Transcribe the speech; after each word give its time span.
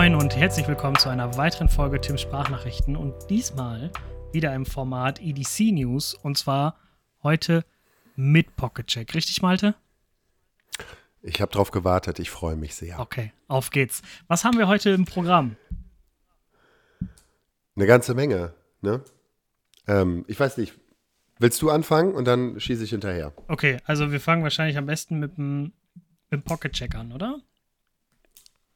moin 0.00 0.14
und 0.14 0.34
herzlich 0.34 0.66
willkommen 0.66 0.96
zu 0.96 1.10
einer 1.10 1.36
weiteren 1.36 1.68
Folge 1.68 2.00
Tim 2.00 2.16
Sprachnachrichten 2.16 2.96
und 2.96 3.28
diesmal 3.28 3.92
wieder 4.32 4.54
im 4.54 4.64
Format 4.64 5.20
EDC 5.20 5.72
News 5.72 6.14
und 6.14 6.38
zwar 6.38 6.78
heute 7.22 7.66
mit 8.16 8.56
Pocket 8.56 8.86
Check. 8.86 9.14
Richtig, 9.14 9.42
Malte? 9.42 9.74
Ich 11.20 11.42
habe 11.42 11.52
drauf 11.52 11.70
gewartet, 11.70 12.18
ich 12.18 12.30
freue 12.30 12.56
mich 12.56 12.74
sehr. 12.76 12.98
Okay, 12.98 13.34
auf 13.46 13.68
geht's. 13.68 14.00
Was 14.26 14.42
haben 14.42 14.56
wir 14.56 14.68
heute 14.68 14.88
im 14.88 15.04
Programm? 15.04 15.56
Eine 17.76 17.86
ganze 17.86 18.14
Menge, 18.14 18.54
ne? 18.80 19.04
Ähm, 19.86 20.24
ich 20.28 20.40
weiß 20.40 20.56
nicht, 20.56 20.72
willst 21.38 21.60
du 21.60 21.68
anfangen 21.68 22.14
und 22.14 22.24
dann 22.24 22.58
schieße 22.58 22.84
ich 22.84 22.90
hinterher? 22.90 23.34
Okay, 23.48 23.76
also 23.84 24.12
wir 24.12 24.20
fangen 24.22 24.44
wahrscheinlich 24.44 24.78
am 24.78 24.86
besten 24.86 25.18
mit 25.18 25.36
dem, 25.36 25.74
mit 26.30 26.40
dem 26.40 26.42
Pocket 26.42 26.72
Check 26.72 26.94
an, 26.94 27.12
oder? 27.12 27.42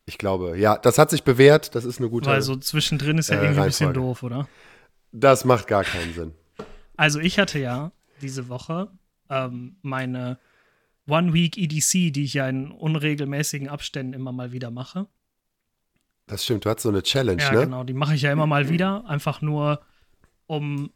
Ich 0.06 0.18
glaube, 0.18 0.58
ja, 0.58 0.76
das 0.76 0.98
hat 0.98 1.10
sich 1.10 1.24
bewährt, 1.24 1.74
das 1.74 1.84
ist 1.84 1.98
eine 1.98 2.10
gute 2.10 2.28
Weil 2.28 2.42
so 2.42 2.56
zwischendrin 2.56 3.18
ist 3.18 3.30
ja 3.30 3.36
äh, 3.36 3.42
irgendwie 3.44 3.60
ein 3.60 3.66
bisschen 3.66 3.94
doof, 3.94 4.22
oder? 4.22 4.48
Das 5.12 5.44
macht 5.44 5.66
gar 5.66 5.84
keinen 5.84 6.12
Sinn. 6.12 6.32
Also 6.96 7.20
ich 7.20 7.38
hatte 7.38 7.58
ja 7.58 7.92
diese 8.20 8.48
Woche 8.48 8.90
ähm, 9.30 9.76
meine 9.82 10.38
One 11.08 11.32
Week 11.32 11.56
EDC, 11.56 12.12
die 12.12 12.24
ich 12.24 12.34
ja 12.34 12.48
in 12.48 12.70
unregelmäßigen 12.70 13.68
Abständen 13.68 14.12
immer 14.12 14.32
mal 14.32 14.52
wieder 14.52 14.70
mache. 14.70 15.06
Das 16.26 16.44
stimmt, 16.44 16.64
du 16.64 16.70
hast 16.70 16.82
so 16.82 16.88
eine 16.88 17.02
Challenge, 17.02 17.42
Ja, 17.42 17.52
ne? 17.52 17.60
genau, 17.60 17.84
die 17.84 17.92
mache 17.92 18.14
ich 18.14 18.22
ja 18.22 18.32
immer 18.32 18.46
mal 18.46 18.68
wieder, 18.70 19.04
einfach 19.06 19.42
nur, 19.42 19.80
um 20.46 20.90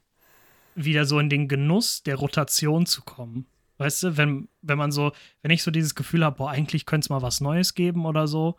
wieder 0.74 1.04
so 1.04 1.18
in 1.18 1.28
den 1.28 1.48
Genuss 1.48 2.02
der 2.02 2.16
Rotation 2.16 2.86
zu 2.86 3.02
kommen. 3.02 3.46
Weißt 3.78 4.02
du, 4.02 4.16
wenn, 4.16 4.48
wenn 4.62 4.78
man 4.78 4.90
so, 4.90 5.12
wenn 5.42 5.50
ich 5.50 5.62
so 5.62 5.70
dieses 5.70 5.94
Gefühl 5.94 6.24
habe, 6.24 6.36
boah, 6.36 6.50
eigentlich 6.50 6.86
könnte 6.86 7.06
es 7.06 7.10
mal 7.10 7.22
was 7.22 7.40
Neues 7.40 7.74
geben 7.74 8.06
oder 8.06 8.26
so, 8.26 8.56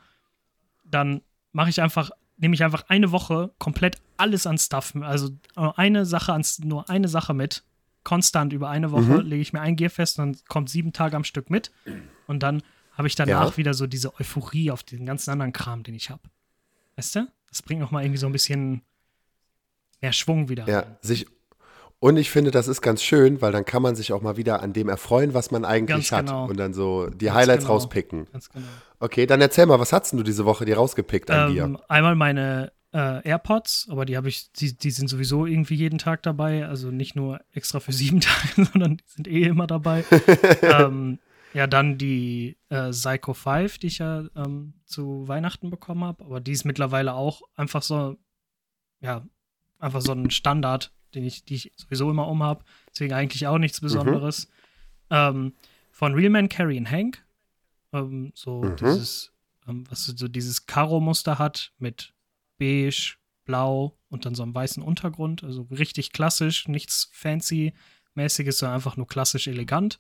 dann 0.90 1.22
mache 1.52 1.70
ich 1.70 1.82
einfach, 1.82 2.12
nehme 2.38 2.54
ich 2.56 2.64
einfach 2.64 2.86
eine 2.88 3.12
Woche 3.12 3.52
komplett 3.59 3.98
alles 4.18 4.45
an 4.48 4.58
Stuff, 4.58 4.94
also 5.02 5.30
eine 5.56 6.06
Sache 6.06 6.34
an, 6.34 6.44
nur 6.64 6.90
eine 6.90 7.08
Sache 7.08 7.34
mit, 7.34 7.64
konstant 8.04 8.54
über 8.54 8.70
eine 8.70 8.92
Woche 8.92 9.02
Mhm. 9.04 9.20
lege 9.22 9.42
ich 9.42 9.54
mir 9.54 9.62
ein 9.62 9.76
Gear 9.76 9.90
fest 9.90 10.20
und 10.20 10.26
dann 10.36 10.42
kommt 10.48 10.70
sieben 10.70 10.94
Tage 10.94 11.16
am 11.16 11.23
Stück 11.23 11.50
mit 11.50 11.72
und 12.28 12.42
dann 12.44 12.64
habe 12.94 13.08
ich 13.08 13.16
danach 13.16 13.52
Ja. 13.52 13.58
wieder 13.58 13.73
so 13.73 13.88
diese 13.88 14.14
Euphorie 14.20 14.72
auf 14.72 14.84
den 14.84 15.06
ganzen 15.06 15.32
anderen 15.32 15.54
Kram, 15.54 15.84
den 15.84 15.95
ich 15.95 16.10
habe. 16.10 16.22
Weißt 16.95 17.16
du? 17.16 17.28
Das 17.50 17.62
bringt 17.62 17.82
noch 17.82 17.92
mal 17.92 18.04
irgendwie 18.04 18.17
so 18.20 18.26
ein 18.28 18.32
bisschen 18.34 18.82
mehr 20.02 20.14
Schwung 20.14 20.50
wieder. 20.50 20.67
Ja, 20.67 20.80
rein. 20.82 20.98
sich. 21.02 21.26
Und 22.02 22.16
ich 22.16 22.30
finde, 22.30 22.52
das 22.52 22.70
ist 22.70 22.82
ganz 22.82 23.04
schön, 23.04 23.42
weil 23.42 23.52
dann 23.52 23.66
kann 23.66 23.82
man 23.82 23.95
sich 23.95 24.14
auch 24.14 24.22
mal 24.22 24.38
wieder 24.38 24.62
an 24.64 24.72
dem 24.72 24.88
erfreuen, 24.88 25.34
was 25.34 25.52
man 25.52 25.66
eigentlich 25.66 26.10
Ganz 26.10 26.12
hat. 26.14 26.26
genau. 26.28 26.45
Und 26.48 26.56
dann 26.58 26.73
so 26.73 27.08
die 27.10 27.26
Ganz 27.26 27.38
Highlights 27.38 27.64
genau. 27.66 27.73
rauspicken. 27.73 28.26
Ganz 28.32 28.50
genau. 28.50 28.67
Okay, 29.00 29.25
dann 29.25 29.42
erzähl 29.42 29.66
mal, 29.66 29.80
was 29.80 29.94
hast 29.94 30.14
du 30.14 30.23
diese 30.23 30.45
Woche 30.45 30.66
dir 30.66 30.78
rausgepickt 30.78 31.31
an 31.31 31.53
dir? 31.53 31.64
Ähm, 31.64 31.78
einmal 31.88 32.16
meine 32.16 32.72
äh, 32.92 33.28
AirPods, 33.28 33.88
aber 33.89 34.05
die 34.05 34.17
habe 34.17 34.30
ich, 34.30 34.52
die, 34.52 34.75
die 34.75 34.92
sind 34.92 35.08
sowieso 35.08 35.45
irgendwie 35.45 35.75
jeden 35.75 36.00
Tag 36.00 36.23
dabei. 36.23 36.66
Also 36.66 36.92
nicht 36.92 37.16
nur 37.16 37.39
extra 37.53 37.80
für 37.80 37.94
sieben 37.94 38.20
Tage, 38.22 38.66
sondern 38.66 38.97
die 38.97 39.03
sind 39.08 39.27
eh 39.27 39.44
immer 39.44 39.67
dabei. 39.67 40.03
ähm, 40.61 41.20
ja, 41.53 41.66
dann 41.66 41.97
die 41.97 42.58
äh, 42.70 42.89
Psycho 42.92 43.33
5, 43.33 43.80
die 43.80 43.88
ich 43.88 44.00
ja 44.00 44.25
ähm, 44.36 44.73
zu 44.86 45.27
Weihnachten 45.27 45.70
bekommen 45.70 46.03
habe, 46.03 46.23
aber 46.23 46.39
die 46.39 46.52
ist 46.52 46.66
mittlerweile 46.66 47.14
auch 47.14 47.42
einfach 47.55 47.81
so, 47.81 48.17
ja, 49.02 49.25
einfach 49.80 50.02
so 50.02 50.11
ein 50.11 50.30
Standard, 50.30 50.92
den 51.16 51.23
ich, 51.23 51.45
die 51.45 51.55
ich 51.55 51.72
sowieso 51.75 52.11
immer 52.11 52.27
um 52.27 52.44
habe. 52.44 52.64
Deswegen 52.92 53.14
eigentlich 53.14 53.47
auch 53.47 53.58
nichts 53.58 53.81
Besonderes. 53.81 54.50
Ähm, 55.09 55.53
von 55.92 56.14
Realman 56.14 56.49
Carrie 56.49 56.77
and 56.77 56.92
Hank. 56.92 57.23
Ähm, 57.94 58.32
so 58.36 58.64
Mhm. 58.64 58.76
dieses, 58.77 59.33
ähm, 59.67 59.83
was 59.89 60.05
so 60.05 60.27
dieses 60.27 60.66
Karo-Muster 60.66 61.39
hat 61.39 61.73
mit 61.77 62.14
beige, 62.58 63.16
blau 63.45 63.98
und 64.10 64.26
dann 64.26 64.36
so 64.36 64.44
einem 64.44 64.54
weißen 64.54 64.83
Untergrund. 64.83 65.44
Also 65.44 65.64
richtig 65.72 66.11
klassisch, 66.11 66.67
nichts 66.67 67.10
fancy-mäßiges, 67.14 68.60
sondern 68.60 68.76
einfach 68.76 68.95
nur 68.98 69.08
klassisch 69.08 69.48
elegant. 69.48 70.00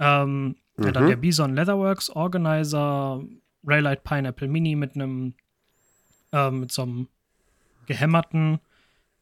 Ähm, 0.00 0.56
ja, 0.82 0.90
dann 0.92 1.04
Mhm. 1.04 1.08
der 1.08 1.16
Bison 1.16 1.54
Leatherworks 1.54 2.10
Organizer, 2.10 3.22
Raylite 3.64 4.02
Pineapple 4.02 4.48
Mini 4.48 4.74
mit 4.74 4.94
einem, 4.94 5.34
ähm, 6.32 6.60
mit 6.60 6.72
so 6.72 6.82
einem 6.82 7.08
gehämmerten 7.86 8.60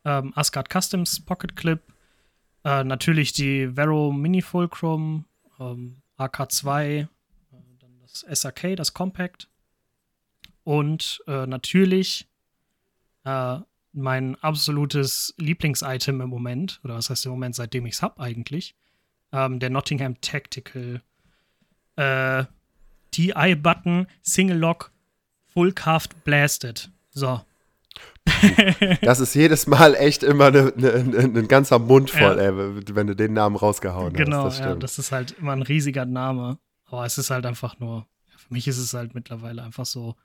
ähm, 0.05 0.33
Asgard 0.37 0.69
Customs 0.73 1.21
Pocket 1.25 1.57
Clip. 1.57 1.83
Äh, 2.65 2.85
natürlich 2.85 3.33
die 3.33 3.75
Vero 3.75 4.13
Mini 4.13 4.41
Fulcrum, 4.41 5.25
ähm, 5.59 6.03
AK2, 6.17 6.85
äh, 6.93 7.07
dann 7.07 7.18
das 8.23 8.41
SAK, 8.43 8.77
das 8.77 8.95
Compact. 8.95 9.49
Und 10.65 11.23
äh, 11.27 11.47
natürlich 11.47 12.29
äh, 13.25 13.59
mein 13.93 14.37
absolutes 14.43 15.35
Lieblingsitem 15.39 16.21
im 16.21 16.29
Moment, 16.29 16.81
oder 16.85 16.95
was 16.95 17.11
heißt 17.11 17.25
im 17.27 17.33
Moment, 17.33 17.55
seitdem 17.55 17.87
ich 17.87 17.95
es 17.95 18.03
habe 18.03 18.21
eigentlich, 18.21 18.75
ähm, 19.33 19.59
der 19.61 19.71
Nottingham 19.71 20.21
Tactical 20.21 21.03
äh, 21.97 22.45
TI-Button 23.11 24.07
Single 24.23 24.59
Lock 24.59 24.93
Full 25.53 25.73
Carved 25.73 26.25
Blasted. 26.25 26.91
So. 27.11 27.41
Das 29.01 29.19
ist 29.19 29.35
jedes 29.35 29.67
Mal 29.67 29.95
echt 29.95 30.23
immer 30.23 30.51
ne, 30.51 30.73
ne, 30.77 31.03
ne, 31.03 31.19
ein 31.41 31.49
ganzer 31.49 31.79
Mund 31.79 32.11
voll, 32.11 32.37
Ja. 32.37 32.51
ey, 32.51 32.95
wenn 32.95 33.07
du 33.07 33.17
den 33.17 33.33
Namen 33.33 33.57
rausgehauen 33.57 34.13
Genau, 34.13 34.45
hast. 34.45 34.59
Das 34.61 34.67
ja, 34.67 34.75
das 34.77 34.99
ist 34.99 35.11
halt 35.13 35.33
immer 35.39 35.53
ein 35.53 35.63
riesiger 35.63 36.05
Name. 36.05 36.59
Aber 36.89 37.05
es 37.05 37.19
ist 37.19 37.31
halt 37.31 37.47
einfach 37.47 37.79
nur, 37.79 38.07
für 38.37 38.53
mich 38.53 38.67
ist 38.67 38.79
es 38.79 38.95
halt 38.95 39.15
mittlerweile 39.15 39.63
einfach 39.63 39.87
so, 39.87 40.17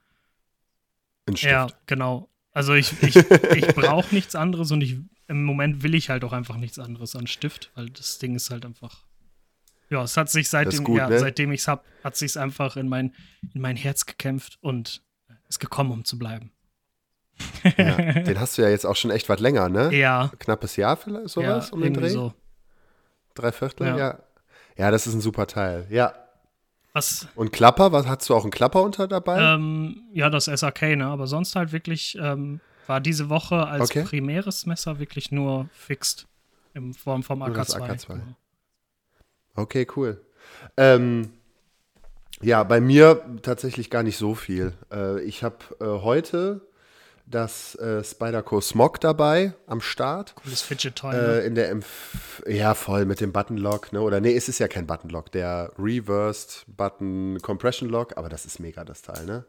ein 1.26 1.36
Stift. 1.36 1.52
ja, 1.52 1.68
genau. 1.86 2.28
Also 2.52 2.74
ich, 2.74 2.92
ich, 3.02 3.16
ich 3.16 3.66
brauche 3.74 4.14
nichts 4.14 4.34
anderes 4.34 4.70
und 4.70 4.80
ich, 4.80 4.98
im 5.28 5.44
Moment 5.44 5.82
will 5.82 5.94
ich 5.94 6.10
halt 6.10 6.24
auch 6.24 6.32
einfach 6.32 6.56
nichts 6.56 6.78
anderes 6.78 7.16
an 7.16 7.26
Stift, 7.26 7.70
weil 7.74 7.90
das 7.90 8.18
Ding 8.18 8.34
ist 8.34 8.50
halt 8.50 8.64
einfach, 8.64 9.04
ja, 9.90 10.02
es 10.02 10.16
hat 10.16 10.30
sich 10.30 10.48
seitdem, 10.48 10.84
gut, 10.84 10.98
ja, 10.98 11.08
ne? 11.08 11.18
seitdem 11.18 11.52
ich 11.52 11.60
es 11.60 11.68
hab, 11.68 11.84
hat 12.02 12.16
sich 12.16 12.38
einfach 12.38 12.76
in 12.76 12.88
mein, 12.88 13.14
in 13.54 13.60
mein 13.60 13.76
Herz 13.76 14.06
gekämpft 14.06 14.58
und 14.60 15.02
ist 15.48 15.60
gekommen, 15.60 15.92
um 15.92 16.04
zu 16.04 16.18
bleiben. 16.18 16.52
Ja, 17.76 17.96
den 18.22 18.38
hast 18.38 18.56
du 18.56 18.62
ja 18.62 18.68
jetzt 18.68 18.86
auch 18.86 18.96
schon 18.96 19.10
echt 19.10 19.28
was 19.28 19.40
länger, 19.40 19.68
ne? 19.68 19.94
Ja, 19.94 20.30
Knappes 20.38 20.76
Jahr 20.76 20.96
vielleicht, 20.96 21.30
sowas 21.30 21.68
ja, 21.68 21.74
um 21.74 21.82
den 21.82 21.94
Dreh? 21.94 22.08
so. 22.08 22.32
Drei 23.34 23.50
Viertel, 23.50 23.88
Ja. 23.88 23.96
ja. 23.96 24.18
ja. 24.76 24.90
das 24.90 25.06
ist 25.06 25.14
ein 25.14 25.20
super 25.20 25.46
Teil. 25.46 25.86
Ja. 25.90 26.14
Was, 26.94 27.26
Und 27.34 27.52
Klapper, 27.52 27.90
was 27.90 28.06
hast 28.06 28.28
du 28.28 28.34
auch 28.36 28.42
einen 28.44 28.52
Klapper 28.52 28.82
unter 28.82 29.08
dabei? 29.08 29.40
Ähm, 29.42 30.04
ja, 30.12 30.30
das 30.30 30.44
SAK, 30.44 30.96
ne? 30.96 31.06
Aber 31.06 31.26
sonst 31.26 31.56
halt 31.56 31.72
wirklich 31.72 32.16
ähm, 32.20 32.60
war 32.86 33.00
diese 33.00 33.28
Woche 33.28 33.66
als 33.66 33.90
Okay. 33.90 34.04
primäres 34.04 34.64
Messer 34.64 35.00
wirklich 35.00 35.32
nur 35.32 35.68
fixt 35.72 36.26
in 36.72 36.94
Form 36.94 37.24
vom 37.24 37.40
Nur 37.40 37.50
das 37.50 37.74
AK2. 37.74 37.88
AK2. 37.90 38.06
Genau. 38.12 38.36
Okay, 39.56 39.86
cool. 39.96 40.24
Ähm, 40.76 41.30
ja, 42.40 42.62
bei 42.62 42.80
mir 42.80 43.24
tatsächlich 43.42 43.90
gar 43.90 44.04
nicht 44.04 44.16
so 44.16 44.34
viel. 44.36 44.74
Äh, 44.92 45.20
ich 45.22 45.42
habe 45.42 45.56
äh, 45.80 45.84
heute 45.84 46.60
das 47.26 47.74
äh, 47.76 48.04
Spyderco 48.04 48.60
Smog 48.60 49.00
dabei 49.00 49.54
am 49.66 49.80
Start. 49.80 50.34
Cooles 50.36 50.62
Fidget 50.62 50.96
Toy. 50.96 51.14
Äh, 51.14 51.16
ne? 51.16 51.38
in 51.40 51.54
der 51.54 51.70
Empf 51.70 52.42
ja, 52.46 52.74
voll 52.74 53.06
mit 53.06 53.20
dem 53.20 53.32
Button 53.32 53.56
Lock, 53.56 53.92
ne? 53.92 54.00
Oder 54.02 54.20
nee, 54.20 54.36
es 54.36 54.48
ist 54.48 54.58
ja 54.58 54.68
kein 54.68 54.86
Button 54.86 55.08
Lock, 55.08 55.32
der 55.32 55.72
Reversed 55.78 56.64
Button 56.66 57.38
Compression 57.40 57.88
Lock, 57.88 58.16
aber 58.16 58.28
das 58.28 58.44
ist 58.44 58.60
mega 58.60 58.84
das 58.84 59.02
Teil, 59.02 59.24
ne? 59.24 59.44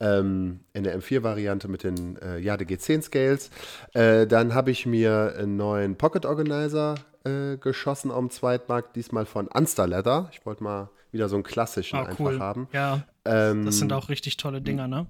Ähm, 0.00 0.60
in 0.72 0.84
der 0.84 0.98
M4-Variante 0.98 1.68
mit 1.68 1.84
den 1.84 2.16
äh, 2.16 2.38
Jade 2.38 2.64
G10 2.64 3.02
Scales. 3.02 3.50
Äh, 3.92 4.26
dann 4.26 4.54
habe 4.54 4.70
ich 4.70 4.86
mir 4.86 5.34
einen 5.38 5.56
neuen 5.56 5.96
Pocket 5.96 6.24
Organizer 6.26 6.94
äh, 7.24 7.58
geschossen 7.58 8.10
dem 8.10 8.30
Zweitmarkt, 8.30 8.96
diesmal 8.96 9.26
von 9.26 9.46
Unster 9.46 9.86
Leather. 9.86 10.28
Ich 10.32 10.44
wollte 10.46 10.64
mal 10.64 10.88
wieder 11.12 11.28
so 11.28 11.36
einen 11.36 11.42
klassischen 11.42 11.96
Ah, 11.96 12.04
einfach 12.04 12.24
cool. 12.24 12.40
haben. 12.40 12.68
Ja, 12.72 13.02
Ähm, 13.24 13.66
das 13.66 13.78
sind 13.78 13.92
auch 13.92 14.08
richtig 14.08 14.38
tolle 14.38 14.62
Dinger, 14.62 14.88
ne? 14.88 15.06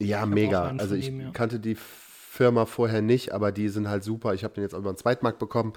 Ja, 0.00 0.26
mega. 0.26 0.74
Also 0.78 0.94
ich 0.94 1.08
ihm, 1.08 1.20
ja. 1.20 1.30
kannte 1.30 1.60
die 1.60 1.76
Firma 1.76 2.64
vorher 2.64 3.02
nicht, 3.02 3.32
aber 3.32 3.52
die 3.52 3.68
sind 3.68 3.88
halt 3.88 4.04
super. 4.04 4.34
Ich 4.34 4.44
habe 4.44 4.54
den 4.54 4.62
jetzt 4.62 4.74
auch 4.74 4.78
über 4.78 4.92
den 4.92 4.96
Zweitmarkt 4.96 5.38
bekommen. 5.38 5.72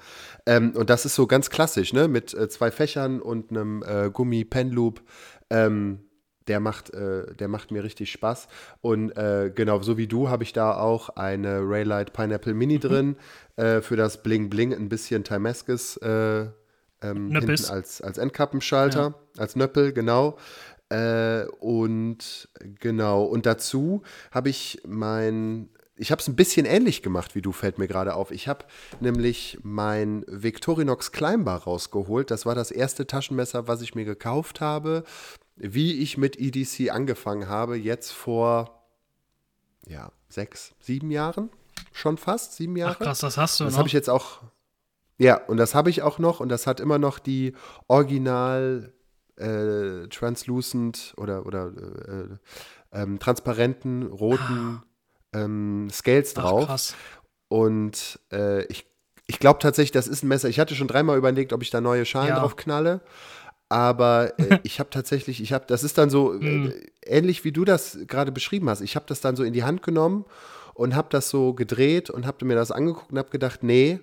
Ähm, 0.45 0.71
und 0.75 0.89
das 0.89 1.05
ist 1.05 1.15
so 1.15 1.27
ganz 1.27 1.49
klassisch, 1.49 1.93
ne? 1.93 2.07
Mit 2.07 2.33
äh, 2.33 2.47
zwei 2.47 2.71
Fächern 2.71 3.21
und 3.21 3.51
einem 3.51 3.83
äh, 3.83 4.09
Gummi-Pen-Loop. 4.09 5.01
Ähm, 5.49 5.99
der 6.47 6.59
macht, 6.59 6.93
äh, 6.93 7.33
der 7.35 7.47
macht 7.47 7.71
mir 7.71 7.83
richtig 7.83 8.11
Spaß. 8.11 8.47
Und 8.81 9.11
äh, 9.17 9.51
genau, 9.53 9.81
so 9.81 9.97
wie 9.97 10.07
du 10.07 10.29
habe 10.29 10.43
ich 10.43 10.53
da 10.53 10.77
auch 10.77 11.09
eine 11.09 11.61
Raylite 11.61 12.11
Pineapple 12.11 12.53
Mhm. 12.53 12.59
Mini 12.59 12.79
drin. 12.79 13.15
Äh, 13.55 13.81
für 13.81 13.95
das 13.95 14.23
Bling 14.23 14.49
Bling 14.49 14.73
ein 14.73 14.89
bisschen 14.89 15.23
Timeskis 15.23 15.97
äh, 15.97 16.47
ähm, 17.01 17.31
hinten 17.31 17.65
als, 17.69 18.01
als 18.01 18.17
Endkappenschalter, 18.17 19.15
als 19.37 19.55
Nöppel, 19.55 19.93
genau. 19.93 20.37
Äh, 20.93 21.47
und 21.59 22.47
genau, 22.79 23.23
und 23.23 23.47
dazu 23.47 24.03
habe 24.31 24.49
ich 24.49 24.79
mein, 24.85 25.69
ich 25.95 26.11
habe 26.11 26.21
es 26.21 26.27
ein 26.27 26.35
bisschen 26.35 26.67
ähnlich 26.67 27.01
gemacht 27.01 27.33
wie 27.33 27.41
du, 27.41 27.51
fällt 27.51 27.79
mir 27.79 27.87
gerade 27.87 28.13
auf. 28.13 28.29
Ich 28.29 28.47
habe 28.47 28.65
nämlich 28.99 29.57
mein 29.63 30.23
Victorinox 30.27 31.11
Climbbar 31.11 31.63
rausgeholt. 31.63 32.29
Das 32.29 32.45
war 32.45 32.53
das 32.53 32.69
erste 32.69 33.07
Taschenmesser, 33.07 33.67
was 33.67 33.81
ich 33.81 33.95
mir 33.95 34.05
gekauft 34.05 34.61
habe, 34.61 35.03
wie 35.55 35.99
ich 35.99 36.19
mit 36.19 36.39
EDC 36.39 36.91
angefangen 36.91 37.47
habe, 37.47 37.75
jetzt 37.75 38.11
vor 38.11 38.83
ja, 39.87 40.11
sechs, 40.29 40.75
sieben 40.79 41.09
Jahren. 41.09 41.49
Schon 41.91 42.17
fast, 42.17 42.53
sieben 42.53 42.77
Jahre. 42.77 42.97
Ach 42.99 43.05
krass, 43.05 43.19
das 43.19 43.37
hast 43.37 43.59
du 43.59 43.63
das 43.63 43.79
habe 43.79 43.87
ich 43.87 43.93
jetzt 43.93 44.11
auch. 44.11 44.41
Ja, 45.17 45.37
und 45.47 45.57
das 45.57 45.73
habe 45.73 45.89
ich 45.89 46.03
auch 46.03 46.19
noch 46.19 46.39
und 46.39 46.49
das 46.49 46.67
hat 46.67 46.79
immer 46.79 46.99
noch 46.99 47.17
die 47.17 47.53
original 47.87 48.93
äh, 49.37 50.07
translucent 50.09 51.13
oder, 51.17 51.45
oder 51.45 51.71
äh, 52.91 52.99
ähm, 53.01 53.19
transparenten 53.19 54.03
roten 54.03 54.83
ähm, 55.33 55.89
Scales 55.91 56.33
Ach, 56.35 56.41
drauf. 56.41 56.65
krass. 56.67 56.95
Und 57.47 58.19
äh, 58.31 58.65
ich, 58.65 58.85
ich 59.27 59.39
glaube 59.39 59.59
tatsächlich, 59.59 59.91
das 59.91 60.07
ist 60.07 60.23
ein 60.23 60.27
Messer. 60.27 60.49
Ich 60.49 60.59
hatte 60.59 60.75
schon 60.75 60.87
dreimal 60.87 61.17
überlegt, 61.17 61.53
ob 61.53 61.61
ich 61.61 61.69
da 61.69 61.81
neue 61.81 62.05
Schalen 62.05 62.29
Ja. 62.29 62.39
drauf 62.39 62.55
knalle. 62.55 63.01
Aber 63.69 64.39
äh, 64.39 64.59
ich 64.63 64.79
habe 64.79 64.89
tatsächlich, 64.89 65.41
ich 65.41 65.53
habe, 65.53 65.65
das 65.67 65.83
ist 65.83 65.97
dann 65.97 66.09
so 66.09 66.33
Hm. 66.33 66.67
äh, 66.69 66.89
ähnlich 67.05 67.43
wie 67.43 67.51
du 67.51 67.65
das 67.65 67.97
gerade 68.07 68.31
beschrieben 68.31 68.69
hast. 68.69 68.81
Ich 68.81 68.95
habe 68.95 69.05
das 69.07 69.21
dann 69.21 69.35
so 69.35 69.43
in 69.43 69.53
die 69.53 69.63
Hand 69.63 69.81
genommen 69.83 70.25
und 70.73 70.95
habe 70.95 71.07
das 71.11 71.29
so 71.29 71.53
gedreht 71.53 72.09
und 72.09 72.25
habe 72.25 72.45
mir 72.45 72.55
das 72.55 72.71
angeguckt 72.71 73.11
und 73.11 73.17
habe 73.17 73.29
gedacht, 73.29 73.63
nee, 73.63 73.99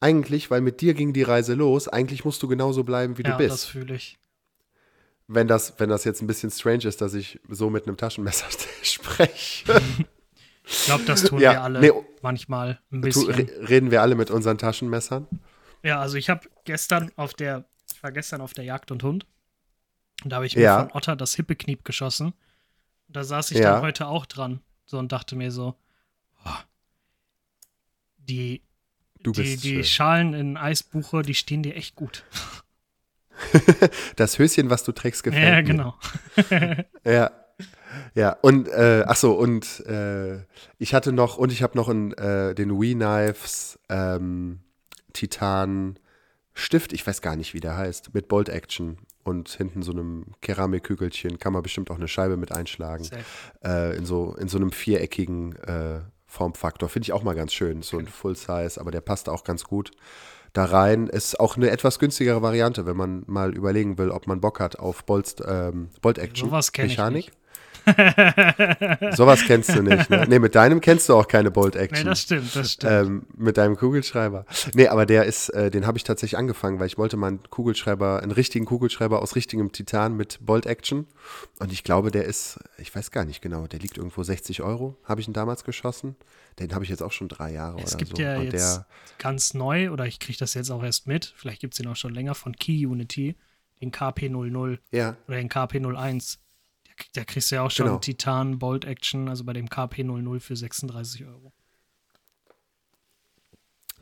eigentlich, 0.00 0.50
weil 0.50 0.60
mit 0.60 0.80
dir 0.80 0.94
ging 0.94 1.12
die 1.12 1.22
Reise 1.22 1.54
los, 1.54 1.88
eigentlich 1.88 2.24
musst 2.24 2.42
du 2.42 2.48
genauso 2.48 2.84
bleiben, 2.84 3.16
wie 3.18 3.22
ja, 3.22 3.32
du 3.32 3.38
bist. 3.38 3.52
das 3.52 3.64
fühle 3.64 3.94
ich. 3.94 4.18
Wenn 5.28 5.48
das, 5.48 5.74
wenn 5.78 5.88
das 5.88 6.04
jetzt 6.04 6.22
ein 6.22 6.26
bisschen 6.28 6.50
strange 6.50 6.84
ist, 6.84 7.00
dass 7.00 7.14
ich 7.14 7.40
so 7.48 7.68
mit 7.70 7.86
einem 7.86 7.96
Taschenmesser 7.96 8.46
spreche. 8.82 9.80
Ich 10.64 10.84
glaube, 10.84 11.04
das 11.04 11.24
tun 11.24 11.40
Ja, 11.40 11.52
wir 11.52 11.62
alle 11.62 11.80
nee, 11.80 11.90
manchmal 12.22 12.80
ein 12.92 13.00
Tu, 13.02 13.06
bisschen. 13.08 13.30
re- 13.32 13.68
reden 13.68 13.90
wir 13.90 14.02
alle 14.02 14.14
mit 14.14 14.30
unseren 14.30 14.58
Taschenmessern? 14.58 15.26
Ja, 15.82 16.00
also 16.00 16.16
ich 16.16 16.30
habe 16.30 16.48
gestern 16.64 17.10
auf 17.16 17.34
der, 17.34 17.64
ich 17.92 18.02
war 18.02 18.12
gestern 18.12 18.40
auf 18.40 18.52
der 18.52 18.64
Jagd 18.64 18.90
und 18.92 19.02
Hund. 19.02 19.26
Und 20.22 20.30
da 20.30 20.36
habe 20.36 20.46
ich 20.46 20.54
mir 20.56 20.62
Ja. 20.62 20.80
von 20.84 20.92
Otter 20.92 21.16
das 21.16 21.34
Hippekniep 21.34 21.84
geschossen. 21.84 22.26
Und 23.08 23.16
da 23.16 23.24
saß 23.24 23.50
ich 23.50 23.58
Ja. 23.58 23.72
dann 23.74 23.82
heute 23.82 24.06
auch 24.06 24.26
dran. 24.26 24.60
So 24.86 24.98
und 24.98 25.10
dachte 25.10 25.34
mir 25.36 25.50
so, 25.50 25.74
boah, 26.44 26.64
die, 28.18 28.62
Du 29.22 29.32
die, 29.32 29.42
bist 29.42 29.64
die 29.64 29.74
schön. 29.74 29.84
Schalen 29.84 30.34
in 30.34 30.56
Eisbuche, 30.56 31.22
die 31.22 31.34
stehen 31.34 31.62
dir 31.62 31.74
echt 31.76 31.94
gut. 31.96 32.24
Das 34.16 34.38
Höschen, 34.38 34.70
was 34.70 34.82
du 34.82 34.92
trägst, 34.92 35.22
gefällt 35.22 35.44
ja, 35.44 35.56
mir. 35.56 35.62
genau. 35.62 35.94
Ja. 37.04 37.30
Ja, 38.14 38.32
und 38.42 38.68
äh, 38.68 39.04
ach 39.06 39.16
so, 39.16 39.32
und 39.34 39.80
äh, 39.86 40.38
ich 40.78 40.94
hatte 40.94 41.12
noch, 41.12 41.36
und 41.38 41.52
ich 41.52 41.62
habe 41.62 41.76
noch 41.76 41.88
einen, 41.88 42.12
äh, 42.14 42.54
den 42.54 42.70
We 42.80 42.94
Knives 42.94 43.78
ähm, 43.88 44.60
Titan 45.12 45.98
Stift, 46.54 46.92
ich 46.94 47.06
weiß 47.06 47.20
gar 47.22 47.36
nicht, 47.36 47.52
wie 47.54 47.60
der 47.60 47.76
heißt, 47.76 48.14
mit 48.14 48.28
Bolt 48.28 48.48
Action 48.48 48.98
und 49.24 49.48
hinten 49.50 49.82
so 49.82 49.92
einem 49.92 50.26
Keramikkügelchen 50.40 51.38
kann 51.38 51.52
man 51.52 51.62
bestimmt 51.62 51.90
auch 51.90 51.96
eine 51.96 52.08
Scheibe 52.08 52.36
mit 52.36 52.52
einschlagen. 52.52 53.06
Äh, 53.64 53.96
in, 53.96 54.06
so, 54.06 54.34
in 54.36 54.48
so 54.48 54.56
einem 54.56 54.72
viereckigen 54.72 55.56
äh, 55.56 56.00
Formfaktor. 56.26 56.88
Finde 56.88 57.04
ich 57.04 57.12
auch 57.12 57.22
mal 57.22 57.34
ganz 57.34 57.52
schön. 57.52 57.82
So 57.82 57.98
ein 57.98 58.06
Full 58.06 58.36
Size, 58.36 58.80
aber 58.80 58.90
der 58.90 59.00
passt 59.00 59.28
auch 59.28 59.44
ganz 59.44 59.64
gut 59.64 59.92
da 60.52 60.64
rein. 60.64 61.06
Ist 61.06 61.38
auch 61.38 61.56
eine 61.56 61.70
etwas 61.70 61.98
günstigere 61.98 62.42
Variante, 62.42 62.86
wenn 62.86 62.96
man 62.96 63.24
mal 63.26 63.54
überlegen 63.54 63.98
will, 63.98 64.10
ob 64.10 64.26
man 64.26 64.40
Bock 64.40 64.60
hat 64.60 64.78
auf 64.78 65.04
Bolt, 65.04 65.36
ähm, 65.46 65.90
Bolt 66.00 66.18
Action 66.18 66.50
Sowas 69.16 69.42
kennst 69.46 69.70
du 69.74 69.82
nicht. 69.82 70.10
Ne? 70.10 70.26
Nee, 70.28 70.38
mit 70.38 70.54
deinem 70.54 70.80
kennst 70.80 71.08
du 71.08 71.14
auch 71.14 71.28
keine 71.28 71.50
Bolt 71.50 71.74
Nee, 71.74 71.82
Action. 71.82 72.06
das 72.06 72.22
stimmt, 72.22 72.54
das 72.56 72.72
stimmt. 72.72 72.92
ähm, 72.92 73.26
mit 73.36 73.56
deinem 73.56 73.76
Kugelschreiber. 73.76 74.44
Nee, 74.74 74.88
aber 74.88 75.06
der 75.06 75.24
ist, 75.24 75.48
äh, 75.50 75.70
den 75.70 75.86
habe 75.86 75.98
ich 75.98 76.04
tatsächlich 76.04 76.36
angefangen, 76.38 76.78
weil 76.80 76.86
ich 76.86 76.98
wollte 76.98 77.16
mal 77.16 77.28
einen 77.28 77.42
Kugelschreiber, 77.50 78.22
einen 78.22 78.32
richtigen 78.32 78.64
Kugelschreiber 78.64 79.22
aus 79.22 79.36
richtigem 79.36 79.72
Titan 79.72 80.16
mit 80.16 80.38
Bolt 80.44 80.66
Action. 80.66 81.06
Und 81.58 81.72
ich 81.72 81.84
glaube, 81.84 82.10
der 82.10 82.24
ist, 82.24 82.58
ich 82.78 82.94
weiß 82.94 83.10
gar 83.10 83.24
nicht 83.24 83.40
genau, 83.42 83.66
der 83.66 83.78
liegt 83.80 83.96
irgendwo 83.98 84.22
60 84.22 84.62
Euro, 84.62 84.96
habe 85.04 85.20
ich 85.20 85.28
ihn 85.28 85.34
damals 85.34 85.64
geschossen. 85.64 86.16
Den 86.58 86.74
habe 86.74 86.84
ich 86.84 86.90
jetzt 86.90 87.02
auch 87.02 87.12
schon 87.12 87.28
drei 87.28 87.52
Jahre 87.52 87.78
es 87.82 87.90
oder 87.90 87.98
gibt 87.98 88.16
so. 88.16 88.22
ja 88.22 88.36
Und 88.38 88.44
jetzt 88.44 88.76
der, 88.76 88.86
ganz 89.18 89.52
neu, 89.54 89.90
oder 89.90 90.06
ich 90.06 90.18
kriege 90.20 90.38
das 90.38 90.54
jetzt 90.54 90.70
auch 90.70 90.82
erst 90.82 91.06
mit, 91.06 91.34
vielleicht 91.36 91.60
gibt 91.60 91.74
es 91.74 91.78
den 91.78 91.86
auch 91.88 91.96
schon 91.96 92.14
länger, 92.14 92.34
von 92.34 92.54
Key 92.56 92.86
Unity, 92.86 93.36
den 93.82 93.92
KP00 93.92 94.78
ja, 94.90 95.16
oder 95.28 95.36
den 95.36 95.50
KP01. 95.50 96.38
Der, 96.98 97.06
der 97.16 97.24
kriegst 97.24 97.50
du 97.50 97.56
ja 97.56 97.62
auch 97.62 97.70
schon 97.70 97.86
Genau. 97.86 97.98
Titan 97.98 98.58
Bolt 98.58 98.84
Action, 98.84 99.28
also 99.28 99.44
bei 99.44 99.52
dem 99.52 99.68
KP00 99.68 100.40
für 100.40 100.56
36 100.56 101.24
Euro. 101.26 101.52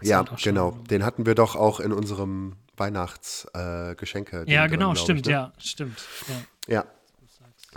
Das 0.00 0.08
ja, 0.08 0.18
hat 0.18 0.32
auch 0.32 0.38
schon- 0.38 0.52
genau. 0.54 0.70
Den 0.90 1.04
hatten 1.04 1.26
wir 1.26 1.34
doch 1.34 1.56
auch 1.56 1.80
in 1.80 1.92
unserem 1.92 2.56
Weihnachtsgeschenke. 2.76 4.44
Äh, 4.46 4.52
Ja, 4.52 4.62
drin, 4.62 4.78
genau, 4.78 4.92
ich, 4.92 4.98
stimmt, 5.00 5.26
ne? 5.26 5.32
ja, 5.32 5.52
stimmt. 5.58 6.02
Ja. 6.66 6.74
Ja. 6.74 6.84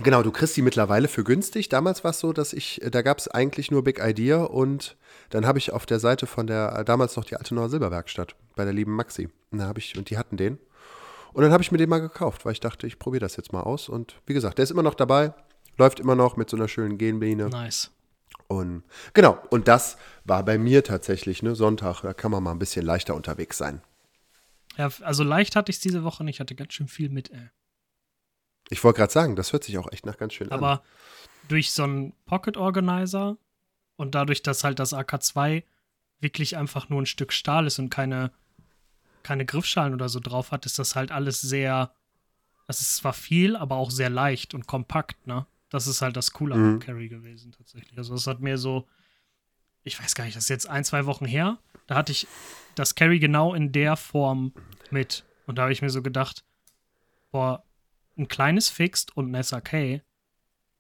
Genau, 0.04 0.22
du 0.22 0.32
kriegst 0.32 0.56
die 0.56 0.62
mittlerweile 0.62 1.08
für 1.08 1.24
günstig. 1.24 1.70
Damals 1.70 2.04
war 2.04 2.12
es 2.12 2.20
so, 2.20 2.32
dass 2.32 2.54
ich, 2.54 2.82
da 2.92 3.02
gab 3.02 3.18
es 3.18 3.28
eigentlich 3.28 3.72
nur 3.72 3.84
Big 3.84 4.00
Idea 4.00 4.44
und 4.44 4.96
dann 5.32 5.48
habe 5.48 5.58
ich 5.58 5.74
auf 5.74 5.88
der 5.88 6.00
Seite 6.00 6.28
von 6.28 6.46
der, 6.46 6.76
äh, 6.78 6.86
damals 6.86 7.16
noch 7.16 7.26
die 7.26 7.36
Altenaer 7.36 7.68
Silberwerkstatt 7.70 8.36
bei 8.56 8.64
der 8.64 8.74
lieben 8.74 8.94
Maxi. 8.94 9.30
Und, 9.50 9.58
da 9.58 9.74
ich, 9.76 9.98
und 9.98 10.12
die 10.12 10.18
hatten 10.20 10.38
den. 10.38 10.60
Und 11.38 11.44
dann 11.44 11.52
habe 11.52 11.62
ich 11.62 11.72
mir 11.72 11.78
den 11.78 11.88
mal 11.88 12.00
gekauft, 12.00 12.46
weil 12.46 12.54
ich 12.54 12.62
dachte, 12.62 12.88
ich 12.88 12.98
probiere 12.98 13.20
das 13.20 13.36
jetzt 13.36 13.54
mal 13.54 13.62
aus. 13.62 13.90
Und 13.90 14.20
wie 14.26 14.34
gesagt, 14.34 14.58
der 14.58 14.64
ist 14.64 14.72
immer 14.72 14.82
noch 14.82 14.96
dabei, 14.96 15.36
läuft 15.78 16.00
immer 16.00 16.16
noch 16.16 16.36
mit 16.36 16.50
so 16.50 16.58
einer 16.58 16.68
schönen 16.68 16.98
Genbiene. 16.98 17.50
Nice. 17.50 17.92
Und 18.48 18.82
genau, 19.14 19.38
und 19.52 19.68
das 19.68 19.98
war 20.24 20.44
bei 20.44 20.58
mir 20.58 20.84
tatsächlich, 20.84 21.44
ne, 21.44 21.54
Sonntag, 21.54 22.02
da 22.02 22.16
kann 22.16 22.32
man 22.32 22.42
mal 22.42 22.54
ein 22.54 22.58
bisschen 22.58 22.84
leichter 22.84 23.14
unterwegs 23.14 23.56
sein. 23.56 23.84
Ja, 24.78 24.90
also 25.02 25.24
leicht 25.24 25.56
hatte 25.56 25.70
ich 25.70 25.76
es 25.76 25.80
diese 25.80 26.04
Woche 26.04 26.24
nicht, 26.24 26.38
ich 26.38 26.40
hatte 26.40 26.56
ganz 26.56 26.74
schön 26.74 26.88
viel 26.88 27.10
mit, 27.10 27.30
ey. 27.30 27.52
Ich 28.70 28.84
wollte 28.84 28.98
gerade 28.98 29.14
sagen, 29.14 29.36
das 29.36 29.54
hört 29.54 29.64
sich 29.64 29.78
auch 29.78 29.92
echt 29.92 30.08
nach 30.08 30.18
ganz 30.18 30.34
schön 30.34 30.52
an. 30.52 30.58
Aber 30.58 30.82
durch 31.50 31.72
so 31.72 31.84
einen 31.84 32.14
Pocket 32.26 32.58
Organizer 32.58 33.38
und 33.96 34.16
dadurch, 34.16 34.42
dass 34.42 34.64
halt 34.64 34.80
das 34.80 34.92
AK2 34.92 35.64
wirklich 36.20 36.58
einfach 36.58 36.90
nur 36.90 37.00
ein 37.00 37.06
Stück 37.06 37.32
Stahl 37.32 37.68
ist 37.68 37.78
und 37.78 37.92
keine, 37.92 38.32
keine 39.28 39.46
Griffschalen 39.46 39.94
oder 39.94 40.08
so 40.08 40.22
drauf 40.22 40.52
hat, 40.52 40.66
ist 40.66 40.80
das 40.80 40.96
halt 40.96 41.12
alles 41.12 41.42
sehr. 41.42 41.92
Das 42.66 42.80
ist 42.80 42.96
zwar 42.96 43.12
viel, 43.12 43.58
aber 43.58 43.76
auch 43.76 43.92
sehr 43.92 44.10
leicht 44.10 44.54
und 44.54 44.68
kompakt, 44.68 45.28
ne? 45.28 45.46
Das 45.70 45.86
ist 45.86 46.02
halt 46.02 46.16
das 46.16 46.32
Coole 46.32 46.56
am 46.56 46.76
Mhm. 46.76 46.80
Carry 46.80 47.10
gewesen, 47.10 47.52
tatsächlich. 47.52 47.98
Also, 47.98 48.14
das 48.14 48.26
hat 48.26 48.40
mir 48.40 48.58
so. 48.58 48.88
Ich 49.84 50.02
weiß 50.02 50.16
gar 50.16 50.24
nicht, 50.24 50.38
das 50.38 50.44
ist 50.46 50.50
jetzt 50.50 50.70
ein, 50.70 50.86
zwei 50.86 51.06
Wochen 51.06 51.26
her. 51.26 51.60
Da 51.88 51.96
hatte 51.96 52.14
ich 52.14 52.26
das 52.76 52.96
Carry 52.96 53.20
genau 53.20 53.54
in 53.54 53.74
der 53.74 53.98
Form 53.98 54.54
mit. 54.92 55.26
Und 55.46 55.58
da 55.58 55.64
habe 55.64 55.74
ich 55.74 55.82
mir 55.82 55.90
so 55.90 56.02
gedacht, 56.02 56.46
boah, 57.32 57.64
ein 58.18 58.30
kleines 58.30 58.70
Fixed 58.70 59.16
und 59.16 59.34
ein 59.34 59.44
SAK 59.44 60.02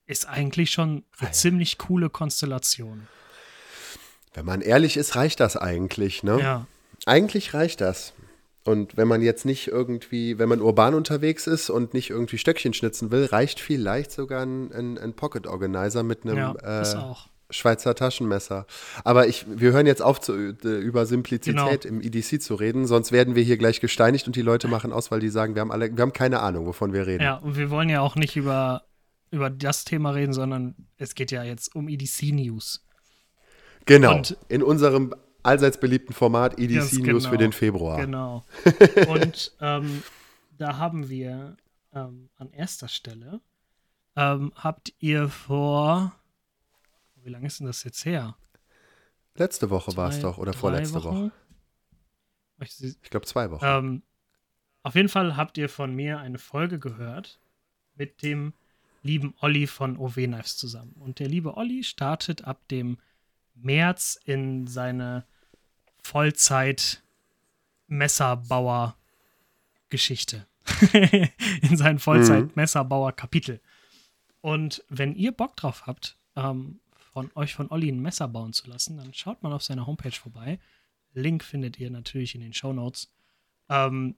ist 0.05 0.25
eigentlich 0.25 0.71
schon 0.71 1.03
eine 1.19 1.27
ja. 1.27 1.31
ziemlich 1.33 1.77
coole 1.77 2.09
Konstellation. 2.09 3.07
Wenn 4.33 4.45
man 4.45 4.61
ehrlich 4.61 4.95
ist, 4.95 5.15
reicht 5.15 5.41
das 5.41 5.57
eigentlich, 5.57 6.23
ne? 6.23 6.39
Ja, 6.39 6.67
Eigentlich 7.05 7.53
reicht 7.53 7.79
das. 7.79 8.13
Und 8.67 8.97
wenn 8.97 9.07
man 9.07 9.21
jetzt 9.21 9.45
nicht 9.45 9.67
irgendwie, 9.67 10.37
wenn 10.39 10.49
man 10.49 10.61
urban 10.61 10.93
unterwegs 10.93 11.47
ist 11.47 11.69
und 11.69 11.93
nicht 11.93 12.09
irgendwie 12.09 12.37
Stöckchen 12.37 12.73
schnitzen 12.73 13.11
will, 13.11 13.25
reicht 13.25 13.59
vielleicht 13.59 14.11
sogar 14.11 14.41
ein, 14.45 14.71
ein, 14.73 14.97
ein 14.97 15.13
Pocket 15.13 15.47
Organizer 15.47 16.03
mit 16.03 16.23
einem 16.25 16.37
ja, 16.37 16.81
äh. 16.81 17.15
Schweizer 17.49 17.95
Taschenmesser. 17.95 18.65
Aber 19.05 19.27
ich, 19.27 19.45
wir 19.47 19.71
hören 19.71 19.85
jetzt 19.85 20.01
auf, 20.01 20.19
zu, 20.19 20.33
äh, 20.33 20.51
über 20.79 21.05
Simplizität 21.05 21.83
Genau. 21.83 21.95
im 21.95 22.01
EDC 22.01 22.41
zu 22.41 22.55
reden, 22.55 22.85
sonst 22.87 23.13
werden 23.13 23.35
wir 23.35 23.43
hier 23.43 23.57
gleich 23.57 23.79
gesteinigt 23.79 24.27
und 24.27 24.35
die 24.35 24.41
Leute 24.41 24.67
machen 24.67 24.91
aus, 24.91 25.11
weil 25.11 25.21
die 25.21 25.29
sagen, 25.29 25.55
wir 25.55 25.61
haben 25.61 25.71
alle, 25.71 25.95
wir 25.95 26.01
haben 26.01 26.11
keine 26.11 26.41
Ahnung, 26.41 26.65
wovon 26.65 26.91
wir 26.91 27.07
reden. 27.07 27.23
Ja, 27.23 27.35
und 27.35 27.55
wir 27.55 27.69
wollen 27.69 27.87
ja 27.87 28.01
auch 28.01 28.15
nicht 28.15 28.35
über, 28.35 28.83
über 29.31 29.49
das 29.49 29.85
Thema 29.85 30.09
reden, 30.11 30.33
sondern 30.33 30.75
es 30.97 31.15
geht 31.15 31.31
ja 31.31 31.43
jetzt 31.43 31.73
um 31.73 31.87
EDC 31.87 32.33
News. 32.33 32.83
Genau. 33.85 34.17
Und- 34.17 34.35
in 34.49 34.61
unserem 34.61 35.13
allseits 35.47 35.79
beliebten 35.79 36.13
Format 36.13 36.59
EDC 36.59 36.73
News 36.99 37.23
genau. 37.23 37.29
für 37.29 37.37
den 37.37 37.51
Februar. 37.51 37.97
Genau. 37.97 38.45
Und 39.07 39.55
ähm, 39.61 40.03
da 40.57 40.77
haben 40.77 41.09
wir 41.09 41.57
ähm, 41.93 42.29
an 42.35 42.51
erster 42.51 42.87
Stelle, 42.87 43.41
ähm, 44.15 44.51
habt 44.55 44.93
ihr 44.99 45.29
vor, 45.29 46.13
wie 47.23 47.29
lange 47.29 47.47
ist 47.47 47.59
denn 47.59 47.67
das 47.67 47.83
jetzt 47.83 48.05
her? 48.05 48.35
Letzte 49.35 49.69
Woche 49.69 49.95
war 49.95 50.09
es 50.09 50.19
doch, 50.19 50.37
oder 50.37 50.53
vorletzte 50.53 51.03
Woche. 51.03 51.31
Ich 52.59 52.73
sie- 52.73 52.95
Ich 53.03 53.09
glaube 53.09 53.25
zwei 53.25 53.51
Wochen. 53.51 53.63
Ähm, 53.65 54.03
auf 54.83 54.95
jeden 54.95 55.09
Fall 55.09 55.37
habt 55.37 55.57
ihr 55.57 55.69
von 55.69 55.93
mir 55.93 56.19
eine 56.19 56.39
Folge 56.39 56.79
gehört 56.79 57.39
mit 57.95 58.23
dem 58.23 58.53
lieben 59.03 59.35
Olli 59.41 59.67
von 59.67 59.97
OW 59.97 60.15
Knives 60.15 60.57
zusammen. 60.57 60.93
Und 60.99 61.19
der 61.19 61.27
liebe 61.27 61.55
Olli 61.55 61.83
startet 61.83 62.45
ab 62.45 62.67
dem 62.69 62.97
März 63.53 64.19
in 64.25 64.65
seine 64.67 65.25
Vollzeit 66.07 67.03
Messerbauer 67.87 68.95
Geschichte. 69.89 70.47
in 71.61 71.75
sein 71.75 71.99
Vollzeit 71.99 72.55
Messerbauer 72.55 73.11
Kapitel. 73.11 73.59
Und 74.39 74.85
wenn 74.87 75.15
ihr 75.15 75.33
Bock 75.33 75.57
drauf 75.57 75.85
habt, 75.85 76.15
ähm, 76.37 76.79
von 77.11 77.29
euch 77.35 77.55
von 77.55 77.69
Olli 77.71 77.91
ein 77.91 78.01
Messer 78.01 78.29
bauen 78.29 78.53
zu 78.53 78.69
lassen, 78.69 78.95
dann 78.95 79.13
schaut 79.13 79.43
mal 79.43 79.51
auf 79.51 79.63
seiner 79.63 79.85
Homepage 79.85 80.11
vorbei. 80.11 80.59
Link 81.13 81.43
findet 81.43 81.77
ihr 81.77 81.91
natürlich 81.91 82.35
in 82.35 82.41
den 82.41 82.53
Show 82.53 82.71
Notes. 82.71 83.11
Ähm, 83.67 84.15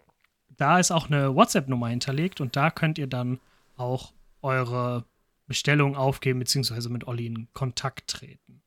da 0.57 0.77
ist 0.77 0.91
auch 0.91 1.07
eine 1.07 1.33
WhatsApp-Nummer 1.33 1.87
hinterlegt 1.87 2.39
und 2.39 2.55
da 2.55 2.69
könnt 2.69 2.99
ihr 2.99 3.07
dann 3.07 3.39
auch 3.77 4.13
eure 4.43 5.05
Bestellung 5.47 5.95
aufgeben, 5.95 6.37
beziehungsweise 6.37 6.89
mit 6.89 7.07
Olli 7.07 7.25
in 7.25 7.47
Kontakt 7.53 8.11
treten. 8.11 8.61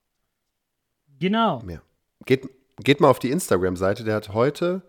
Genau. 1.21 1.63
Ja. 1.69 1.83
Geht, 2.27 2.49
geht 2.83 3.01
mal 3.01 3.09
auf 3.09 3.19
die 3.19 3.31
Instagram-Seite, 3.31 4.05
der 4.05 4.17
hat 4.17 4.31
heute 4.31 4.83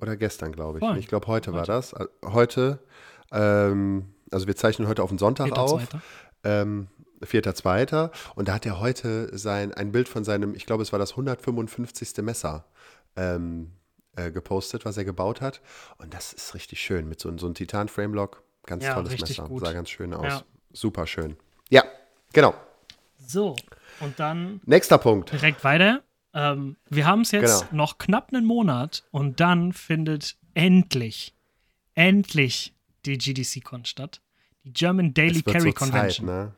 oder 0.00 0.16
gestern, 0.16 0.52
glaube 0.52 0.78
ich. 0.78 0.84
Voll. 0.84 0.98
Ich 0.98 1.06
glaube, 1.06 1.26
heute, 1.28 1.52
war 1.52 1.60
Heute. 1.60 1.72
das. 1.72 1.92
Äh, 1.92 2.06
Heute, 2.24 2.78
ähm, 3.32 4.14
also 4.30 4.46
wir 4.46 4.56
zeichnen 4.56 4.88
heute 4.88 5.02
auf 5.02 5.10
den 5.10 5.18
Sonntag 5.18 5.46
Vierter, 5.46 5.60
auf. 5.60 5.80
Zweiter. 5.88 6.02
Ähm, 6.44 6.88
4.2. 7.22 8.10
Und 8.34 8.48
da 8.48 8.54
hat 8.54 8.66
er 8.66 8.80
heute 8.80 9.36
sein, 9.38 9.72
ein 9.72 9.92
Bild 9.92 10.08
von 10.08 10.24
seinem, 10.24 10.54
ich 10.56 10.66
glaube, 10.66 10.82
es 10.82 10.90
war 10.92 10.98
das 10.98 11.12
155. 11.12 12.16
Messer 12.22 12.64
ähm, 13.16 13.70
äh, 14.16 14.30
gepostet, 14.32 14.84
was 14.84 14.96
er 14.96 15.04
gebaut 15.04 15.40
hat. 15.40 15.60
Und 15.98 16.12
das 16.14 16.32
ist 16.32 16.54
richtig 16.54 16.80
schön 16.80 17.08
mit 17.08 17.20
so, 17.20 17.36
so 17.38 17.46
einem 17.46 17.54
Titan-Framelock. 17.54 18.42
Ganz 18.66 18.84
Ja, 18.84 18.94
tolles 18.94 19.20
Messer. 19.20 19.46
gut. 19.48 19.64
Sah 19.64 19.72
ganz 19.72 19.90
schön 19.90 20.14
aus. 20.14 20.24
Ja. 20.26 20.42
Super 20.72 21.06
schön. 21.06 21.36
Ja, 21.70 21.84
genau. 22.32 22.54
So, 23.24 23.54
und 24.00 24.18
dann 24.18 24.60
Nächster 24.64 24.98
Punkt. 24.98 25.30
direkt 25.32 25.62
weiter. 25.62 26.02
Ähm, 26.34 26.76
wir 26.88 27.06
haben 27.06 27.22
es 27.22 27.30
jetzt 27.30 27.68
Genau. 27.70 27.84
noch 27.84 27.98
knapp 27.98 28.32
einen 28.32 28.44
Monat 28.46 29.04
und 29.10 29.40
dann 29.40 29.72
findet 29.72 30.36
endlich, 30.54 31.34
endlich 31.94 32.74
die 33.04 33.18
GDC-Con 33.18 33.84
statt. 33.84 34.20
Die 34.64 34.72
German 34.72 35.12
Daily 35.12 35.40
es 35.40 35.46
wird 35.46 35.56
Carry 35.56 35.68
so 35.70 35.74
Convention. 35.74 36.26
Zeit, 36.28 36.52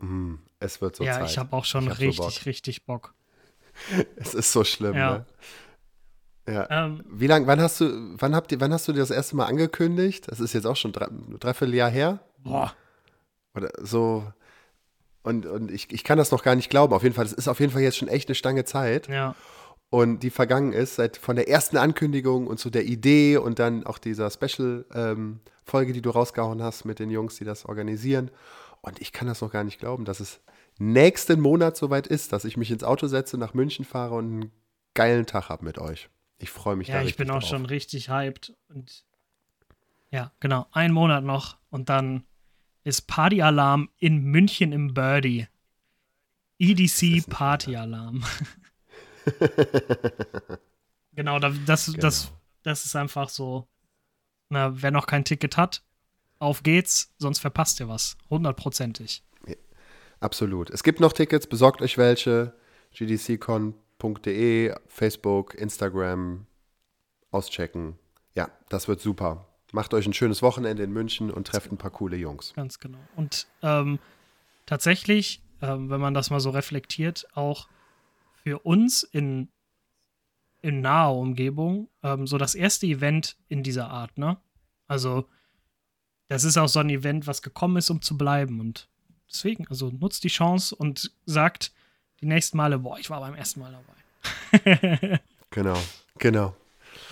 ne? 0.00 0.06
Mm, 0.06 0.34
es 0.60 0.80
wird 0.80 0.96
so 0.96 1.04
ja, 1.04 1.14
Zeit. 1.14 1.30
ich 1.30 1.38
habe 1.38 1.54
auch 1.54 1.64
schon 1.64 1.88
hab 1.88 1.96
so 1.96 2.02
richtig, 2.04 2.18
Bock. 2.36 2.46
richtig 2.46 2.84
Bock. 2.86 3.14
Es 4.16 4.34
ist 4.34 4.52
so 4.52 4.64
schlimm, 4.64 4.96
Ja. 4.96 5.10
ne? 5.18 5.26
Ja. 6.48 6.66
Ähm, 6.86 7.04
Wie 7.10 7.26
lange, 7.26 7.46
wann 7.46 7.60
hast 7.60 7.80
du, 7.82 8.14
wann 8.18 8.34
habt 8.34 8.50
ihr, 8.52 8.60
wann 8.60 8.72
hast 8.72 8.88
du 8.88 8.92
dir 8.92 9.00
das 9.00 9.10
erste 9.10 9.36
Mal 9.36 9.44
angekündigt? 9.46 10.28
Das 10.30 10.40
ist 10.40 10.54
jetzt 10.54 10.64
auch 10.66 10.76
schon 10.76 10.92
drei, 10.92 11.06
dreiviertel 11.38 11.74
Jahr 11.74 11.90
her. 11.90 12.20
boah, 12.38 12.72
Oder 13.54 13.70
so. 13.82 14.32
Und, 15.22 15.46
und 15.46 15.70
ich, 15.70 15.92
ich 15.92 16.04
kann 16.04 16.18
das 16.18 16.30
noch 16.30 16.42
gar 16.42 16.54
nicht 16.54 16.70
glauben. 16.70 16.94
Auf 16.94 17.02
jeden 17.02 17.14
Fall, 17.14 17.26
es 17.26 17.32
ist 17.32 17.48
auf 17.48 17.60
jeden 17.60 17.72
Fall 17.72 17.82
jetzt 17.82 17.96
schon 17.96 18.08
echt 18.08 18.28
eine 18.28 18.34
Stange 18.34 18.64
Zeit. 18.64 19.08
ja, 19.08 19.34
Und 19.90 20.20
die 20.20 20.30
vergangen 20.30 20.72
ist, 20.72 20.96
seit 20.96 21.16
von 21.16 21.36
der 21.36 21.48
ersten 21.48 21.76
Ankündigung 21.76 22.46
und 22.46 22.58
zu 22.58 22.70
der 22.70 22.84
Idee 22.84 23.36
und 23.36 23.58
dann 23.58 23.84
auch 23.84 23.98
dieser 23.98 24.30
Special-Folge, 24.30 25.92
die 25.92 26.02
du 26.02 26.10
rausgehauen 26.10 26.62
hast 26.62 26.84
mit 26.84 26.98
den 26.98 27.10
Jungs, 27.10 27.36
die 27.36 27.44
das 27.44 27.66
organisieren. 27.66 28.30
Und 28.80 29.00
ich 29.00 29.12
kann 29.12 29.26
das 29.28 29.40
noch 29.40 29.50
gar 29.50 29.64
nicht 29.64 29.80
glauben, 29.80 30.04
dass 30.04 30.20
es 30.20 30.40
nächsten 30.78 31.40
Monat 31.40 31.76
soweit 31.76 32.06
ist, 32.06 32.32
dass 32.32 32.44
ich 32.44 32.56
mich 32.56 32.70
ins 32.70 32.84
Auto 32.84 33.06
setze, 33.08 33.36
nach 33.36 33.54
München 33.54 33.84
fahre 33.84 34.14
und 34.14 34.24
einen 34.24 34.52
geilen 34.94 35.26
Tag 35.26 35.48
habe 35.48 35.64
mit 35.64 35.78
euch. 35.78 36.08
Ich 36.38 36.50
freue 36.50 36.76
mich 36.76 36.86
da 36.86 36.94
ja, 36.94 37.02
ich 37.02 37.16
bin 37.16 37.30
auch 37.30 37.40
drauf. 37.40 37.48
schon 37.48 37.66
richtig 37.66 38.08
hyped. 38.08 38.54
Und 38.68 39.04
ja, 40.10 40.32
genau, 40.40 40.66
ein 40.70 40.92
Monat 40.92 41.24
noch 41.24 41.56
und 41.70 41.88
dann 41.88 42.24
ist 42.88 43.02
Partyalarm 43.02 43.88
in 43.98 44.22
München 44.22 44.72
im 44.72 44.94
Birdie. 44.94 45.46
EDC 46.58 47.28
Partyalarm. 47.28 48.24
genau, 51.14 51.38
da- 51.38 51.50
das, 51.66 51.92
das, 51.98 52.24
Genau. 52.26 52.38
das 52.62 52.84
ist 52.84 52.96
einfach 52.96 53.28
so. 53.28 53.68
Na, 54.48 54.80
wer 54.82 54.90
noch 54.90 55.06
kein 55.06 55.24
Ticket 55.24 55.56
hat, 55.56 55.82
auf 56.38 56.62
geht's, 56.62 57.12
sonst 57.18 57.38
verpasst 57.40 57.80
ihr 57.80 57.88
was. 57.88 58.16
Hundertprozentig. 58.30 59.22
Absolut. 60.20 60.70
Es 60.70 60.82
gibt 60.82 60.98
noch 60.98 61.12
Tickets, 61.12 61.46
besorgt 61.46 61.80
euch 61.82 61.96
welche. 61.98 62.54
gdccon.de, 62.92 64.74
Facebook, 64.88 65.54
Instagram, 65.54 66.46
auschecken. 67.30 67.98
Ja, 68.34 68.50
das 68.70 68.88
wird 68.88 69.00
super. 69.00 69.46
Macht 69.72 69.92
euch 69.92 70.06
ein 70.06 70.14
schönes 70.14 70.42
Wochenende 70.42 70.82
in 70.82 70.92
München 70.92 71.30
und 71.30 71.46
trefft 71.46 71.70
ein 71.70 71.76
paar 71.76 71.90
coole 71.90 72.16
Jungs. 72.16 72.54
Ganz 72.54 72.78
genau. 72.78 72.98
Und 73.16 73.46
ähm, 73.62 73.98
tatsächlich, 74.66 75.42
ähm, 75.60 75.90
wenn 75.90 76.00
man 76.00 76.14
das 76.14 76.30
mal 76.30 76.40
so 76.40 76.50
reflektiert, 76.50 77.26
auch 77.34 77.68
für 78.42 78.60
uns 78.60 79.02
in, 79.02 79.48
in 80.62 80.80
naher 80.80 81.14
Umgebung 81.14 81.88
ähm, 82.02 82.26
so 82.26 82.38
das 82.38 82.54
erste 82.54 82.86
Event 82.86 83.36
in 83.48 83.62
dieser 83.62 83.90
Art, 83.90 84.16
ne? 84.16 84.38
Also, 84.86 85.28
das 86.28 86.44
ist 86.44 86.56
auch 86.56 86.68
so 86.68 86.80
ein 86.80 86.88
Event, 86.88 87.26
was 87.26 87.42
gekommen 87.42 87.76
ist, 87.76 87.90
um 87.90 88.00
zu 88.00 88.16
bleiben. 88.16 88.60
Und 88.60 88.88
deswegen, 89.30 89.66
also 89.68 89.90
nutzt 89.90 90.24
die 90.24 90.28
Chance 90.28 90.74
und 90.74 91.12
sagt 91.26 91.72
die 92.20 92.26
nächsten 92.26 92.56
Male, 92.56 92.78
boah, 92.78 92.98
ich 92.98 93.10
war 93.10 93.20
beim 93.20 93.34
ersten 93.34 93.60
Mal 93.60 93.72
dabei. 93.72 95.20
Genau, 95.50 95.78
genau. 96.18 96.54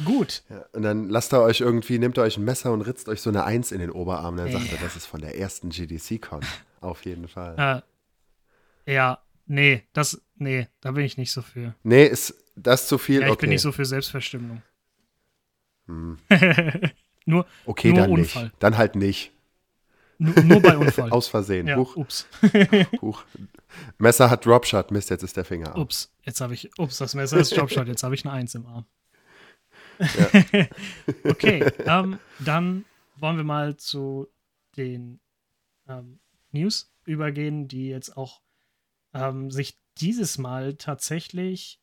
Gut. 0.04 0.42
Ja, 0.50 0.64
und 0.72 0.82
dann 0.82 1.08
lasst 1.08 1.32
ihr 1.32 1.40
euch 1.40 1.60
irgendwie, 1.60 1.98
nehmt 1.98 2.18
ihr 2.18 2.22
euch 2.22 2.36
ein 2.36 2.44
Messer 2.44 2.72
und 2.72 2.82
ritzt 2.82 3.08
euch 3.08 3.20
so 3.22 3.30
eine 3.30 3.44
Eins 3.44 3.72
in 3.72 3.78
den 3.80 3.90
Oberarm. 3.90 4.36
Dann 4.36 4.50
sagt 4.52 4.66
Ja. 4.66 4.72
ihr, 4.72 4.78
das 4.78 4.96
ist 4.96 5.06
von 5.06 5.20
der 5.20 5.38
ersten 5.38 5.70
GDC-Con. 5.70 6.40
Auf 6.80 7.04
jeden 7.04 7.28
Fall. 7.28 7.82
Äh, 8.86 8.92
ja, 8.94 9.18
nee, 9.46 9.82
das, 9.92 10.20
nee, 10.36 10.68
da 10.80 10.92
bin 10.92 11.04
ich 11.04 11.16
nicht 11.16 11.32
so 11.32 11.42
für. 11.42 11.74
Nee, 11.82 12.04
ist 12.06 12.34
das 12.54 12.86
zu 12.88 12.98
viel? 12.98 13.20
Ja, 13.20 13.26
ich 13.26 13.32
okay. 13.32 13.40
bin 13.42 13.50
nicht 13.50 13.62
so 13.62 13.72
für 13.72 13.84
Selbstverstümmelung. 13.84 14.62
Hm. 15.86 16.18
nur, 17.26 17.46
okay, 17.64 17.88
nur 17.88 17.96
dann 18.00 18.10
Unfall. 18.10 18.44
nicht. 18.44 18.54
Dann 18.58 18.76
halt 18.76 18.96
nicht. 18.96 19.32
nur, 20.18 20.34
nur 20.42 20.60
bei 20.60 20.76
Unfall. 20.76 21.10
Aus 21.12 21.28
Versehen. 21.28 21.66
ja, 21.66 21.76
Huch, 21.76 21.96
ups. 21.96 22.26
huch. 23.00 23.24
Messer 23.98 24.30
hat 24.30 24.44
Dropshot. 24.46 24.90
Mist, 24.90 25.10
jetzt 25.10 25.22
ist 25.22 25.36
der 25.36 25.44
Finger 25.44 25.70
ab. 25.70 25.78
Ups, 25.78 26.12
jetzt 26.22 26.40
habe 26.40 26.54
ich, 26.54 26.70
ups, 26.78 26.98
das 26.98 27.14
Messer 27.14 27.38
ist 27.38 27.54
Jobshot, 27.56 27.86
jetzt 27.88 28.02
habe 28.02 28.14
ich 28.14 28.24
eine 28.24 28.34
Eins 28.34 28.54
im 28.54 28.66
Arm. 28.66 28.84
okay, 31.24 31.64
ähm, 31.84 32.18
dann 32.40 32.84
wollen 33.16 33.36
wir 33.36 33.44
mal 33.44 33.76
zu 33.76 34.28
den 34.76 35.20
ähm, 35.88 36.18
News 36.50 36.92
übergehen, 37.04 37.68
die 37.68 37.88
jetzt 37.88 38.16
auch 38.16 38.42
ähm, 39.14 39.50
sich 39.50 39.78
dieses 39.98 40.38
Mal 40.38 40.74
tatsächlich 40.74 41.80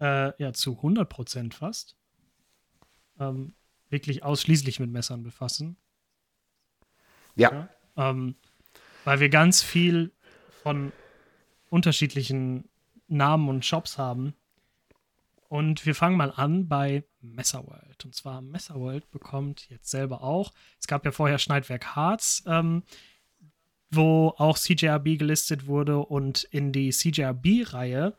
äh, 0.00 0.32
ja, 0.40 0.52
zu 0.52 0.78
100% 0.80 1.52
fast 1.52 1.96
ähm, 3.18 3.54
wirklich 3.88 4.22
ausschließlich 4.22 4.80
mit 4.80 4.90
Messern 4.90 5.22
befassen. 5.22 5.76
Ja, 7.34 7.68
ähm, 7.96 8.36
weil 9.04 9.20
wir 9.20 9.28
ganz 9.28 9.62
viel 9.62 10.12
von 10.62 10.92
unterschiedlichen 11.70 12.68
Namen 13.06 13.48
und 13.48 13.64
Shops 13.64 13.98
haben. 13.98 14.34
Und 15.48 15.86
wir 15.86 15.94
fangen 15.94 16.16
mal 16.16 16.30
an 16.30 16.68
bei 16.68 17.04
Messerworld. 17.20 18.04
Und 18.04 18.14
zwar 18.14 18.42
Messerworld 18.42 19.10
bekommt 19.10 19.68
jetzt 19.70 19.90
selber 19.90 20.22
auch. 20.22 20.52
Es 20.78 20.86
gab 20.86 21.04
ja 21.06 21.10
vorher 21.10 21.38
Schneidwerk 21.38 21.96
Harz, 21.96 22.42
ähm, 22.46 22.82
wo 23.90 24.34
auch 24.36 24.58
CJRB 24.58 25.18
gelistet 25.18 25.66
wurde 25.66 25.98
und 25.98 26.44
in 26.44 26.72
die 26.72 26.90
CJRB-Reihe 26.90 28.14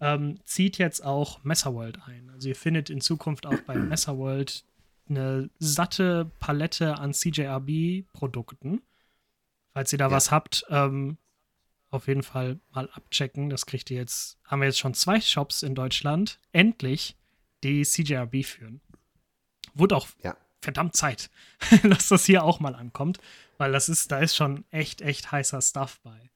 ähm, 0.00 0.40
zieht 0.44 0.78
jetzt 0.78 1.04
auch 1.04 1.44
Messerworld 1.44 1.98
ein. 2.06 2.30
Also 2.30 2.48
ihr 2.48 2.56
findet 2.56 2.88
in 2.88 3.02
Zukunft 3.02 3.46
auch 3.46 3.60
bei 3.66 3.74
Messerworld 3.76 4.64
eine 5.08 5.50
satte 5.58 6.30
Palette 6.40 6.96
an 6.98 7.12
CJRB-Produkten. 7.12 8.80
Falls 9.74 9.92
ihr 9.92 9.98
da 9.98 10.06
Ja. 10.06 10.10
was 10.10 10.30
habt, 10.30 10.64
ähm, 10.70 11.18
auf 11.94 12.06
jeden 12.08 12.22
Fall 12.22 12.58
mal 12.72 12.88
abchecken. 12.92 13.48
Das 13.50 13.66
kriegt 13.66 13.90
ihr 13.90 13.96
jetzt, 13.98 14.38
haben 14.44 14.60
wir 14.60 14.66
jetzt 14.66 14.78
schon 14.78 14.94
zwei 14.94 15.20
Shops 15.20 15.62
in 15.62 15.74
Deutschland, 15.74 16.38
endlich, 16.52 17.16
die 17.62 17.82
CJRB 17.84 18.44
führen. 18.44 18.80
Wurde 19.74 19.96
auch 19.96 20.06
Ja. 20.22 20.36
verdammt 20.60 20.94
Zeit, 20.96 21.30
dass 21.82 22.08
das 22.08 22.24
hier 22.26 22.44
auch 22.44 22.60
mal 22.60 22.74
ankommt, 22.74 23.18
weil 23.58 23.72
das 23.72 23.88
ist, 23.88 24.12
da 24.12 24.18
ist 24.18 24.36
schon 24.36 24.64
echt, 24.70 25.00
echt 25.00 25.32
heißer 25.32 25.60
Stuff 25.62 26.00
bei. 26.02 26.30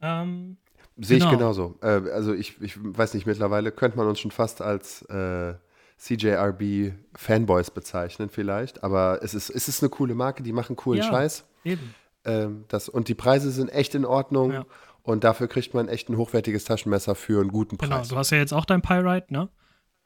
Ähm, 0.00 0.56
Sehe 1.00 1.18
ich 1.18 1.24
Genau. 1.24 1.36
genauso. 1.36 1.78
Äh, 1.82 2.10
also 2.10 2.34
ich, 2.34 2.60
ich 2.60 2.74
weiß 2.78 3.14
nicht, 3.14 3.26
mittlerweile 3.26 3.70
könnte 3.72 3.96
man 3.96 4.06
uns 4.08 4.18
schon 4.20 4.30
fast 4.30 4.60
als 4.60 5.02
äh, 5.02 5.54
CJRB 5.96 6.92
Fanboys 7.16 7.70
bezeichnen 7.70 8.30
vielleicht, 8.30 8.82
aber 8.84 9.20
es 9.22 9.34
ist, 9.34 9.50
es 9.50 9.68
ist 9.68 9.82
eine 9.82 9.90
coole 9.90 10.14
Marke, 10.14 10.42
die 10.42 10.52
machen 10.52 10.76
coolen 10.76 11.00
Ja. 11.02 11.08
Scheiß. 11.08 11.44
eben. 11.64 11.94
Ähm, 12.28 12.64
das, 12.68 12.88
und 12.88 13.08
die 13.08 13.14
Preise 13.14 13.50
sind 13.50 13.68
echt 13.70 13.94
in 13.94 14.04
Ordnung 14.04 14.52
Ja. 14.52 14.66
und 15.02 15.24
dafür 15.24 15.48
kriegt 15.48 15.74
man 15.74 15.88
echt 15.88 16.08
ein 16.08 16.16
hochwertiges 16.16 16.64
Taschenmesser 16.64 17.14
für 17.14 17.40
einen 17.40 17.50
guten 17.50 17.78
Genau, 17.78 17.96
Preis. 17.96 18.08
du 18.08 18.16
hast 18.16 18.30
ja 18.30 18.38
jetzt 18.38 18.52
auch 18.52 18.64
dein 18.64 18.82
Pyrite, 18.82 19.32
ne? 19.32 19.48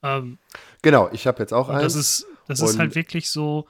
Ähm, 0.02 0.38
Genau, 0.82 1.08
ich 1.12 1.26
habe 1.26 1.38
jetzt 1.40 1.52
auch 1.52 1.68
eins. 1.68 1.82
das 1.82 1.94
ist, 1.94 2.26
das 2.48 2.60
ist 2.60 2.72
Und- 2.74 2.78
halt 2.78 2.94
wirklich 2.94 3.30
so, 3.30 3.66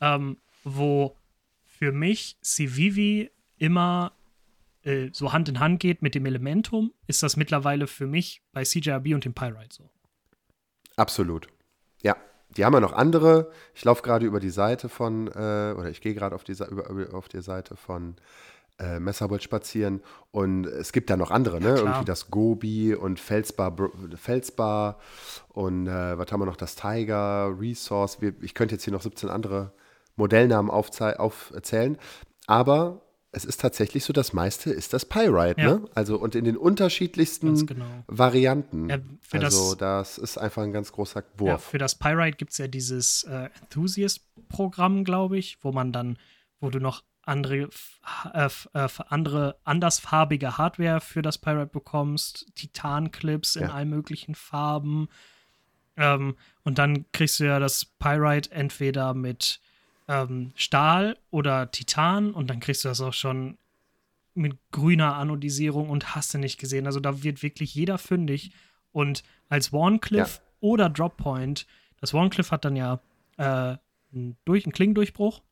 ähm, 0.00 0.38
wo 0.64 1.16
für 1.64 1.92
mich 1.92 2.36
Civivi 2.42 3.30
immer 3.58 4.12
äh, 4.84 5.10
so 5.12 5.32
Hand 5.32 5.48
in 5.48 5.60
Hand 5.60 5.78
geht 5.78 6.02
mit 6.02 6.16
dem 6.16 6.26
Elementum, 6.26 6.92
ist 7.06 7.22
das 7.22 7.36
mittlerweile 7.36 7.86
für 7.86 8.08
mich 8.08 8.42
bei 8.52 8.64
CJRB 8.64 9.14
und 9.14 9.24
dem 9.24 9.32
Pyrite 9.32 9.68
so. 9.76 9.88
Absolut. 10.96 11.46
Ja, 12.02 12.16
die 12.56 12.64
haben 12.64 12.74
ja 12.74 12.80
noch 12.80 12.92
andere. 12.92 13.50
Ich 13.74 13.84
laufe 13.84 14.02
gerade 14.02 14.26
über 14.26 14.40
die 14.40 14.50
Seite 14.50 14.88
von, 14.88 15.28
äh, 15.28 15.74
oder 15.76 15.90
ich 15.90 16.00
gehe 16.00 16.14
gerade 16.14 16.34
auf, 16.34 16.44
die 16.44 16.52
über, 16.52 16.88
über, 16.88 17.14
auf 17.14 17.28
die 17.28 17.42
Seite 17.42 17.76
von 17.76 18.16
äh, 18.78 18.98
Messerbold 18.98 19.42
spazieren 19.42 20.02
und 20.30 20.66
es 20.66 20.92
gibt 20.92 21.10
da 21.10 21.16
noch 21.16 21.30
andere, 21.30 21.60
ne? 21.60 21.74
klar. 21.74 21.78
Irgendwie 21.78 22.04
das 22.04 22.30
Gobi 22.30 22.94
und 22.94 23.20
Felsbar, 23.20 23.74
Felsbar 24.16 24.98
und 25.48 25.86
äh, 25.86 26.18
was 26.18 26.32
haben 26.32 26.40
wir 26.40 26.46
noch? 26.46 26.56
Das 26.56 26.74
Tiger, 26.74 27.54
Resource. 27.58 28.20
Wir, 28.20 28.34
ich 28.40 28.54
könnte 28.54 28.74
jetzt 28.74 28.84
hier 28.84 28.92
noch 28.92 29.02
17 29.02 29.28
andere 29.28 29.72
Modellnamen 30.16 30.70
aufzählen. 30.70 31.98
Aber 32.46 33.00
es 33.34 33.44
ist 33.46 33.60
tatsächlich 33.60 34.04
so, 34.04 34.12
das 34.12 34.32
meiste 34.34 34.70
ist 34.70 34.92
das 34.92 35.06
Pyrite, 35.06 35.60
Ja. 35.60 35.70
ne? 35.78 35.84
Also 35.94 36.18
und 36.18 36.34
in 36.34 36.44
den 36.44 36.56
unterschiedlichsten 36.56 37.66
genau. 37.66 37.86
Varianten. 38.06 38.90
Ja, 38.90 38.98
also 39.32 39.74
das- 39.74 40.16
das, 40.16 40.18
ist 40.18 40.38
einfach 40.38 40.62
ein 40.62 40.72
ganz 40.72 40.92
großer 40.92 41.20
Ja, 41.20 41.40
Wurf. 41.40 41.64
für 41.64 41.78
das 41.78 41.94
Pyrite 41.94 42.36
gibt 42.36 42.52
es 42.52 42.58
ja 42.58 42.68
dieses 42.68 43.24
äh, 43.24 43.48
Enthusiast-Programm, 43.62 45.04
glaube 45.04 45.38
ich, 45.38 45.58
wo 45.62 45.72
man 45.72 45.92
dann, 45.92 46.18
wo 46.60 46.70
du 46.70 46.78
noch 46.78 47.02
andere, 47.24 47.68
äh, 48.34 48.48
äh, 48.74 48.88
andere 49.08 49.56
andersfarbige 49.64 50.58
Hardware 50.58 51.00
für 51.00 51.22
das 51.22 51.38
Pyrite 51.38 51.66
bekommst, 51.72 52.46
Titan-Clips 52.56 53.56
in 53.56 53.62
Ja. 53.62 53.72
allen 53.72 53.88
möglichen 53.90 54.34
Farben. 54.34 55.08
Ähm, 55.96 56.36
und 56.64 56.78
dann 56.78 57.04
kriegst 57.12 57.38
du 57.40 57.44
ja 57.44 57.58
das 57.60 57.84
Pyrite 57.84 58.50
entweder 58.50 59.14
mit 59.14 59.60
ähm, 60.12 60.52
Stahl 60.54 61.16
oder 61.30 61.70
Titan 61.70 62.32
und 62.32 62.48
dann 62.50 62.60
kriegst 62.60 62.84
du 62.84 62.88
das 62.88 63.00
auch 63.00 63.14
schon 63.14 63.56
mit 64.34 64.56
grüner 64.70 65.16
Anodisierung 65.16 65.88
und 65.90 66.14
hast 66.14 66.34
du 66.34 66.38
nicht 66.38 66.58
gesehen. 66.58 66.86
Also 66.86 67.00
da 67.00 67.22
wird 67.22 67.42
wirklich 67.42 67.74
jeder 67.74 67.98
fündig. 67.98 68.52
Und 68.92 69.22
als 69.48 69.72
Warncliffe 69.72 70.40
oder 70.60 70.88
Droppoint, 70.90 71.66
das 72.00 72.12
Warncliffe 72.14 72.50
hat 72.50 72.64
dann 72.64 72.76
ja 72.76 73.00
äh, 73.36 73.76
einen, 74.12 74.36
durch, 74.44 74.64
einen 74.64 74.72
Klingendurchbruch 74.72 75.42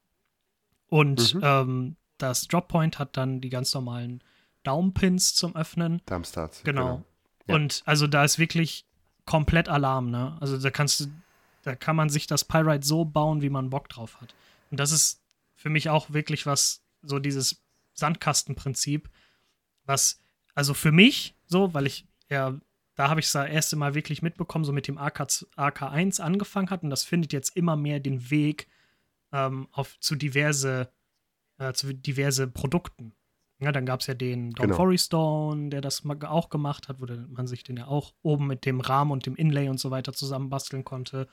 und 0.89 1.35
Mhm. 1.35 1.41
ähm, 1.43 1.97
das 2.19 2.49
Droppoint 2.49 2.99
hat 2.99 3.17
dann 3.17 3.41
die 3.41 3.49
ganz 3.49 3.73
normalen 3.73 4.23
Daumenpins 4.63 5.35
zum 5.35 5.57
Öffnen. 5.57 6.03
Darmstadt. 6.05 6.61
Genau. 6.65 7.03
Ja. 7.47 7.55
Und 7.55 7.83
also 7.87 8.07
da 8.07 8.25
ist 8.25 8.39
wirklich 8.39 8.85
komplett 9.25 9.69
Alarm, 9.69 10.11
ne? 10.11 10.37
Also 10.41 10.59
da 10.59 10.71
kannst 10.71 11.01
du, 11.01 11.07
da 11.63 11.75
kann 11.75 11.97
man 11.97 12.11
sich 12.11 12.27
das 12.27 12.45
Pyrite 12.45 12.87
so 12.87 13.05
bauen, 13.05 13.41
wie 13.41 13.49
man 13.51 13.71
Bock 13.71 13.89
drauf 13.89 14.21
hat. 14.21 14.35
Und 14.71 14.81
das 14.81 14.93
ist 14.93 15.23
für 15.55 15.71
mich 15.71 15.89
auch 15.89 16.11
wirklich 16.11 16.47
was, 16.47 16.83
so 17.03 17.19
dieses 17.19 17.63
Sandkastenprinzip, 17.95 19.11
was, 19.85 20.21
also 20.55 20.75
für 20.75 20.93
mich 20.93 21.35
so, 21.47 21.75
weil 21.75 21.87
ich 21.87 22.07
ja, 22.31 22.59
da 22.95 23.09
habe 23.09 23.21
ich 23.21 23.27
es 23.27 23.33
das 23.33 23.49
erste 23.49 23.77
Mal 23.77 23.95
wirklich 23.95 24.23
mitbekommen, 24.23 24.65
so 24.65 24.73
mit 24.73 24.87
dem 24.87 24.99
AK, 24.99 25.21
AK1 25.21 26.21
angefangen 26.21 26.71
hat 26.71 26.83
und 26.83 26.91
das 26.91 27.05
findet 27.05 27.33
jetzt 27.33 27.57
immer 27.57 27.77
mehr 27.77 28.01
den 28.01 28.31
Weg 28.31 28.69
ähm, 29.33 29.69
auf, 29.73 29.99
zu 30.01 30.17
diverse, 30.17 30.91
äh, 31.59 31.73
zu 31.73 31.95
diverse 31.95 32.47
Produkten. 32.47 33.15
Ja, 33.59 33.73
dann 33.73 33.85
gab 33.85 34.01
es 34.01 34.07
ja 34.07 34.15
den 34.15 34.53
Don 34.53 34.67
Genau. 34.67 34.77
Forey 34.77 34.99
Stone, 34.99 35.69
der 35.69 35.83
das 35.83 36.03
auch 36.07 36.49
gemacht 36.49 36.89
hat, 36.89 37.01
wo 37.01 37.07
man 37.07 37.47
sich 37.47 37.63
den 37.63 37.77
ja 37.77 37.87
auch 37.87 38.15
oben 38.23 38.47
mit 38.47 38.65
dem 38.65 38.81
Rahmen 38.81 39.11
und 39.11 39.27
dem 39.27 39.37
Inlay 39.37 39.69
und 39.69 39.79
so 39.79 39.91
weiter 39.91 40.15
zusammenbasteln 40.15 40.85
konnte. 40.85 41.29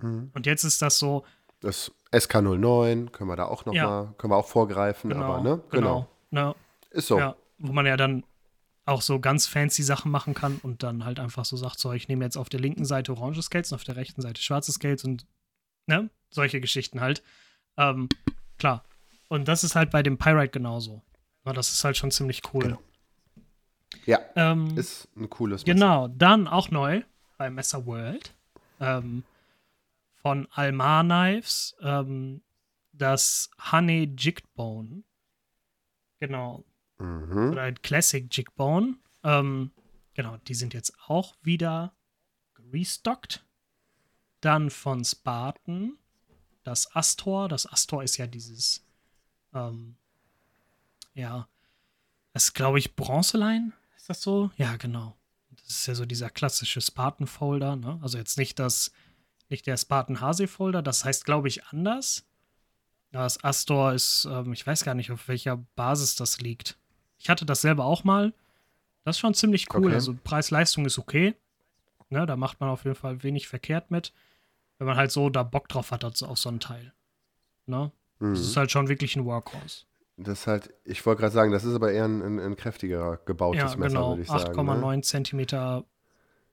Mhm. 0.00 0.30
Und 0.32 0.46
jetzt 0.46 0.64
ist 0.64 0.80
das 0.82 0.98
so, 0.98 1.24
Das 1.60 1.92
SK09 2.12 3.10
können 3.10 3.30
wir 3.30 3.36
da 3.36 3.46
auch 3.46 3.64
noch 3.64 3.74
Ja. 3.74 3.86
mal, 3.86 4.14
können 4.18 4.32
wir 4.32 4.36
auch 4.36 4.46
vorgreifen, 4.48 5.10
genau, 5.10 5.24
aber 5.24 5.40
ne? 5.42 5.60
genau, 5.70 6.08
ne, 6.30 6.54
Ist 6.90 7.08
so. 7.08 7.18
ja, 7.18 7.36
wo 7.58 7.72
man 7.72 7.86
ja 7.86 7.96
dann 7.96 8.24
auch 8.84 9.02
so 9.02 9.18
ganz 9.18 9.46
fancy 9.46 9.82
Sachen 9.82 10.10
machen 10.12 10.34
kann 10.34 10.60
und 10.62 10.82
dann 10.82 11.04
halt 11.04 11.18
einfach 11.18 11.44
so 11.44 11.56
sagt, 11.56 11.78
so, 11.80 11.92
ich 11.92 12.06
nehme 12.08 12.24
jetzt 12.24 12.36
auf 12.36 12.48
der 12.48 12.60
linken 12.60 12.84
Seite 12.84 13.12
orange 13.12 13.42
Scales 13.42 13.72
und 13.72 13.76
auf 13.76 13.84
der 13.84 13.96
rechten 13.96 14.22
Seite 14.22 14.40
schwarze 14.40 14.70
Scales 14.70 15.02
und 15.04 15.26
ne, 15.86 16.08
solche 16.30 16.60
Geschichten 16.60 17.00
halt. 17.00 17.22
Ähm, 17.76 18.08
klar. 18.58 18.84
Und 19.28 19.48
das 19.48 19.64
ist 19.64 19.74
halt 19.74 19.90
bei 19.90 20.02
dem 20.04 20.18
Pyrite 20.18 20.50
genauso. 20.50 21.02
Na, 21.44 21.52
das 21.52 21.72
ist 21.72 21.82
halt 21.82 21.96
schon 21.96 22.12
ziemlich 22.12 22.42
cool. 22.54 22.62
Genau. 22.62 22.78
Ja, 24.04 24.20
Ähm, 24.36 24.76
ist 24.78 25.08
ein 25.16 25.28
cooles 25.30 25.62
Messer. 25.66 25.74
Genau, 25.74 26.08
dann 26.08 26.46
auch 26.46 26.70
neu 26.70 27.02
bei 27.38 27.50
Messer 27.50 27.86
World 27.86 28.32
ähm, 28.78 29.24
von 30.26 30.48
Almar 30.50 31.04
Knives 31.04 31.76
ähm, 31.82 32.42
das 32.90 33.48
Honey 33.70 34.12
Jigbone. 34.18 35.04
Genau, 36.18 36.64
Mhm. 36.98 37.50
oder 37.52 37.62
ein 37.62 37.80
Classic 37.80 38.26
Jigbone. 38.36 38.96
Ähm, 39.22 39.70
genau, 40.14 40.36
die 40.38 40.54
sind 40.54 40.74
jetzt 40.74 40.94
auch 41.06 41.36
wieder 41.42 41.94
restockt. 42.72 43.44
Dann 44.40 44.70
von 44.70 45.04
Spartan 45.04 45.96
das 46.64 46.92
Astor. 46.96 47.48
Das 47.48 47.70
Astor 47.70 48.02
ist 48.02 48.16
ja 48.16 48.26
dieses, 48.26 48.84
ähm, 49.54 49.96
ja, 51.14 51.48
das 52.32 52.46
ist, 52.46 52.54
glaube 52.54 52.80
ich, 52.80 52.96
Bronzelein. 52.96 53.74
Ist 53.96 54.08
das 54.10 54.22
so? 54.22 54.50
Ja, 54.56 54.76
genau. 54.76 55.16
Das 55.50 55.68
ist 55.68 55.86
ja 55.86 55.94
so 55.94 56.04
dieser 56.04 56.30
klassische 56.30 56.80
Spartan-Folder. 56.80 57.76
Ne? 57.76 58.00
Also 58.02 58.18
jetzt 58.18 58.38
nicht 58.38 58.58
das, 58.58 58.90
nicht 59.48 59.66
der 59.66 59.76
Spartan-Hase-Folder. 59.76 60.82
Das 60.82 61.04
heißt, 61.04 61.24
glaube 61.24 61.48
ich, 61.48 61.64
anders. 61.66 62.24
Das 63.12 63.42
Astor 63.42 63.92
ist, 63.92 64.26
ähm, 64.30 64.52
ich 64.52 64.66
weiß 64.66 64.84
gar 64.84 64.94
nicht, 64.94 65.10
auf 65.12 65.28
welcher 65.28 65.56
Basis 65.76 66.16
das 66.16 66.40
liegt. 66.40 66.76
Ich 67.18 67.28
hatte 67.30 67.46
das 67.46 67.60
selber 67.60 67.84
auch 67.84 68.04
mal. 68.04 68.34
Das 69.04 69.16
ist 69.16 69.20
schon 69.20 69.34
ziemlich 69.34 69.72
cool. 69.74 69.86
Okay. 69.86 69.94
Also 69.94 70.16
Preis-Leistung 70.22 70.84
ist 70.84 70.98
okay. 70.98 71.34
Ne, 72.08 72.26
da 72.26 72.36
macht 72.36 72.60
man 72.60 72.68
auf 72.70 72.84
jeden 72.84 72.96
Fall 72.96 73.22
wenig 73.22 73.48
verkehrt 73.48 73.90
mit. 73.90 74.12
Wenn 74.78 74.86
man 74.86 74.96
halt 74.96 75.10
so 75.10 75.30
da 75.30 75.42
Bock 75.42 75.68
drauf 75.68 75.90
hat 75.90 76.04
auf 76.04 76.16
so- 76.16 76.26
auf 76.26 76.38
so 76.38 76.48
ein 76.50 76.60
Teil. 76.60 76.92
Ne? 77.66 77.90
Mhm. 78.18 78.30
Das 78.34 78.40
ist 78.40 78.56
halt 78.56 78.70
schon 78.70 78.88
wirklich 78.88 79.16
ein 79.16 79.24
Workhorse. 79.24 79.84
Das 80.18 80.40
ist 80.40 80.46
halt, 80.46 80.72
ich 80.84 81.04
wollte 81.04 81.20
gerade 81.20 81.32
sagen, 81.34 81.52
das 81.52 81.64
ist 81.64 81.74
aber 81.74 81.92
eher 81.92 82.04
ein, 82.06 82.22
ein, 82.22 82.38
ein 82.38 82.56
kräftiger 82.56 83.18
gebautes 83.26 83.60
Ja, 83.72 83.76
Messer, 83.76 83.88
genau. 83.88 84.10
würde 84.10 84.22
ich 84.22 84.28
sagen. 84.28 84.58
8,9 84.58 84.96
Ne? 84.96 85.02
Zentimeter 85.02 85.84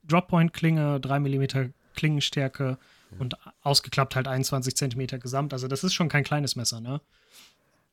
Droppoint-Klinge, 0.05 0.99
3 0.99 1.19
Millimeter 1.19 1.69
Klingenstärke 1.93 2.77
und 3.19 3.37
ausgeklappt 3.61 4.15
halt 4.15 4.27
21 4.27 4.75
Zentimeter 4.75 5.19
Gesamt. 5.19 5.53
Also 5.53 5.67
das 5.67 5.83
ist 5.83 5.93
schon 5.93 6.09
kein 6.09 6.23
kleines 6.23 6.55
Messer, 6.55 6.79
ne? 6.79 7.01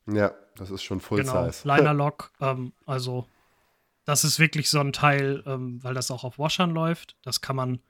Ja, 0.06 0.32
das 0.56 0.70
ist 0.70 0.82
schon 0.82 1.00
Full 1.00 1.22
Genau, 1.22 1.50
Size. 1.50 1.66
Liner 1.68 1.94
Lock, 1.94 2.32
ähm, 2.40 2.72
also 2.86 3.26
das 4.04 4.24
ist 4.24 4.38
wirklich 4.38 4.70
so 4.70 4.80
ein 4.80 4.92
Teil, 4.92 5.42
ähm, 5.46 5.82
weil 5.82 5.94
das 5.94 6.10
auch 6.10 6.24
auf 6.24 6.38
Washern 6.38 6.70
läuft. 6.70 7.16
Das 7.22 7.40
kann 7.40 7.56
man 7.56 7.80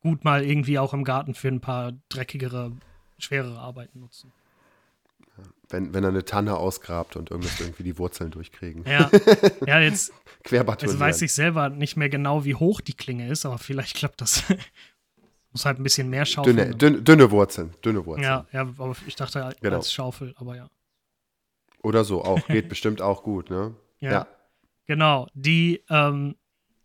gut 0.00 0.24
mal 0.24 0.44
irgendwie 0.44 0.78
auch 0.78 0.94
im 0.94 1.04
Garten 1.04 1.34
für 1.34 1.48
ein 1.48 1.60
paar 1.60 1.92
dreckigere, 2.08 2.72
schwerere 3.18 3.58
Arbeiten 3.58 4.00
nutzen. 4.00 4.32
wenn, 5.70 5.92
wenn 5.92 6.04
er 6.04 6.10
eine 6.10 6.24
Tanne 6.24 6.56
ausgrabt 6.56 7.16
und 7.16 7.30
irgendwas 7.30 7.58
irgendwie 7.58 7.82
die 7.82 7.98
Wurzeln 7.98 8.30
durchkriegen. 8.30 8.84
Ja, 8.84 9.10
ja 9.66 9.80
jetzt, 9.80 10.12
jetzt 10.50 10.98
weiß 11.00 11.22
ich 11.22 11.32
selber 11.32 11.68
nicht 11.68 11.96
mehr 11.96 12.08
genau, 12.08 12.44
wie 12.44 12.54
hoch 12.54 12.80
die 12.80 12.94
Klinge 12.94 13.28
ist, 13.28 13.44
aber 13.44 13.58
vielleicht 13.58 13.96
klappt 13.96 14.20
das. 14.20 14.44
Muss 15.52 15.64
halt 15.64 15.78
ein 15.78 15.82
bisschen 15.82 16.10
mehr 16.10 16.24
schaufeln. 16.26 16.56
Dünne, 16.56 16.74
dünne, 16.76 17.02
dünne 17.02 17.30
Wurzeln, 17.30 17.74
dünne 17.84 18.04
Wurzeln. 18.04 18.24
ja, 18.24 18.46
ja, 18.52 18.60
aber 18.62 18.94
ich 19.06 19.16
dachte 19.16 19.44
als 19.44 19.58
Genau. 19.60 19.82
Schaufel, 19.82 20.34
aber 20.36 20.56
ja. 20.56 20.68
Oder 21.82 22.04
so, 22.04 22.22
auch. 22.24 22.46
Geht 22.48 22.68
bestimmt 22.68 23.00
auch 23.00 23.22
gut, 23.22 23.50
ne? 23.50 23.74
Ja. 24.00 24.26
Genau, 24.86 25.26
die, 25.34 25.82
ähm, 25.90 26.36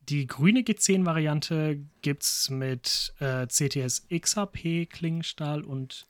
die 0.02 0.28
grüne 0.28 0.62
G10-Variante 0.62 1.80
gibt 2.02 2.24
es 2.24 2.50
mit 2.50 3.14
äh, 3.20 3.48
CTS 3.48 4.08
XHP 4.10 4.86
Klingenstahl 4.90 5.64
und 5.64 6.08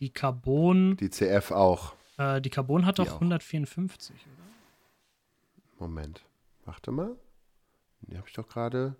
die 0.00 0.10
Carbon, 0.10 0.96
Die 0.98 1.10
CF 1.10 1.50
auch. 1.52 1.94
äh, 2.18 2.40
die 2.40 2.50
Carbon 2.50 2.84
hat 2.86 2.98
Die 2.98 3.02
doch 3.04 3.12
auch. 3.12 3.16
154, 3.16 4.14
oder? 4.14 5.86
Moment. 5.86 6.24
Warte 6.64 6.90
mal. 6.90 7.16
Die 8.02 8.16
habe 8.16 8.26
ich 8.28 8.34
doch 8.34 8.48
gerade. 8.48 8.96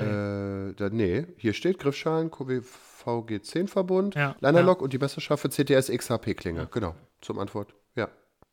Nee. 0.00 0.70
Äh, 0.70 0.74
da, 0.74 0.90
nee, 0.90 1.26
hier 1.36 1.52
steht 1.52 1.78
Griffschalen, 1.78 2.30
VG10-Verbund, 2.30 4.14
Ja, 4.14 4.36
Linerlock 4.40 4.82
und 4.82 4.92
die 4.92 4.98
messerscharfe 4.98 5.48
CTS 5.48 5.90
XHP-Klinge. 5.90 6.68
Genau, 6.70 6.94
zum 7.20 7.38
Antwort. 7.38 7.74
Ja. 7.96 8.08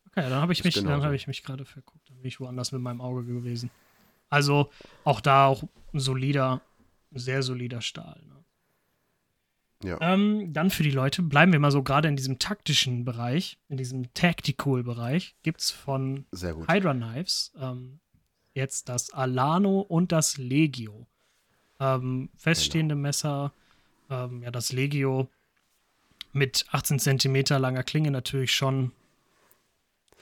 Okay, 0.06 0.28
dann 0.28 0.40
habe 0.40 0.52
ich 0.52 0.64
mich, 0.64 0.74
dann 0.74 0.84
genauso. 0.84 1.04
habe 1.04 1.16
ich 1.16 1.26
mich 1.26 1.42
gerade 1.42 1.64
verguckt, 1.64 2.08
dann 2.08 2.18
bin 2.18 2.28
ich 2.28 2.40
woanders 2.40 2.72
mit 2.72 2.80
meinem 2.80 3.00
Auge 3.00 3.24
gewesen. 3.24 3.70
Also 4.30 4.70
auch 5.04 5.20
da 5.20 5.46
auch 5.46 5.62
ein 5.92 6.00
solider, 6.00 6.60
sehr 7.12 7.42
solider 7.42 7.80
Stahl. 7.80 8.20
Ne? 8.26 8.38
Ja. 9.84 9.98
Ähm, 10.00 10.52
dann 10.52 10.70
für 10.70 10.82
die 10.82 10.90
Leute, 10.90 11.22
bleiben 11.22 11.52
wir 11.52 11.60
mal 11.60 11.70
so 11.70 11.82
gerade 11.82 12.08
in 12.08 12.16
diesem 12.16 12.38
taktischen 12.38 13.04
Bereich, 13.04 13.58
in 13.68 13.76
diesem 13.76 14.12
Tactical-Bereich, 14.12 15.36
gibt 15.42 15.60
es 15.60 15.70
von 15.70 16.26
Sehr 16.32 16.54
gut. 16.54 16.70
Hydra 16.70 16.94
Knives 16.94 17.52
ähm, 17.60 18.00
jetzt 18.54 18.88
das 18.88 19.10
Alano 19.10 19.80
und 19.80 20.10
das 20.10 20.36
Legio. 20.36 21.06
Ähm, 21.80 22.28
feststehende 22.36 22.94
Messer, 22.94 23.52
ähm, 24.10 24.42
ja, 24.42 24.50
das 24.50 24.72
Legio 24.72 25.28
mit 26.32 26.66
18 26.70 26.98
Zentimeter 26.98 27.58
langer 27.58 27.82
Klinge 27.82 28.10
natürlich 28.10 28.52
schon. 28.52 28.92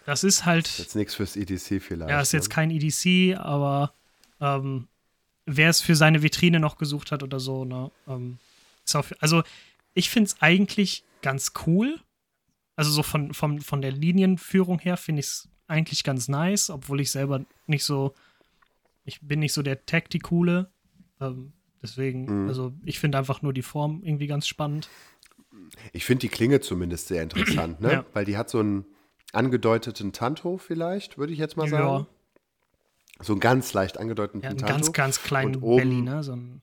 Das 0.04 0.22
ist 0.22 0.44
halt, 0.44 0.78
Jetzt 0.78 0.94
nichts 0.94 1.14
fürs 1.14 1.36
EDC 1.36 1.82
vielleicht. 1.82 2.10
ja, 2.10 2.20
ist 2.20 2.32
jetzt 2.32 2.48
ne? 2.48 2.54
kein 2.54 2.70
EDC, 2.70 3.36
aber 3.38 3.92
ähm, 4.40 4.86
wer 5.46 5.70
es 5.70 5.80
für 5.80 5.96
seine 5.96 6.22
Vitrine 6.22 6.60
noch 6.60 6.76
gesucht 6.76 7.10
hat 7.10 7.22
oder 7.22 7.40
so, 7.40 7.64
ne, 7.64 7.90
ähm, 8.06 8.38
ist 8.84 8.94
auf, 8.94 9.14
also 9.20 9.42
ich 9.94 10.10
finde 10.10 10.28
es 10.28 10.42
eigentlich 10.42 11.04
ganz 11.22 11.52
cool. 11.66 12.00
Also 12.76 12.90
so 12.90 13.02
von, 13.02 13.32
von, 13.32 13.60
von 13.60 13.80
der 13.80 13.90
Linienführung 13.90 14.78
her 14.78 14.96
finde 14.96 15.20
ich 15.20 15.26
es 15.26 15.48
eigentlich 15.66 16.04
ganz 16.04 16.28
nice, 16.28 16.70
obwohl 16.70 17.00
ich 17.00 17.10
selber 17.10 17.44
nicht 17.66 17.84
so, 17.84 18.14
ich 19.04 19.20
bin 19.22 19.40
nicht 19.40 19.54
so 19.54 19.62
der 19.62 19.86
Tacticule. 19.86 20.70
Ähm, 21.20 21.52
deswegen, 21.82 22.42
Mhm. 22.44 22.48
also 22.48 22.72
ich 22.84 22.98
finde 22.98 23.18
einfach 23.18 23.42
nur 23.42 23.52
die 23.52 23.62
Form 23.62 24.02
irgendwie 24.02 24.26
ganz 24.26 24.46
spannend. 24.46 24.88
Ich 25.92 26.04
finde 26.04 26.20
die 26.20 26.28
Klinge 26.28 26.60
zumindest 26.60 27.08
sehr 27.08 27.22
interessant, 27.22 27.80
ne? 27.80 27.92
Ja. 27.92 28.04
Weil 28.12 28.24
die 28.24 28.36
hat 28.36 28.50
so 28.50 28.58
einen 28.60 28.84
angedeuteten 29.32 30.12
Tanto 30.12 30.58
vielleicht, 30.58 31.18
würde 31.18 31.32
ich 31.32 31.38
jetzt 31.38 31.56
mal 31.56 31.68
sagen. 31.68 32.06
Ja, 33.18 33.24
So 33.24 33.32
einen 33.32 33.40
ganz 33.40 33.72
leicht 33.72 33.98
angedeuteten 33.98 34.42
ja 34.42 34.50
einen 34.50 34.58
Tanto. 34.58 34.74
ganz, 34.74 34.92
ganz 34.92 35.22
kleinen 35.22 35.56
Und 35.56 35.62
oben- 35.62 35.76
Belly, 35.76 36.02
ne? 36.02 36.22
So 36.22 36.32
ein, 36.32 36.62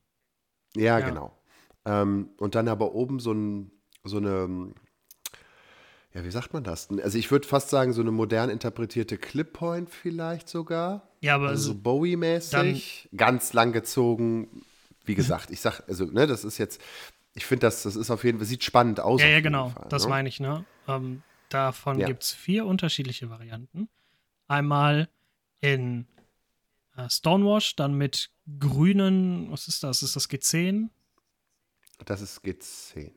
Ja, 0.75 0.99
Ja. 0.99 1.07
genau. 1.09 1.37
Ähm, 1.85 2.29
und 2.37 2.55
dann 2.55 2.67
aber 2.67 2.93
oben 2.93 3.19
so, 3.19 3.31
ein, 3.33 3.71
so 4.03 4.17
eine, 4.17 4.73
ja, 6.13 6.23
wie 6.23 6.31
sagt 6.31 6.53
man 6.53 6.63
das? 6.63 6.89
Also 6.91 7.17
ich 7.17 7.29
würde 7.31 7.47
fast 7.47 7.69
sagen, 7.69 7.91
so 7.93 8.01
eine 8.01 8.11
modern 8.11 8.49
interpretierte 8.49 9.17
Clip-Point 9.17 9.89
vielleicht 9.89 10.47
sogar. 10.47 11.09
Ja, 11.23 11.35
aber 11.35 11.49
Also 11.49 11.63
so 11.63 11.73
so, 11.73 11.77
Bowie-mäßig. 11.79 13.09
Ganz 13.15 13.53
lang 13.53 13.71
gezogen. 13.71 14.65
Wie 15.05 15.15
gesagt, 15.15 15.51
ich 15.51 15.59
sag, 15.61 15.81
also, 15.87 16.05
ne, 16.05 16.27
das 16.27 16.43
ist 16.43 16.57
jetzt, 16.57 16.81
ich 17.33 17.45
finde, 17.45 17.67
das, 17.67 17.83
das 17.83 17.95
ist 17.95 18.09
auf 18.11 18.23
jeden 18.23 18.37
Fall, 18.37 18.45
sieht 18.47 18.63
spannend 18.63 18.99
aus. 18.99 19.21
ja, 19.21 19.27
ja, 19.27 19.41
genau, 19.41 19.69
Fall, 19.69 19.87
das 19.89 20.03
ne? 20.03 20.09
meine 20.09 20.29
ich, 20.29 20.39
ne? 20.39 20.65
Ähm, 20.87 21.23
davon 21.49 21.99
Ja. 21.99 22.07
gibt 22.07 22.23
es 22.23 22.31
vier 22.31 22.65
unterschiedliche 22.65 23.29
Varianten. 23.29 23.89
Einmal 24.47 25.09
in 25.61 26.07
äh, 26.95 27.09
Stonewash, 27.09 27.75
dann 27.75 27.95
mit 27.95 28.31
grünen, 28.59 29.51
was 29.51 29.67
ist 29.67 29.83
das? 29.83 30.03
Ist 30.03 30.15
das 30.15 30.29
G10? 30.29 30.89
Das 32.05 32.21
ist 32.21 32.43
G10. 32.43 33.11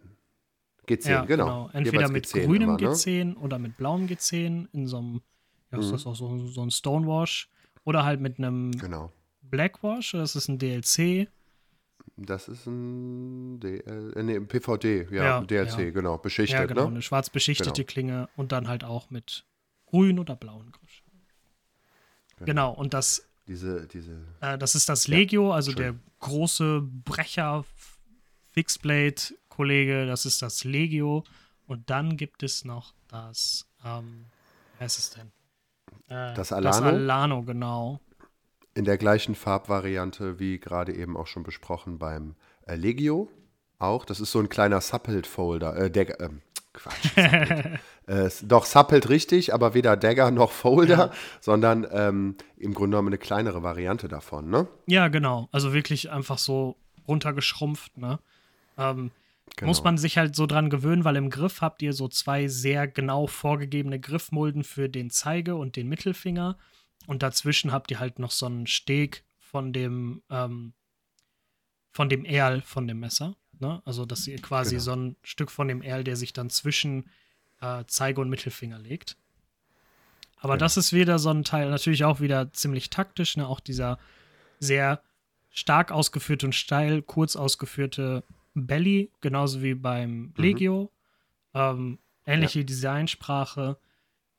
G10, 0.86 1.08
Ja, 1.08 1.24
genau. 1.24 1.68
Entweder 1.72 1.84
Jeweils 1.96 2.12
mit 2.12 2.26
G10 2.26 2.42
grünem 2.44 2.62
immer, 2.62 2.78
ne? 2.78 2.88
G10 2.88 3.34
oder 3.36 3.58
mit 3.58 3.76
blauem 3.76 4.06
G10 4.06 4.68
in 4.72 4.86
so 4.86 4.98
einem, 4.98 5.22
ja, 5.72 5.78
ist 5.78 5.86
Mhm. 5.88 5.92
das 5.92 6.06
auch 6.06 6.14
so, 6.14 6.46
so 6.46 6.62
ein 6.62 6.70
Stonewash. 6.70 7.48
Oder 7.86 8.04
halt 8.04 8.20
mit 8.20 8.36
einem 8.38 8.72
Genau. 8.72 9.10
Blackwash, 9.40 10.12
das 10.12 10.36
ist 10.36 10.48
ein 10.48 10.58
DLC. 10.58 11.28
Das 12.18 12.48
ist 12.48 12.66
ein 12.66 13.58
DL, 13.60 14.12
äh, 14.16 14.22
nee, 14.22 14.38
PVD, 14.40 15.06
ja, 15.10 15.24
Ja, 15.24 15.40
DLC, 15.40 15.78
ja. 15.78 15.90
genau, 15.90 16.18
beschichtet, 16.18 16.58
ja, 16.60 16.66
genau, 16.66 16.82
ne? 16.84 16.88
eine 16.88 17.02
schwarz 17.02 17.30
beschichtete 17.30 17.72
Genau. 17.72 17.86
Klinge 17.86 18.28
und 18.36 18.52
dann 18.52 18.68
halt 18.68 18.84
auch 18.84 19.08
mit 19.10 19.44
grün 19.86 20.18
oder 20.18 20.36
blauen 20.36 20.70
Griffschalen. 20.72 21.22
Genau, 22.44 22.72
und 22.72 22.92
das, 22.94 23.26
Diese, 23.46 23.86
diese, 23.86 24.20
äh, 24.40 24.58
das 24.58 24.74
ist 24.74 24.88
das 24.88 25.06
Ja, 25.06 25.16
Legio, 25.16 25.52
also 25.52 25.72
der 25.72 25.88
Entschuldigung. 25.88 26.12
große 26.20 26.82
Brecher 27.04 27.64
Fixblade-Kollege, 28.52 30.06
das 30.06 30.26
ist 30.26 30.42
das 30.42 30.64
Legio. 30.64 31.24
Und 31.66 31.88
dann 31.90 32.16
gibt 32.16 32.42
es 32.42 32.64
noch 32.64 32.94
das, 33.08 33.66
ähm, 33.84 34.24
wie 34.78 34.84
heißt 34.84 34.98
es 34.98 35.10
denn? 35.10 35.30
Äh, 36.08 36.34
Das 36.34 36.48
Das 36.48 36.52
Alano? 36.52 36.86
Alano, 36.86 37.42
genau. 37.42 38.00
in 38.74 38.84
der 38.84 38.98
gleichen 38.98 39.34
Farbvariante 39.34 40.38
wie 40.38 40.58
gerade 40.58 40.94
eben 40.94 41.16
auch 41.16 41.26
schon 41.26 41.42
besprochen 41.42 41.98
beim 41.98 42.34
äh, 42.66 42.74
Legio 42.76 43.28
auch. 43.78 44.04
Das 44.04 44.20
ist 44.20 44.32
so 44.32 44.38
ein 44.38 44.48
kleiner 44.48 44.80
Suppelt-Folder, 44.80 45.76
äh, 45.76 45.90
Dagger, 45.90 46.20
ähm, 46.20 46.42
Quatsch. 46.72 47.10
Äh, 48.08 48.30
doch, 48.42 48.66
Suppelt 48.66 49.08
richtig, 49.08 49.52
aber 49.52 49.74
weder 49.74 49.96
Dagger 49.96 50.30
noch 50.30 50.52
Folder, 50.52 51.10
sondern 51.40 51.84
ähm, 51.90 52.36
im 52.56 52.72
Grunde 52.72 52.94
genommen 52.94 53.08
eine 53.08 53.18
kleinere 53.18 53.64
Variante 53.64 54.06
davon, 54.06 54.48
ne? 54.48 54.68
Ja, 54.86 55.08
genau. 55.08 55.48
Also 55.50 55.72
wirklich 55.72 56.12
einfach 56.12 56.38
so 56.38 56.76
runtergeschrumpft, 57.08 57.98
ne? 57.98 58.20
Ähm, 58.78 59.10
Genau. 59.54 59.68
Muss 59.68 59.84
man 59.84 59.96
sich 59.96 60.18
halt 60.18 60.34
so 60.36 60.46
dran 60.46 60.68
gewöhnen, 60.70 61.04
weil 61.04 61.16
im 61.16 61.30
Griff 61.30 61.60
habt 61.62 61.80
ihr 61.82 61.92
so 61.92 62.08
zwei 62.08 62.48
sehr 62.48 62.86
genau 62.88 63.26
vorgegebene 63.26 63.98
Griffmulden 64.00 64.64
für 64.64 64.88
den 64.88 65.08
Zeige- 65.10 65.56
und 65.56 65.76
den 65.76 65.88
Mittelfinger. 65.88 66.58
Und 67.06 67.22
dazwischen 67.22 67.72
habt 67.72 67.90
ihr 67.90 68.00
halt 68.00 68.18
noch 68.18 68.32
so 68.32 68.46
einen 68.46 68.66
Steg 68.66 69.24
von 69.38 69.72
dem, 69.72 70.22
ähm, 70.28 70.74
von 71.92 72.08
dem 72.08 72.24
Erl 72.24 72.60
von 72.62 72.86
dem 72.86 73.00
Messer. 73.00 73.36
Ne? 73.58 73.80
Also, 73.86 74.04
dass 74.04 74.26
ihr 74.26 74.36
quasi 74.42 74.72
Genau. 74.72 74.82
so 74.82 74.92
ein 74.92 75.16
Stück 75.22 75.50
von 75.50 75.68
dem 75.68 75.80
Erl, 75.80 76.04
der 76.04 76.16
sich 76.16 76.32
dann 76.32 76.50
zwischen 76.50 77.08
äh, 77.62 77.84
Zeige- 77.86 78.20
und 78.20 78.28
Mittelfinger 78.28 78.78
legt. 78.78 79.16
Aber 80.36 80.54
Genau. 80.54 80.64
das 80.66 80.76
ist 80.76 80.92
wieder 80.92 81.18
so 81.18 81.30
ein 81.30 81.42
Teil, 81.44 81.70
natürlich 81.70 82.04
auch 82.04 82.20
wieder 82.20 82.52
ziemlich 82.52 82.90
taktisch, 82.90 83.38
ne? 83.38 83.46
Auch 83.48 83.60
dieser 83.60 83.98
sehr 84.60 85.00
stark 85.50 85.90
ausgeführte 85.90 86.44
und 86.44 86.52
steil, 86.54 87.00
kurz 87.00 87.34
ausgeführte 87.34 88.24
Belly, 88.64 89.10
genauso 89.20 89.62
wie 89.62 89.74
beim 89.74 90.32
Legio. 90.36 90.90
Ähm, 91.52 91.98
ähnliche 92.24 92.64
Designsprache. 92.64 93.78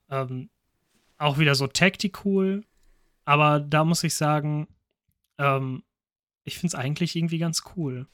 Ähm, 0.09 0.49
auch 1.17 1.37
wieder 1.37 1.55
so 1.55 1.67
Tactical. 1.67 2.63
Aber 3.25 3.59
da 3.59 3.83
muss 3.83 4.03
ich 4.03 4.15
sagen, 4.15 4.67
ähm, 5.37 5.83
ich 6.43 6.57
finde 6.57 6.67
es 6.67 6.75
eigentlich 6.75 7.15
irgendwie 7.15 7.37
ganz 7.37 7.63
cool. 7.75 8.07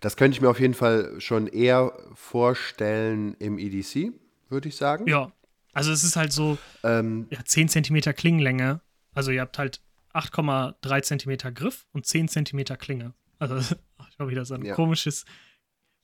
Das 0.00 0.16
könnte 0.16 0.36
ich 0.36 0.40
mir 0.40 0.48
auf 0.48 0.60
jeden 0.60 0.74
Fall 0.74 1.20
schon 1.20 1.46
eher 1.48 1.92
vorstellen 2.14 3.34
im 3.38 3.58
EDC, 3.58 4.12
würde 4.48 4.68
ich 4.68 4.76
sagen. 4.76 5.06
Ja. 5.06 5.32
Also 5.72 5.92
es 5.92 6.04
ist 6.04 6.16
halt 6.16 6.32
so 6.32 6.56
Ähm, 6.84 7.26
ja, 7.30 7.44
10 7.44 7.68
cm 7.68 8.00
Klingenlänge. 8.14 8.80
Also 9.12 9.30
ihr 9.30 9.42
habt 9.42 9.58
halt 9.58 9.82
8,3 10.14 11.02
cm 11.02 11.54
Griff 11.54 11.86
und 11.92 12.06
10 12.06 12.28
cm 12.28 12.64
Klinge. 12.78 13.12
Also 13.38 13.58
ich 13.58 14.18
habe 14.18 14.30
wieder 14.30 14.44
so 14.44 14.54
ein 14.54 14.64
Ja. 14.64 14.74
komisches 14.74 15.24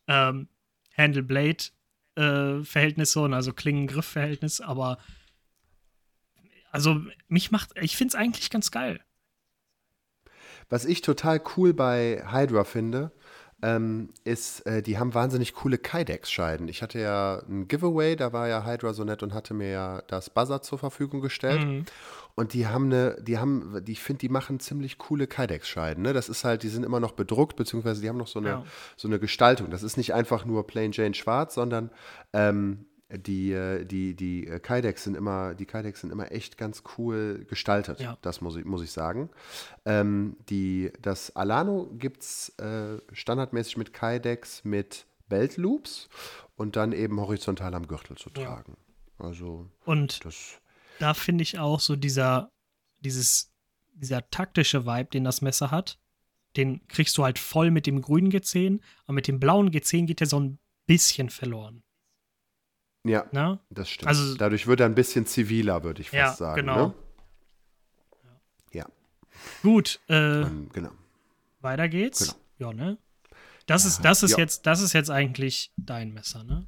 ähm, 0.09 0.49
Handle-Blade-Verhältnis, 0.97 3.12
so, 3.12 3.25
also 3.25 3.53
Klingen-Griff-Verhältnis, 3.53 4.61
aber 4.61 4.99
also 6.71 7.01
mich 7.29 7.51
macht, 7.51 7.71
ich 7.81 7.97
finde 7.97 8.12
es 8.12 8.14
eigentlich 8.14 8.51
ganz 8.51 8.71
geil. 8.71 9.01
Was 10.68 10.85
ich 10.85 11.01
total 11.03 11.42
cool 11.57 11.75
bei 11.75 12.25
Hydra 12.31 12.64
finde, 12.64 13.12
ähm, 13.62 14.12
ist, 14.25 14.66
äh, 14.66 14.83
die 14.83 14.99
haben 14.99 15.14
wahnsinnig 15.14 15.53
coole 15.53 15.79
Kydex-Scheiden. 15.79 16.66
Ich 16.68 16.83
hatte 16.83 16.99
ja 16.99 17.42
ein 17.49 17.68
Giveaway, 17.68 18.16
da 18.16 18.33
war 18.33 18.49
ja 18.49 18.66
Hydra 18.66 18.92
so 18.92 19.05
nett 19.05 19.23
und 19.23 19.35
hatte 19.35 19.55
mir 19.55 19.68
ja 19.68 20.03
das 20.09 20.31
Buzzer 20.31 20.62
zur 20.62 20.79
Verfügung 20.79 21.21
gestellt. 21.21 21.64
Mhm. 21.64 21.85
Und 22.35 22.55
die 22.55 22.66
haben 22.66 22.87
eine, 22.87 23.16
die 23.23 23.38
haben, 23.38 23.85
die, 23.85 23.92
ich 23.92 24.01
finde, 24.01 24.21
die 24.21 24.29
machen 24.29 24.59
ziemlich 24.61 24.99
coole 24.99 25.27
Kydex-Scheiden. 25.27 26.03
Ne? 26.03 26.12
Das 26.12 26.29
ist 26.29 26.45
halt, 26.45 26.62
die 26.62 26.68
sind 26.68 26.83
immer 26.85 26.99
noch 27.01 27.12
bedruckt, 27.12 27.57
beziehungsweise 27.57 28.01
die 28.01 28.09
haben 28.09 28.16
noch 28.18 28.27
so 28.27 28.38
eine, 28.38 28.49
Ja. 28.49 28.64
so 28.97 29.07
eine 29.09 29.18
Gestaltung. 29.18 29.71
Das 29.71 29.83
ist 29.83 29.97
nicht 29.97 30.14
einfach 30.14 30.45
nur 30.45 30.66
Plain 30.66 30.92
Jane 30.92 31.14
schwarz, 31.14 31.55
sondern 31.55 31.90
ähm, 32.33 32.87
die, 33.14 33.53
äh, 33.53 33.85
die, 33.85 34.14
die 34.16 34.47
äh, 34.47 34.59
Kydex 34.59 35.05
sind 35.05 35.14
immer, 35.18 35.55
die 35.55 35.66
Kydex 35.66 36.01
sind 36.01 36.11
immer 36.11 36.33
echt 36.33 36.57
ganz 36.57 36.83
cool 36.97 37.45
gestaltet. 37.47 38.01
Ja. 38.01 38.16
Das 38.23 38.40
muss 38.40 38.57
ich, 38.57 38.64
muss 38.64 38.83
ich 38.83 38.90
sagen. 38.92 39.29
Ähm, 39.85 40.37
die, 40.49 40.90
das 41.03 41.37
Alano 41.37 41.90
gibt 41.99 42.23
es 42.23 42.49
äh, 42.59 42.97
standardmäßig 43.12 43.77
mit 43.77 43.92
Kydex 43.92 44.64
mit 44.64 45.05
Beltloops 45.29 46.09
und 46.57 46.77
dann 46.77 46.92
eben 46.92 47.21
horizontal 47.21 47.75
am 47.75 47.87
Gürtel 47.87 48.16
zu 48.16 48.31
Ja. 48.37 48.45
tragen. 48.45 48.77
Also 49.18 49.66
Und 49.85 50.25
das. 50.25 50.59
Da 50.98 51.14
finde 51.14 51.42
ich 51.42 51.59
auch 51.59 51.81
so 51.81 51.96
dieser, 51.96 52.50
dieses, 53.00 53.52
dieser 53.94 54.28
taktische 54.31 54.87
Vibe, 54.87 55.11
den 55.11 55.24
das 55.24 55.42
Messer 55.42 55.70
hat, 55.70 55.98
den 56.57 56.87
kriegst 56.88 57.16
du 57.18 57.24
halt 57.24 57.38
voll 57.38 57.70
mit 57.70 57.87
dem 57.87 58.02
grünen 58.02 58.31
G10, 58.31 58.81
aber 59.05 59.14
mit 59.14 59.26
dem 59.28 59.40
blauen 59.40 59.70
G10 59.70 60.07
geht 60.07 60.20
der 60.20 60.26
so 60.26 60.38
ein 60.40 60.59
bisschen 60.87 61.31
verloren. 61.31 61.83
Ja, 63.05 63.26
Ne? 63.33 63.59
das 63.70 63.88
stimmt. 63.90 64.09
Also- 64.09 64.37
Dadurch 64.37 64.66
wird 64.66 64.81
er 64.81 64.87
ein 64.87 64.94
bisschen 64.94 65.26
ziviler, 65.26 65.83
würde 65.83 66.02
ich 66.02 66.11
fast 66.11 66.16
Ja, 66.18 66.33
sagen. 66.35 66.61
genau. 66.61 66.87
Ne? 66.88 66.94
Ja, 68.72 68.87
Gut, 69.62 70.00
äh, 70.09 70.42
ähm, 70.42 70.68
genau. 70.72 70.90
weiter 71.61 71.88
geht's. 71.88 72.37
Genau. 72.59 72.70
Ja, 72.70 72.72
ne? 72.76 72.98
Das 73.66 73.85
ist, 73.85 74.05
das 74.05 74.22
ist 74.22 74.33
ja. 74.33 74.38
jetzt, 74.38 74.66
das 74.66 74.81
ist 74.81 74.92
jetzt 74.92 75.11
eigentlich 75.11 75.72
dein 75.76 76.12
Messer, 76.12 76.44
ne? 76.44 76.66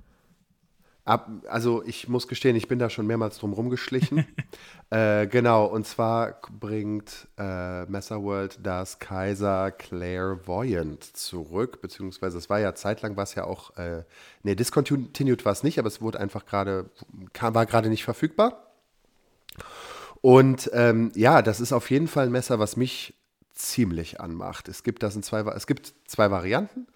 Ab, 1.06 1.28
also 1.48 1.84
ich 1.84 2.08
muss 2.08 2.28
gestehen, 2.28 2.56
ich 2.56 2.66
bin 2.66 2.78
da 2.78 2.88
schon 2.88 3.06
mehrmals 3.06 3.36
drum 3.38 3.52
rumgeschlichen. 3.52 4.26
äh, 4.90 5.26
genau, 5.26 5.66
und 5.66 5.86
zwar 5.86 6.40
bringt 6.58 7.28
äh, 7.36 7.84
Messerworld 7.84 8.60
das 8.62 8.98
Kaiser 9.00 9.70
Clairvoyant 9.70 11.04
zurück, 11.04 11.82
beziehungsweise 11.82 12.38
es 12.38 12.48
war 12.48 12.58
ja 12.58 12.74
zeitlang, 12.74 13.18
war 13.18 13.24
es 13.24 13.34
ja 13.34 13.44
auch, 13.44 13.76
äh, 13.76 14.04
nee, 14.44 14.54
discontinued 14.54 15.44
war 15.44 15.52
es 15.52 15.62
nicht, 15.62 15.78
aber 15.78 15.88
es 15.88 16.00
wurde 16.00 16.20
einfach 16.20 16.46
gerade, 16.46 16.88
war 17.38 17.66
gerade 17.66 17.90
nicht 17.90 18.04
verfügbar. 18.04 18.72
Und 20.22 20.70
ähm, 20.72 21.12
ja, 21.14 21.42
das 21.42 21.60
ist 21.60 21.74
auf 21.74 21.90
jeden 21.90 22.08
Fall 22.08 22.26
ein 22.26 22.32
Messer, 22.32 22.58
was 22.58 22.78
mich 22.78 23.12
ziemlich 23.52 24.22
anmacht. 24.22 24.68
Es 24.68 24.82
gibt 24.82 25.02
das 25.02 25.14
in 25.14 25.22
zwei, 25.22 25.40
es 25.52 25.66
gibt 25.66 25.92
zwei 26.06 26.30
Varianten. 26.30 26.86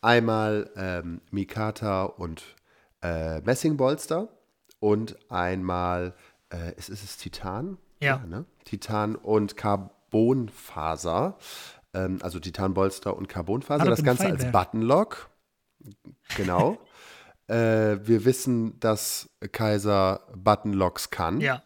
Einmal 0.00 0.70
ähm, 0.76 1.20
Mikata 1.30 2.04
und 2.04 2.42
äh, 3.02 3.40
Messingbolster 3.40 4.28
und 4.78 5.16
einmal, 5.30 6.14
äh, 6.52 6.74
ist, 6.76 6.88
ist 6.88 7.04
es 7.04 7.16
Titan? 7.16 7.78
Ja. 8.00 8.18
ne? 8.26 8.44
Titan 8.64 9.14
und 9.14 9.56
Carbonfaser. 9.56 11.36
Ähm, 11.92 12.18
also 12.22 12.38
Titanbolster 12.38 13.16
und 13.16 13.28
Carbonfaser. 13.28 13.80
Hat 13.80 13.88
er 13.88 13.90
Das 13.90 14.04
Ganze 14.04 14.26
als. 14.26 14.50
Buttonlock. 14.50 15.30
Genau. 16.36 16.78
äh, 17.48 17.98
wir 18.02 18.24
wissen, 18.24 18.78
dass 18.80 19.28
Kaiser 19.52 20.20
Buttonlocks 20.34 21.10
kann. 21.10 21.40
Ja. 21.40 21.62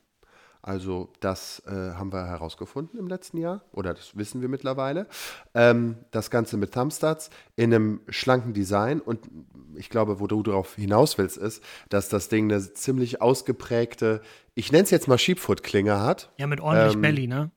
Also 0.66 1.10
das 1.20 1.62
äh, 1.66 1.70
haben 1.70 2.10
wir 2.10 2.24
herausgefunden 2.24 2.98
im 2.98 3.06
letzten 3.06 3.36
Jahr 3.36 3.60
oder 3.70 3.92
das 3.92 4.16
wissen 4.16 4.40
wir 4.40 4.48
mittlerweile. 4.48 5.06
Ähm, 5.52 5.96
das 6.10 6.30
Ganze 6.30 6.56
mit 6.56 6.72
Thumbstats 6.72 7.28
in 7.54 7.74
einem 7.74 8.00
schlanken 8.08 8.54
Design 8.54 9.02
und 9.02 9.28
ich 9.74 9.90
glaube, 9.90 10.20
wo 10.20 10.26
du 10.26 10.42
darauf 10.42 10.76
hinaus 10.76 11.18
willst, 11.18 11.36
ist, 11.36 11.62
dass 11.90 12.08
das 12.08 12.30
Ding 12.30 12.50
eine 12.50 12.72
ziemlich 12.72 13.20
ausgeprägte, 13.20 14.22
ich 14.54 14.72
nenne 14.72 14.84
es 14.84 14.90
jetzt 14.90 15.06
mal 15.06 15.18
Sheepfoot-Klinge 15.18 16.00
hat. 16.00 16.32
Ja, 16.38 16.46
mit 16.46 16.62
ordentlich 16.62 16.94
ähm, 16.94 17.02
Belly, 17.02 17.26
ne? 17.26 17.50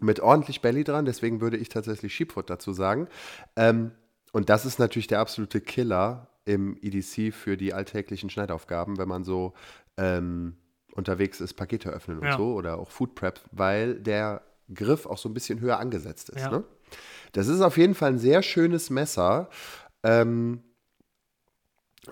Mit 0.00 0.20
ordentlich 0.20 0.62
Belly 0.62 0.84
dran, 0.84 1.04
deswegen 1.04 1.42
würde 1.42 1.58
ich 1.58 1.68
tatsächlich 1.68 2.14
Sheepfoot 2.14 2.48
dazu 2.48 2.72
sagen. 2.72 3.08
Ähm, 3.56 3.90
und 4.32 4.48
das 4.48 4.64
ist 4.64 4.78
natürlich 4.78 5.08
der 5.08 5.20
absolute 5.20 5.60
Killer 5.60 6.30
im 6.46 6.78
EDC 6.80 7.34
für 7.34 7.58
die 7.58 7.74
alltäglichen 7.74 8.30
Schneidaufgaben, 8.30 8.96
wenn 8.96 9.08
man 9.08 9.22
so 9.22 9.52
ähm, 9.98 10.56
unterwegs 10.96 11.40
ist, 11.40 11.54
Pakete 11.54 11.90
öffnen 11.90 12.18
und 12.18 12.26
ja. 12.26 12.36
so 12.36 12.54
oder 12.54 12.78
auch 12.78 12.90
Food 12.90 13.14
Prep, 13.14 13.40
weil 13.52 13.94
der 13.94 14.42
Griff 14.72 15.06
auch 15.06 15.18
so 15.18 15.28
ein 15.28 15.34
bisschen 15.34 15.60
höher 15.60 15.78
angesetzt 15.78 16.30
ist. 16.30 16.42
Ja. 16.42 16.50
Ne? 16.50 16.64
Das 17.32 17.48
ist 17.48 17.60
auf 17.60 17.76
jeden 17.76 17.94
Fall 17.94 18.12
ein 18.12 18.18
sehr 18.18 18.42
schönes 18.42 18.90
Messer. 18.90 19.48
Ähm, 20.02 20.62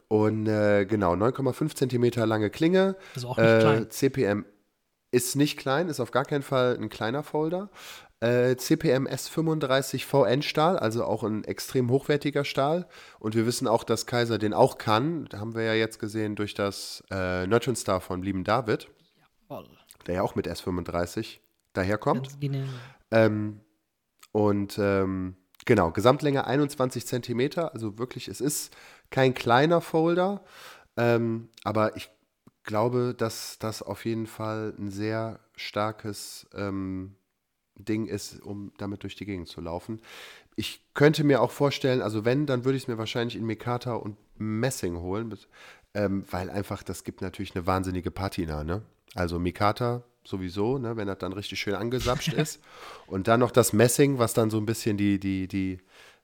und 0.08 0.46
äh, 0.46 0.86
genau, 0.86 1.14
9,5 1.14 1.74
Zentimeter 1.74 2.26
lange 2.26 2.50
Klinge. 2.50 2.96
Also 3.14 3.28
auch 3.28 3.36
nicht 3.38 3.46
äh, 3.46 3.60
klein. 3.60 3.90
CPM 3.90 4.44
ist 5.10 5.36
nicht 5.36 5.56
klein, 5.58 5.88
ist 5.88 6.00
auf 6.00 6.10
gar 6.10 6.24
keinen 6.24 6.42
Fall 6.42 6.76
ein 6.76 6.88
kleiner 6.88 7.22
Folder. 7.22 7.70
Äh, 8.24 8.56
CPM 8.56 9.06
S35 9.06 10.06
VN 10.06 10.40
Stahl, 10.40 10.78
also 10.78 11.04
auch 11.04 11.24
ein 11.24 11.44
extrem 11.44 11.90
hochwertiger 11.90 12.46
Stahl. 12.46 12.86
Und 13.18 13.34
wir 13.34 13.44
wissen 13.44 13.68
auch, 13.68 13.84
dass 13.84 14.06
Kaiser 14.06 14.38
den 14.38 14.54
auch 14.54 14.78
kann. 14.78 15.26
Da 15.26 15.40
haben 15.40 15.54
wir 15.54 15.62
ja 15.62 15.74
jetzt 15.74 15.98
gesehen 15.98 16.34
durch 16.34 16.54
das 16.54 17.04
äh, 17.10 17.46
Nurture 17.46 17.76
Star 17.76 18.00
von 18.00 18.22
lieben 18.22 18.42
David. 18.42 18.88
Jawohl. 19.50 19.68
Der 20.06 20.14
ja 20.14 20.22
auch 20.22 20.36
mit 20.36 20.48
S35 20.48 21.40
daherkommt. 21.74 22.40
Genau. 22.40 22.64
Ähm, 23.10 23.60
und 24.32 24.78
ähm, 24.78 25.36
genau, 25.66 25.90
Gesamtlänge 25.90 26.46
21 26.46 27.06
Zentimeter. 27.06 27.74
Also 27.74 27.98
wirklich, 27.98 28.28
es 28.28 28.40
ist 28.40 28.74
kein 29.10 29.34
kleiner 29.34 29.82
Folder. 29.82 30.42
Ähm, 30.96 31.50
aber 31.62 31.94
ich 31.96 32.08
glaube, 32.62 33.14
dass 33.14 33.58
das 33.58 33.82
auf 33.82 34.06
jeden 34.06 34.26
Fall 34.26 34.72
ein 34.78 34.90
sehr 34.90 35.40
starkes 35.56 36.48
ähm, 36.54 37.16
Ding 37.76 38.06
ist, 38.06 38.40
um 38.42 38.72
damit 38.78 39.02
durch 39.02 39.16
die 39.16 39.24
Gegend 39.24 39.48
zu 39.48 39.60
laufen. 39.60 40.00
Ich 40.56 40.82
könnte 40.94 41.24
mir 41.24 41.42
auch 41.42 41.50
vorstellen, 41.50 42.02
also 42.02 42.24
wenn, 42.24 42.46
dann 42.46 42.64
würde 42.64 42.76
ich 42.76 42.84
es 42.84 42.88
mir 42.88 42.98
wahrscheinlich 42.98 43.36
in 43.36 43.44
Mikata 43.44 43.94
und 43.94 44.16
Messing 44.36 44.98
holen, 44.98 45.36
ähm, 45.94 46.24
weil 46.30 46.50
einfach, 46.50 46.82
das 46.82 47.04
gibt 47.04 47.20
natürlich 47.20 47.54
eine 47.54 47.66
wahnsinnige 47.66 48.10
Patina, 48.10 48.64
ne? 48.64 48.82
Also 49.14 49.38
Mikata 49.38 50.04
sowieso, 50.24 50.78
ne, 50.78 50.96
wenn 50.96 51.06
das 51.06 51.18
dann 51.18 51.32
richtig 51.32 51.60
schön 51.60 51.74
angesapscht 51.74 52.32
ist. 52.32 52.60
Und 53.06 53.28
dann 53.28 53.40
noch 53.40 53.50
das 53.50 53.72
Messing, 53.72 54.18
was 54.18 54.34
dann 54.34 54.50
so 54.50 54.58
ein 54.58 54.66
bisschen 54.66 54.96
die, 54.96 55.18
die, 55.20 55.46
die, 55.46 55.78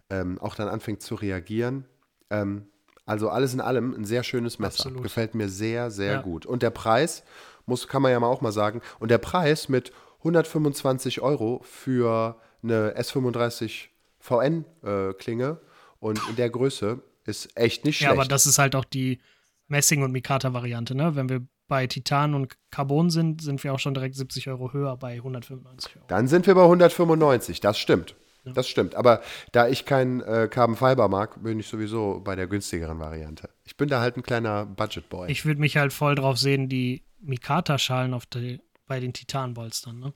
ähm, 0.08 0.38
auch 0.40 0.54
dann 0.54 0.68
anfängt 0.68 1.02
zu 1.02 1.14
reagieren. 1.14 1.84
Ähm, 2.30 2.66
also 3.06 3.28
alles 3.28 3.54
in 3.54 3.60
allem 3.60 3.94
ein 3.94 4.04
sehr 4.04 4.22
schönes 4.22 4.58
Messer. 4.58 4.86
Absolut. 4.86 5.02
Gefällt 5.02 5.34
mir 5.34 5.48
sehr, 5.48 5.90
sehr 5.90 6.14
ja. 6.14 6.22
gut. 6.22 6.46
Und 6.46 6.62
der 6.62 6.70
Preis, 6.70 7.24
muss, 7.66 7.88
kann 7.88 8.02
man 8.02 8.12
ja 8.12 8.20
mal 8.20 8.28
auch 8.28 8.40
mal 8.40 8.52
sagen, 8.52 8.80
und 8.98 9.10
der 9.10 9.18
Preis 9.18 9.68
mit 9.68 9.92
125 10.20 11.20
Euro 11.20 11.60
für 11.64 12.40
eine 12.62 12.94
S35 12.98 13.88
VN-Klinge 14.18 15.58
äh, 15.60 15.66
und 15.98 16.20
in 16.28 16.36
der 16.36 16.50
Größe 16.50 17.02
ist 17.24 17.56
echt 17.56 17.84
nicht 17.84 17.98
schlecht. 17.98 18.12
Ja, 18.12 18.12
aber 18.12 18.28
das 18.28 18.46
ist 18.46 18.58
halt 18.58 18.74
auch 18.74 18.84
die 18.84 19.20
Messing- 19.68 20.02
und 20.02 20.12
Mikata-Variante, 20.12 20.94
ne? 20.94 21.14
Wenn 21.14 21.28
wir 21.28 21.46
bei 21.68 21.86
Titan 21.86 22.34
und 22.34 22.56
Carbon 22.70 23.10
sind, 23.10 23.40
sind 23.40 23.62
wir 23.62 23.72
auch 23.72 23.78
schon 23.78 23.94
direkt 23.94 24.16
70 24.16 24.48
Euro 24.48 24.72
höher 24.72 24.96
bei 24.96 25.14
195 25.14 25.96
Euro. 25.96 26.04
Dann 26.08 26.26
sind 26.26 26.46
wir 26.46 26.54
bei 26.54 26.64
195, 26.64 27.60
das 27.60 27.78
stimmt. 27.78 28.16
Ja. 28.44 28.52
Das 28.52 28.68
stimmt. 28.68 28.94
Aber 28.94 29.20
da 29.52 29.68
ich 29.68 29.84
kein 29.84 30.20
äh, 30.22 30.48
Carbon 30.50 30.76
Fiber 30.76 31.08
mag, 31.08 31.42
bin 31.42 31.60
ich 31.60 31.68
sowieso 31.68 32.20
bei 32.24 32.36
der 32.36 32.46
günstigeren 32.46 32.98
Variante. 32.98 33.50
Ich 33.64 33.76
bin 33.76 33.88
da 33.88 34.00
halt 34.00 34.16
ein 34.16 34.22
kleiner 34.22 34.66
Budget 34.66 35.08
Boy. 35.08 35.30
Ich 35.30 35.44
würde 35.44 35.60
mich 35.60 35.76
halt 35.76 35.92
voll 35.92 36.14
drauf 36.14 36.38
sehen, 36.38 36.68
die 36.68 37.04
Mikata-Schalen 37.20 38.14
auf 38.14 38.26
die 38.26 38.60
bei 38.90 38.98
den 38.98 39.12
Titanbolstern, 39.12 40.00
ne? 40.00 40.12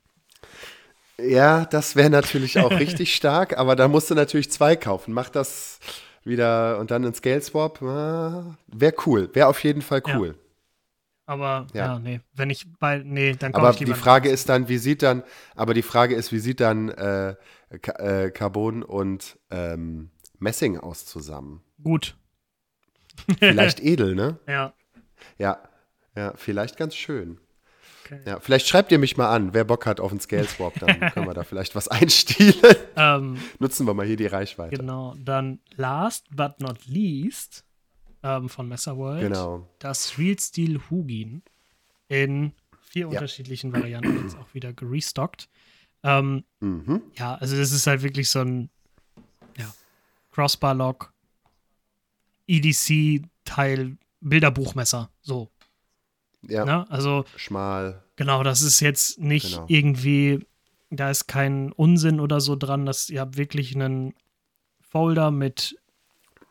Ja, 1.16 1.64
das 1.64 1.94
wäre 1.94 2.10
natürlich 2.10 2.58
auch 2.58 2.72
richtig 2.80 3.14
stark, 3.14 3.56
aber 3.56 3.76
da 3.76 3.86
musst 3.86 4.10
du 4.10 4.16
natürlich 4.16 4.50
zwei 4.50 4.74
kaufen. 4.74 5.14
Mach 5.14 5.28
das 5.28 5.78
wieder 6.24 6.80
und 6.80 6.90
dann 6.90 7.04
in 7.04 7.14
Scale 7.14 7.40
Swap. 7.40 7.80
Ah, 7.82 8.58
wäre 8.66 8.94
cool, 9.06 9.30
wäre 9.32 9.46
auf 9.46 9.62
jeden 9.62 9.80
Fall 9.80 10.02
cool. 10.16 10.26
Ja. 10.26 10.34
Aber 11.26 11.68
ja. 11.72 11.86
ja. 11.86 11.98
nee, 12.00 12.20
wenn 12.34 12.50
ich 12.50 12.66
bei 12.80 12.98
nee, 12.98 13.34
dann 13.34 13.54
Aber 13.54 13.72
die 13.72 13.86
Frage 13.94 14.28
ist 14.28 14.48
dann, 14.48 14.68
wie 14.68 14.78
sieht 14.78 15.02
dann, 15.02 15.22
aber 15.54 15.72
die 15.72 15.82
Frage 15.82 16.16
ist, 16.16 16.32
wie 16.32 16.40
sieht 16.40 16.58
dann 16.58 16.88
äh, 16.88 17.36
äh, 17.70 18.32
Carbon 18.32 18.82
und 18.82 19.38
ähm, 19.52 20.10
Messing 20.40 20.78
aus 20.78 21.06
zusammen? 21.06 21.62
Gut. 21.80 22.16
Vielleicht 23.38 23.78
edel, 23.84 24.16
ne? 24.16 24.40
Ja. 24.48 24.74
Ja, 25.38 25.62
ja, 26.16 26.32
vielleicht 26.34 26.76
ganz 26.76 26.96
schön. 26.96 27.38
Okay. 28.04 28.20
Ja, 28.26 28.38
vielleicht 28.40 28.68
schreibt 28.68 28.92
ihr 28.92 28.98
mich 28.98 29.16
mal 29.16 29.34
an, 29.34 29.54
wer 29.54 29.64
Bock 29.64 29.86
hat 29.86 29.98
auf 29.98 30.10
einen 30.10 30.20
Scale 30.20 30.46
Swap, 30.46 30.74
dann 30.78 31.00
können 31.12 31.26
wir 31.26 31.34
da 31.34 31.44
vielleicht 31.44 31.74
was 31.74 31.88
einstielen. 31.88 32.54
Ähm, 32.96 33.38
Nutzen 33.58 33.86
wir 33.86 33.94
mal 33.94 34.04
hier 34.04 34.16
die 34.16 34.26
Reichweite. 34.26 34.76
Genau, 34.76 35.14
dann 35.18 35.60
last 35.76 36.26
but 36.30 36.60
not 36.60 36.86
least 36.86 37.64
ähm, 38.22 38.48
von 38.48 38.68
Messerworld 38.68 39.22
genau. 39.22 39.68
das 39.78 40.18
Real 40.18 40.38
Steel 40.38 40.80
Hugin 40.90 41.42
in 42.08 42.52
vier 42.82 43.02
ja. 43.02 43.08
unterschiedlichen 43.08 43.72
Varianten 43.72 44.22
jetzt 44.22 44.36
auch 44.36 44.52
wieder 44.54 44.72
gerestockt. 44.72 45.48
Ähm, 46.02 46.44
mhm. 46.60 47.02
Ja, 47.16 47.36
also 47.36 47.56
das 47.56 47.72
ist 47.72 47.86
halt 47.86 48.02
wirklich 48.02 48.28
so 48.28 48.40
ein 48.40 48.70
ja, 49.56 49.72
Crossbar-Lock, 50.32 51.12
EDC-Teil, 52.46 53.96
Bilderbuchmesser, 54.20 55.10
so 55.22 55.50
ja. 56.48 56.64
Ne? 56.64 56.90
Also 56.90 57.24
schmal. 57.36 58.02
Genau, 58.16 58.42
das 58.42 58.62
ist 58.62 58.80
jetzt 58.80 59.18
nicht 59.18 59.54
genau. 59.54 59.66
irgendwie, 59.68 60.46
da 60.90 61.10
ist 61.10 61.26
kein 61.26 61.72
Unsinn 61.72 62.20
oder 62.20 62.40
so 62.40 62.56
dran, 62.56 62.86
dass 62.86 63.10
ihr 63.10 63.20
habt 63.20 63.36
wirklich 63.36 63.74
einen 63.74 64.14
Folder 64.80 65.30
mit 65.30 65.76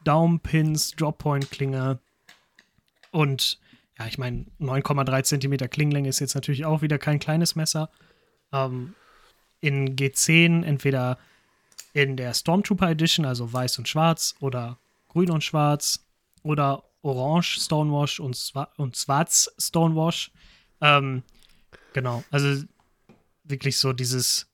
Daumenpins, 0.04 0.92
Droppoint-Klinge 0.92 2.00
und 3.12 3.60
ja, 4.00 4.08
ich 4.08 4.18
meine, 4.18 4.46
9,3 4.60 5.24
cm 5.24 5.70
Klinglänge 5.70 6.10
ist 6.10 6.20
jetzt 6.20 6.36
natürlich 6.36 6.66
auch 6.66 6.82
wieder 6.82 6.98
kein 6.98 7.20
kleines 7.20 7.56
Messer. 7.56 7.90
Ähm, 8.52 8.96
in 9.62 9.96
G10 9.96 10.64
entweder 10.64 11.18
in 11.94 12.18
der 12.18 12.34
Stormtrooper 12.34 12.90
Edition, 12.90 13.26
also 13.26 13.54
weiß 13.54 13.78
und 13.78 13.88
schwarz 13.88 14.36
oder 14.40 14.78
grün 15.10 15.30
und 15.30 15.44
schwarz 15.44 16.06
oder 16.42 16.84
Orange 17.04 17.60
Stonewash 17.60 18.20
und, 18.20 18.36
Swa 18.36 18.70
und 18.78 18.98
Schwarz 18.98 19.54
Stonewash. 19.60 20.32
Ähm, 20.82 21.24
genau, 21.94 22.24
also 22.32 22.64
wirklich 23.44 23.78
so 23.78 23.94
dieses, 23.94 24.48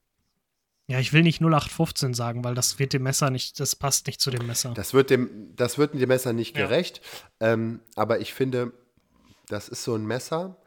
ja, 0.87 0.99
ich 0.99 1.13
will 1.13 1.21
nicht 1.21 1.41
0815 1.41 2.13
sagen, 2.13 2.43
weil 2.43 2.55
das 2.55 2.79
wird 2.79 2.93
dem 2.93 3.03
Messer 3.03 3.29
nicht, 3.29 3.59
das 3.59 3.75
passt 3.75 4.07
nicht 4.07 4.19
zu 4.19 4.31
dem 4.31 4.45
Messer. 4.47 4.73
Das 4.73 4.93
wird 4.93 5.11
dem, 5.11 5.55
das 5.55 5.77
wird 5.77 5.93
dem 5.93 6.07
Messer 6.09 6.33
nicht 6.33 6.57
ja. 6.57 6.65
gerecht. 6.65 7.01
Ähm, 7.39 7.81
aber 7.95 8.19
ich 8.19 8.33
finde, 8.33 8.73
das 9.47 9.69
ist 9.69 9.83
so 9.83 9.95
ein 9.95 10.05
Messer. 10.05 10.57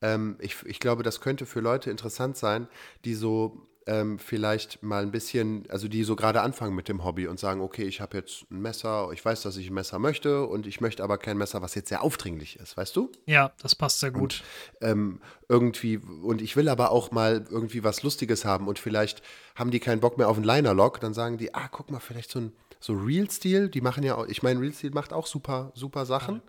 Ähm, 0.00 0.36
ich, 0.40 0.56
ich 0.64 0.80
glaube, 0.80 1.02
das 1.02 1.20
könnte 1.20 1.46
für 1.46 1.60
Leute 1.60 1.90
interessant 1.90 2.36
sein, 2.36 2.68
die 3.04 3.14
so 3.14 3.68
ähm, 3.86 4.18
vielleicht 4.18 4.82
mal 4.82 5.02
ein 5.02 5.10
bisschen, 5.10 5.64
also 5.68 5.88
die 5.88 6.04
so 6.04 6.14
gerade 6.16 6.40
anfangen 6.40 6.74
mit 6.74 6.88
dem 6.88 7.04
Hobby 7.04 7.26
und 7.26 7.38
sagen, 7.40 7.60
okay, 7.60 7.84
ich 7.84 8.00
habe 8.00 8.16
jetzt 8.16 8.50
ein 8.50 8.60
Messer, 8.60 9.10
ich 9.12 9.24
weiß, 9.24 9.42
dass 9.42 9.56
ich 9.56 9.68
ein 9.68 9.74
Messer 9.74 9.98
möchte 9.98 10.46
und 10.46 10.66
ich 10.66 10.80
möchte 10.80 11.02
aber 11.02 11.18
kein 11.18 11.36
Messer, 11.36 11.62
was 11.62 11.74
jetzt 11.74 11.88
sehr 11.88 12.02
aufdringlich 12.02 12.58
ist, 12.58 12.76
weißt 12.76 12.94
du? 12.94 13.10
Ja, 13.26 13.52
das 13.60 13.74
passt 13.74 14.00
sehr 14.00 14.10
gut. 14.10 14.42
Und, 14.80 14.88
ähm, 14.88 15.20
irgendwie, 15.48 15.98
und 15.98 16.40
ich 16.42 16.56
will 16.56 16.68
aber 16.68 16.90
auch 16.90 17.10
mal 17.10 17.44
irgendwie 17.50 17.82
was 17.82 18.02
Lustiges 18.02 18.44
haben 18.44 18.68
und 18.68 18.78
vielleicht 18.78 19.22
haben 19.54 19.70
die 19.70 19.80
keinen 19.80 20.00
Bock 20.00 20.18
mehr 20.18 20.28
auf 20.28 20.36
einen 20.36 20.44
Liner-Lock, 20.44 21.00
dann 21.00 21.14
sagen 21.14 21.38
die, 21.38 21.54
ah, 21.54 21.68
guck 21.70 21.90
mal, 21.90 22.00
vielleicht 22.00 22.30
so 22.30 22.40
ein 22.40 22.52
so 22.78 22.94
Real-Steel, 22.94 23.68
die 23.68 23.80
machen 23.80 24.02
ja 24.02 24.16
auch, 24.16 24.26
ich 24.26 24.42
meine, 24.42 24.60
Real-Steel 24.60 24.90
macht 24.90 25.12
auch 25.12 25.26
super, 25.26 25.72
super 25.74 26.04
Sachen. 26.04 26.42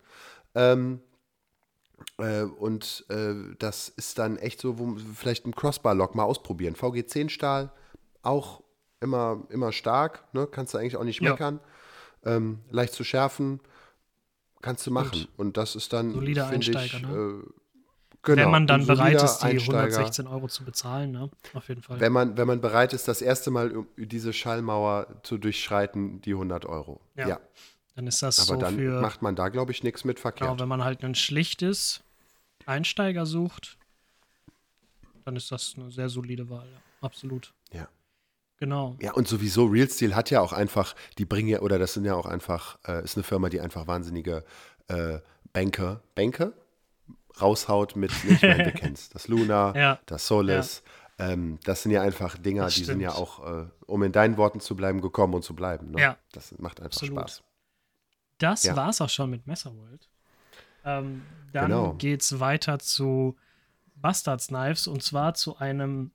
Ja. 0.56 0.74
Ähm, 0.74 1.00
äh, 2.18 2.44
und 2.44 3.06
äh, 3.10 3.34
das 3.60 3.90
ist 3.90 4.20
dann 4.20 4.38
echt 4.38 4.62
so, 4.62 4.80
wo 4.80 4.96
vielleicht 5.16 5.46
ein 5.46 5.56
Crossbar-Lock 5.56 6.16
mal 6.16 6.24
ausprobieren. 6.24 6.76
VG10 6.76 7.30
Stahl, 7.30 7.72
auch 8.22 8.64
immer, 9.00 9.44
immer 9.50 9.72
stark, 9.72 10.24
ne? 10.34 10.48
kannst 10.48 10.74
du 10.74 10.78
eigentlich 10.78 10.98
auch 10.98 11.04
nicht 11.04 11.22
meckern. 11.22 11.60
Ja. 12.24 12.36
Ähm, 12.36 12.60
leicht 12.70 12.94
zu 12.94 13.04
schärfen, 13.04 13.60
kannst 14.62 14.88
du 14.88 14.92
machen. 14.92 15.28
Und, 15.36 15.48
und 15.48 15.58
das 15.58 15.76
ist 15.76 15.92
dann, 15.92 16.14
solider 16.14 16.48
Einsteiger, 16.48 16.98
ich, 16.98 17.02
ne? 17.02 17.44
äh, 17.44 17.50
Genau, 18.26 18.44
wenn 18.44 18.52
man 18.52 18.68
dann 18.68 18.88
bereit 18.88 19.22
ist, 19.22 19.40
die 19.40 19.48
Einsteiger, 19.48 19.80
116 19.80 20.28
Euro 20.28 20.48
zu 20.48 20.64
bezahlen, 20.64 21.12
ne? 21.12 21.30
Auf 21.54 21.68
jeden 21.68 21.82
Fall. 21.82 22.00
Wenn 22.00 22.14
man, 22.14 22.38
wenn 22.38 22.48
man 22.48 22.62
bereit 22.62 22.94
ist, 22.94 23.10
das 23.10 23.22
erste 23.22 23.52
Mal 23.52 23.86
diese 23.98 24.32
Schallmauer 24.32 25.08
zu 25.24 25.38
durchschreiten, 25.38 26.22
die 26.22 26.32
100 26.32 26.66
Euro. 26.66 27.02
Ja. 27.16 27.28
ja. 27.28 27.40
Dann 27.96 28.08
ist 28.08 28.22
das 28.24 28.40
Aber 28.40 28.48
so 28.48 28.56
dann 28.56 28.76
für, 28.76 29.02
macht 29.02 29.22
man 29.22 29.36
da, 29.36 29.50
glaube 29.50 29.72
ich, 29.72 29.84
nichts 29.84 30.04
mit 30.04 30.20
verkehrt. 30.20 30.50
Genau, 30.50 30.60
wenn 30.60 30.70
man 30.70 30.84
halt 30.84 31.04
ein 31.04 31.16
schlichtes 31.16 32.02
Einsteiger 32.66 33.26
sucht, 33.26 33.78
dann 35.26 35.36
ist 35.36 35.52
das 35.52 35.74
eine 35.78 35.92
sehr 35.92 36.10
solide 36.10 36.50
Wahl. 36.50 36.66
Ja. 36.66 36.78
Absolut. 37.02 37.54
Ja. 37.72 37.88
Genau. 38.58 38.96
Ja, 39.02 39.14
und 39.14 39.28
sowieso 39.28 39.66
Real 39.66 39.90
Steel 39.90 40.16
hat 40.16 40.30
ja 40.32 40.40
auch 40.42 40.54
einfach, 40.54 40.96
die 41.18 41.26
bringen 41.26 41.50
ja, 41.50 41.60
oder 41.60 41.78
das 41.80 41.94
sind 41.94 42.06
ja 42.06 42.16
auch 42.16 42.26
einfach, 42.26 42.80
äh, 42.88 43.04
ist 43.04 43.18
eine 43.18 43.24
Firma, 43.24 43.50
die 43.50 43.60
einfach 43.60 43.88
wahnsinnige 43.88 44.44
äh, 44.88 45.20
Banker, 45.52 46.02
Banker 46.16 46.54
raushaut 47.42 47.96
mit, 47.96 48.12
ich 48.28 48.42
meine, 48.42 48.64
du 48.66 48.72
kennst 48.80 49.16
das 49.16 49.28
Luna, 49.28 49.76
Ja. 49.76 50.00
das 50.06 50.28
Solis. 50.28 50.84
Ähm, 51.20 51.60
das 51.64 51.84
sind 51.84 51.92
ja 51.92 52.02
einfach 52.02 52.38
Dinger, 52.38 52.68
die 52.70 52.84
sind 52.84 53.00
ja 53.00 53.12
auch, 53.12 53.46
äh, 53.46 53.66
um 53.86 54.02
in 54.04 54.12
deinen 54.12 54.38
Worten 54.38 54.60
zu 54.60 54.76
bleiben, 54.76 55.00
gekommen 55.02 55.36
und 55.36 55.44
zu 55.44 55.56
bleiben. 55.56 55.92
Ne? 55.92 56.02
Ja. 56.02 56.18
Das 56.32 56.58
macht 56.58 56.80
einfach 56.80 56.96
Absolut. 57.02 57.20
Spaß. 57.20 57.44
Das 58.44 58.64
Ja. 58.64 58.76
war's 58.76 59.00
auch 59.00 59.10
schon 59.10 59.30
mit 59.30 59.48
Messerworld. 59.48 60.10
Ähm, 60.84 61.22
dann 61.54 61.68
Genau. 61.70 61.94
geht's 61.94 62.40
weiter 62.42 62.78
zu 62.80 63.38
Bastards 63.96 64.48
Knives 64.48 64.86
und 64.88 65.02
zwar 65.02 65.34
zu 65.34 65.58
einem 65.58 66.12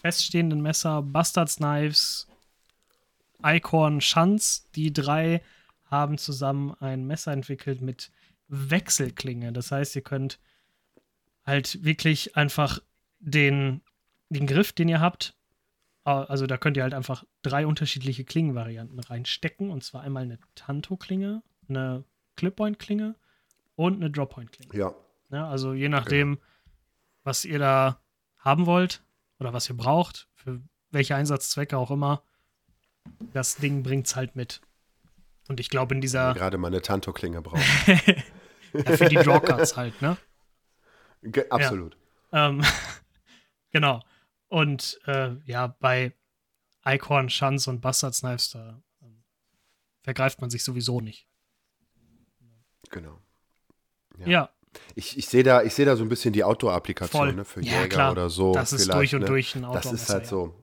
feststehenden 0.00 0.60
Messer 0.60 1.02
Bastards 1.02 1.56
Knives 1.56 2.26
Eichhorn 3.42 4.00
Schanz. 4.00 4.68
Die 4.74 4.92
drei 4.92 5.40
haben 5.84 6.18
zusammen 6.18 6.74
ein 6.80 7.06
Messer 7.06 7.32
entwickelt 7.32 7.80
mit 7.80 8.10
Wechselklinge. 8.48 9.52
Das 9.52 9.70
heißt, 9.70 9.94
ihr 9.94 10.02
könnt 10.02 10.40
halt 11.44 11.84
wirklich 11.84 12.36
einfach 12.36 12.80
den, 13.20 13.82
den 14.30 14.46
Griff, 14.48 14.72
den 14.72 14.88
ihr 14.88 15.00
habt, 15.00 15.34
also 16.12 16.46
da 16.46 16.56
könnt 16.56 16.76
ihr 16.76 16.82
halt 16.82 16.94
einfach 16.94 17.24
drei 17.42 17.66
unterschiedliche 17.66 18.24
Klingenvarianten 18.24 18.98
reinstecken. 19.00 19.70
Und 19.70 19.82
zwar 19.84 20.02
einmal 20.02 20.22
eine 20.22 20.38
Tanto-Klinge, 20.54 21.42
eine 21.68 22.04
Clip-Point-Klinge 22.36 23.14
und 23.74 23.94
eine 23.96 24.10
Drop-Point-Klinge. 24.10 24.76
Ja, 24.76 24.94
Ja, 25.30 25.48
also 25.48 25.72
je 25.72 25.88
nachdem, 25.88 26.38
was 27.24 27.44
ihr 27.44 27.58
da 27.58 28.00
haben 28.38 28.66
wollt 28.66 29.02
oder 29.40 29.52
was 29.52 29.68
ihr 29.68 29.76
braucht, 29.76 30.28
für 30.34 30.60
welche 30.90 31.16
Einsatzzwecke 31.16 31.76
auch 31.76 31.90
immer, 31.90 32.22
das 33.32 33.56
Ding 33.56 33.82
bringt's 33.82 34.14
halt 34.16 34.36
mit. 34.36 34.60
Und 35.48 35.60
ich 35.60 35.68
glaube, 35.70 35.94
in 35.94 36.00
dieser, 36.00 36.34
gerade 36.34 36.58
mal 36.58 36.68
eine 36.68 36.82
Tanto-Klinge 36.82 37.42
braucht. 37.42 37.62
ja, 38.72 38.96
für 38.96 39.08
die 39.08 39.16
Drawcards 39.16 39.76
halt, 39.76 40.00
ne? 40.02 40.16
Ge- 41.22 41.48
Absolut. 41.50 41.96
Ähm, 42.32 42.62
genau. 43.72 44.02
Und 44.48 45.00
äh, 45.06 45.34
ja, 45.44 45.68
bei 45.80 46.12
Eichhorn, 46.82 47.28
Schanz 47.30 47.66
und 47.66 47.80
Bastards 47.80 48.20
Knives, 48.20 48.50
da 48.50 48.80
ähm, 49.02 49.22
vergreift 50.02 50.40
man 50.40 50.50
sich 50.50 50.62
sowieso 50.64 51.00
nicht. 51.00 51.26
Genau. 52.90 53.18
Ja. 54.18 54.26
Ja, 54.28 54.50
Ich, 54.94 55.18
ich 55.18 55.26
sehe 55.26 55.42
da, 55.42 55.62
ich 55.62 55.74
seh 55.74 55.84
da 55.84 55.96
so 55.96 56.04
ein 56.04 56.08
bisschen 56.08 56.32
die 56.32 56.44
Outdoor-Applikation 56.44 57.34
ne, 57.36 57.44
für 57.44 57.62
Ja, 57.62 57.82
Jäger 57.82 57.88
klar. 57.88 58.12
oder 58.12 58.30
so. 58.30 58.52
das 58.52 58.72
ist 58.72 58.92
durch 58.92 59.14
und 59.14 59.22
ne? 59.22 59.26
durch 59.26 59.54
ein 59.56 59.62
Das 59.62 59.68
Outdoor-Messer. 59.86 59.94
ist 60.04 60.08
halt 60.10 60.26
so, 60.26 60.54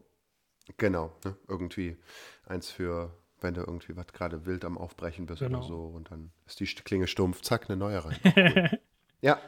genau, 0.78 1.13
ne? 1.26 1.36
irgendwie 1.48 1.98
eins 2.46 2.72
für, 2.72 3.13
wenn 3.41 3.54
du 3.54 3.62
irgendwie 3.62 3.96
was 3.98 4.08
gerade 4.08 4.46
wild 4.46 4.63
am 4.65 4.78
Aufbrechen 4.78 5.26
bist 5.26 5.39
Genau. 5.41 5.60
oder 5.60 5.67
so 5.67 5.86
und 5.88 6.10
dann 6.10 6.32
ist 6.46 6.60
die 6.62 6.65
Klinge 6.65 7.08
stumpf, 7.08 7.41
zack, 7.41 7.69
eine 7.69 7.76
neue 7.78 8.04
rein. 8.04 8.17
Cool. 8.24 8.80
ja, 9.22 9.39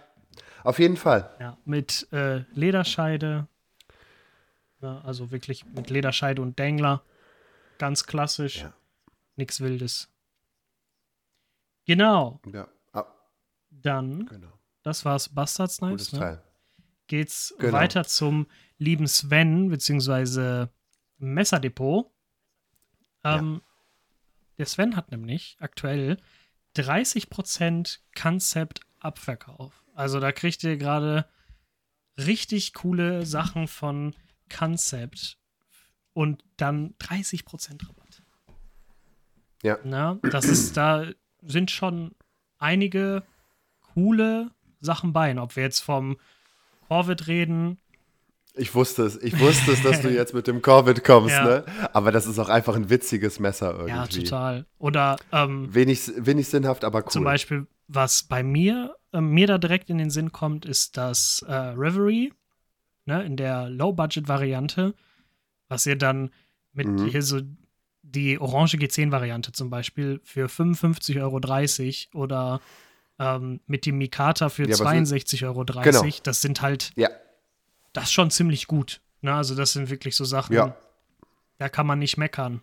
auf 0.63 0.77
jeden 0.79 0.97
Fall. 0.97 1.33
Ja, 1.39 1.57
mit 1.63 2.07
äh, 2.11 2.39
Lederscheide. 2.53 3.47
Ja, 4.81 4.99
also 5.01 5.31
wirklich 5.31 5.65
mit 5.65 5.89
Lederscheide 5.89 6.41
und 6.41 6.59
Dängler. 6.59 7.03
Ganz 7.77 8.05
klassisch. 8.05 8.61
Ja. 8.61 8.73
Nix 9.35 9.59
Wildes. 9.61 10.09
Genau. 11.85 12.39
Ja, 12.51 12.67
ah, 12.93 13.05
Dann, 13.69 14.25
genau. 14.25 14.51
das 14.83 15.05
war's 15.05 15.29
Bastards 15.29 15.77
Gutes 15.77 16.09
Knives. 16.09 16.13
Ne? 16.13 16.19
Teil. 16.19 16.43
Geht's 17.07 17.53
Genau. 17.59 17.73
weiter 17.73 18.03
zum 18.05 18.47
lieben 18.77 19.07
Sven, 19.07 19.69
beziehungsweise 19.69 20.69
Messerdepot. 21.17 22.11
Ähm, 23.23 23.61
Der 24.57 24.65
Sven 24.65 24.95
hat 24.95 25.11
nämlich 25.11 25.57
aktuell 25.59 26.17
30% 26.77 27.99
Concept-Abverkauf. 28.19 29.83
Also 29.93 30.19
da 30.19 30.31
kriegt 30.31 30.63
ihr 30.63 30.77
gerade 30.77 31.27
richtig 32.17 32.73
coole 32.73 33.25
Sachen 33.25 33.67
von 33.67 34.15
Concept 34.53 35.37
und 36.13 36.43
dann 36.57 36.93
30% 36.99 37.87
Rabatt. 37.87 38.23
Ja. 39.63 39.77
Na, 39.83 40.19
das 40.31 40.45
ist, 40.45 40.77
da 40.77 41.05
sind 41.41 41.71
schon 41.71 42.11
einige 42.59 43.23
coole 43.93 44.51
Sachen 44.79 45.13
bei. 45.13 45.31
Und 45.31 45.39
Ob 45.39 45.55
wir 45.55 45.63
jetzt 45.63 45.79
vom 45.79 46.17
Corvette 46.87 47.27
reden, 47.27 47.79
Ich 48.53 48.73
wusste 48.75 49.03
es, 49.03 49.21
ich 49.21 49.37
wusste 49.39 49.71
es, 49.73 49.81
dass 49.83 50.01
du 50.01 50.09
jetzt 50.13 50.33
mit 50.33 50.47
dem 50.47 50.61
Corvette 50.61 51.01
kommst, 51.01 51.31
Ja. 51.35 51.43
ne? 51.43 51.65
Aber 51.93 52.11
das 52.11 52.25
ist 52.27 52.39
auch 52.39 52.49
einfach 52.49 52.75
ein 52.75 52.89
witziges 52.89 53.39
Messer 53.39 53.71
irgendwie. 53.73 53.89
ja, 53.89 54.07
total. 54.07 54.65
Oder 54.77 55.17
ähm, 55.31 55.73
Wenig, 55.73 56.11
wenig 56.17 56.47
sinnhaft, 56.47 56.85
aber 56.85 56.99
cool. 57.03 57.11
Zum 57.11 57.23
Beispiel, 57.23 57.67
was 57.87 58.23
bei 58.23 58.43
mir, 58.43 58.95
äh, 59.13 59.19
mir 59.21 59.47
da 59.47 59.57
direkt 59.57 59.89
in 59.89 59.97
den 59.97 60.09
Sinn 60.11 60.31
kommt, 60.31 60.65
ist 60.65 60.95
das 60.97 61.43
äh, 61.47 61.53
Reverie, 61.53 62.31
ne, 63.05 63.23
in 63.23 63.37
der 63.37 63.69
Low-Budget-Variante, 63.69 64.93
was 65.69 65.85
ihr 65.85 65.95
dann 65.97 66.31
mit 66.73 66.87
Mhm. 66.87 67.07
hier 67.07 67.21
so 67.21 67.41
die 68.01 68.39
Orange 68.39 68.77
G10-Variante 68.77 69.51
zum 69.51 69.69
Beispiel 69.69 70.21
für 70.23 70.47
55,30 70.47 72.07
Euro 72.13 72.23
oder 72.23 72.61
ähm, 73.17 73.61
mit 73.65 73.85
dem 73.85 73.97
Mikata 73.97 74.49
für 74.49 74.67
Ja, 74.67 74.75
aber 74.75 74.89
62,30 74.91 75.45
Euro. 75.45 75.63
Genau. 75.65 76.05
Das 76.23 76.41
sind 76.41 76.61
halt, 76.61 76.91
Ja, 76.95 77.09
das 77.93 78.05
ist 78.05 78.11
schon 78.13 78.29
ziemlich 78.29 78.67
gut. 78.67 79.01
Ne? 79.21 79.33
Also, 79.33 79.55
das 79.55 79.73
sind 79.73 79.89
wirklich 79.89 80.15
so 80.15 80.25
Sachen, 80.25 80.53
ja, 80.53 80.75
da 81.57 81.69
kann 81.69 81.87
man 81.87 81.99
nicht 81.99 82.17
meckern. 82.17 82.61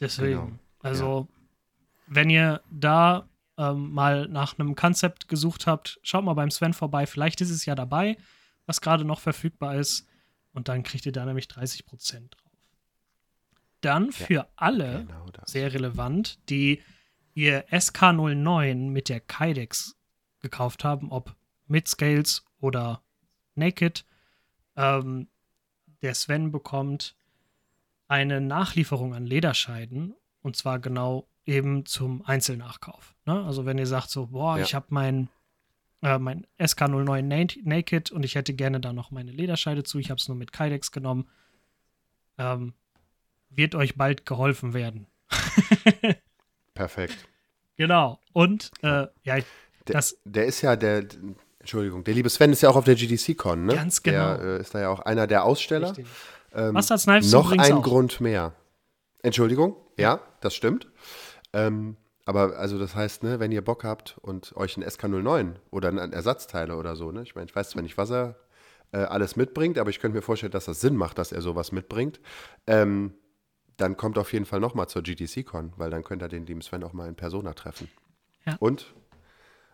Deswegen. 0.00 0.30
Genau, 0.38 0.50
Also, 0.82 1.28
wenn 2.06 2.28
ihr 2.30 2.60
da 2.70 3.28
ähm, 3.58 3.92
mal 3.92 4.28
nach 4.28 4.58
einem 4.58 4.74
Konzept 4.74 5.28
gesucht 5.28 5.66
habt, 5.66 5.98
schaut 6.02 6.24
mal 6.24 6.34
beim 6.34 6.50
Sven 6.50 6.74
vorbei. 6.74 7.06
Vielleicht 7.06 7.40
ist 7.40 7.50
es 7.50 7.64
ja 7.64 7.74
dabei, 7.74 8.16
was 8.66 8.80
gerade 8.80 9.04
noch 9.04 9.20
verfügbar 9.20 9.76
ist. 9.76 10.06
Und 10.52 10.68
dann 10.68 10.82
kriegt 10.82 11.06
ihr 11.06 11.12
da 11.12 11.24
nämlich 11.24 11.46
30% 11.46 12.30
drauf. 12.30 12.42
Dann 13.80 14.10
für 14.10 14.48
alle 14.56 15.04
genau 15.06 15.26
sehr 15.44 15.72
relevant, 15.72 16.38
die 16.48 16.82
ihr 17.34 17.68
SK09 17.68 18.74
mit 18.90 19.08
der 19.08 19.20
Kydex 19.20 19.96
gekauft 20.40 20.82
haben, 20.84 21.10
ob 21.12 21.36
mit 21.66 21.86
Scales 21.86 22.44
oder 22.58 23.02
Naked. 23.54 24.04
Ähm, 24.76 25.28
der 26.02 26.14
Sven 26.14 26.50
bekommt 26.52 27.16
eine 28.08 28.40
Nachlieferung 28.40 29.14
an 29.14 29.26
Lederscheiden 29.26 30.14
und 30.42 30.56
zwar 30.56 30.78
genau 30.78 31.28
eben 31.44 31.84
zum 31.86 32.24
Einzelnachkauf. 32.24 33.14
Ne? 33.26 33.44
Also 33.44 33.66
wenn 33.66 33.78
ihr 33.78 33.86
sagt 33.86 34.10
so, 34.10 34.28
boah, 34.28 34.56
Ja. 34.58 34.64
ich 34.64 34.74
habe 34.74 34.86
mein, 34.90 35.28
äh, 36.02 36.18
mein 36.18 36.46
SK09 36.58 37.22
Na- 37.22 37.62
Naked 37.76 38.10
und 38.12 38.24
ich 38.24 38.34
hätte 38.34 38.54
gerne 38.54 38.80
da 38.80 38.92
noch 38.92 39.10
meine 39.10 39.30
Lederscheide 39.32 39.82
zu, 39.84 39.98
ich 39.98 40.10
habe 40.10 40.18
es 40.20 40.28
nur 40.28 40.36
mit 40.36 40.52
Kydex 40.52 40.92
genommen, 40.92 41.28
ähm, 42.38 42.74
wird 43.50 43.74
euch 43.74 43.96
bald 43.96 44.26
geholfen 44.26 44.74
werden. 44.74 45.06
Perfekt. 46.74 47.26
Genau. 47.76 48.20
Und 48.32 48.70
äh, 48.82 49.06
ja, 49.22 49.36
Der, 49.36 49.44
Das- 49.84 50.18
der 50.24 50.46
ist 50.46 50.62
ja 50.62 50.76
der, 50.76 51.06
Entschuldigung, 51.60 52.04
der 52.04 52.14
liebe 52.14 52.28
Sven 52.28 52.52
ist 52.52 52.62
ja 52.62 52.68
auch 52.70 52.76
auf 52.76 52.84
der 52.84 52.94
GDC-Con, 52.94 53.66
ne? 53.66 53.74
Ganz 53.74 54.02
genau. 54.02 54.36
Der 54.36 54.44
äh, 54.58 54.60
ist 54.60 54.74
da 54.74 54.80
ja 54.80 54.88
auch 54.90 55.00
einer 55.00 55.26
der 55.26 55.44
Aussteller. 55.44 55.88
richtig. 55.90 56.06
Ähm, 56.52 56.74
Bastards 56.74 57.04
Knives 57.04 57.30
noch 57.32 57.52
ein 57.52 57.72
auch. 57.72 57.82
Grund 57.82 58.20
mehr. 58.20 58.54
Entschuldigung, 59.22 59.76
ja, 59.98 60.20
das 60.40 60.54
stimmt. 60.54 60.86
Ähm, 61.52 61.96
aber 62.26 62.58
also 62.58 62.78
das 62.78 62.94
heißt, 62.94 63.22
ne, 63.22 63.40
wenn 63.40 63.52
ihr 63.52 63.62
Bock 63.64 63.84
habt 63.84 64.18
und 64.20 64.54
euch 64.56 64.76
ein 64.76 64.84
SK09 64.84 65.54
oder 65.70 65.88
ein 65.88 66.12
Ersatzteile 66.12 66.76
oder 66.76 66.96
so, 66.96 67.12
ne, 67.12 67.22
ich 67.22 67.34
meine, 67.34 67.46
ich 67.48 67.54
weiß 67.56 67.70
zwar 67.70 67.82
nicht, 67.82 67.96
was 67.96 68.10
er 68.10 68.36
äh, 68.92 68.98
alles 68.98 69.36
mitbringt, 69.36 69.78
aber 69.78 69.90
ich 69.90 70.00
könnte 70.00 70.16
mir 70.16 70.22
vorstellen, 70.22 70.52
dass 70.52 70.66
das 70.66 70.80
Sinn 70.80 70.96
macht, 70.96 71.18
dass 71.18 71.32
er 71.32 71.40
sowas 71.40 71.72
mitbringt. 71.72 72.20
Ähm, 72.66 73.14
dann 73.76 73.96
kommt 73.96 74.18
auf 74.18 74.32
jeden 74.32 74.44
Fall 74.44 74.58
nochmal 74.60 74.88
zur 74.88 75.02
GTC-Con, 75.02 75.72
weil 75.76 75.90
dann 75.90 76.02
könnt 76.02 76.22
ihr 76.22 76.28
den 76.28 76.46
lieben 76.46 76.62
Sven 76.62 76.82
auch 76.82 76.92
mal 76.92 77.08
in 77.08 77.14
Persona 77.14 77.52
treffen. 77.54 77.88
Ja. 78.44 78.56
Und 78.58 78.94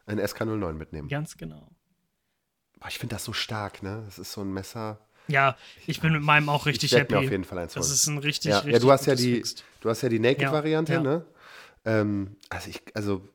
ein 0.07 0.21
SK09 0.21 0.73
mitnehmen. 0.75 1.09
Ganz 1.09 1.37
genau. 1.37 1.69
Boah, 2.81 2.89
ich 2.89 2.99
finde 2.99 3.15
das 3.15 3.25
so 3.25 3.33
stark, 3.33 3.83
ne? 3.83 4.03
Das 4.05 4.19
ist 4.19 4.33
so 4.33 4.41
ein 4.43 4.53
Messer. 4.53 4.99
Ja, 5.29 5.57
ich 5.87 6.01
bin 6.01 6.13
mit 6.13 6.23
meinem 6.23 6.49
auch 6.49 6.67
richtig 6.67 6.93
ich 6.93 6.99
happy. 6.99 7.15
mir 7.15 7.21
auf 7.21 7.31
jeden 7.31 7.45
Fall 7.45 7.59
eins 7.59 7.75
das 7.75 7.91
ist 7.91 8.09
ein 8.09 8.19
richtig, 8.19 8.51
ja, 8.51 8.57
richtig 8.59 8.73
ja, 8.73 8.79
du 8.81 8.91
hast 8.91 9.07
ja 9.07 9.15
die, 9.15 9.37
Fixed. 9.37 9.65
du 9.81 9.89
hast 9.89 10.03
ja 10.03 10.09
die 10.09 10.19
Naked-Variante, 10.19 10.93
Ja, 10.95 10.99
ja. 10.99 11.05
ne? 11.05 11.25
Ähm, 11.85 12.37
also 12.49 12.71
ich, 12.71 12.83
also 12.95 13.27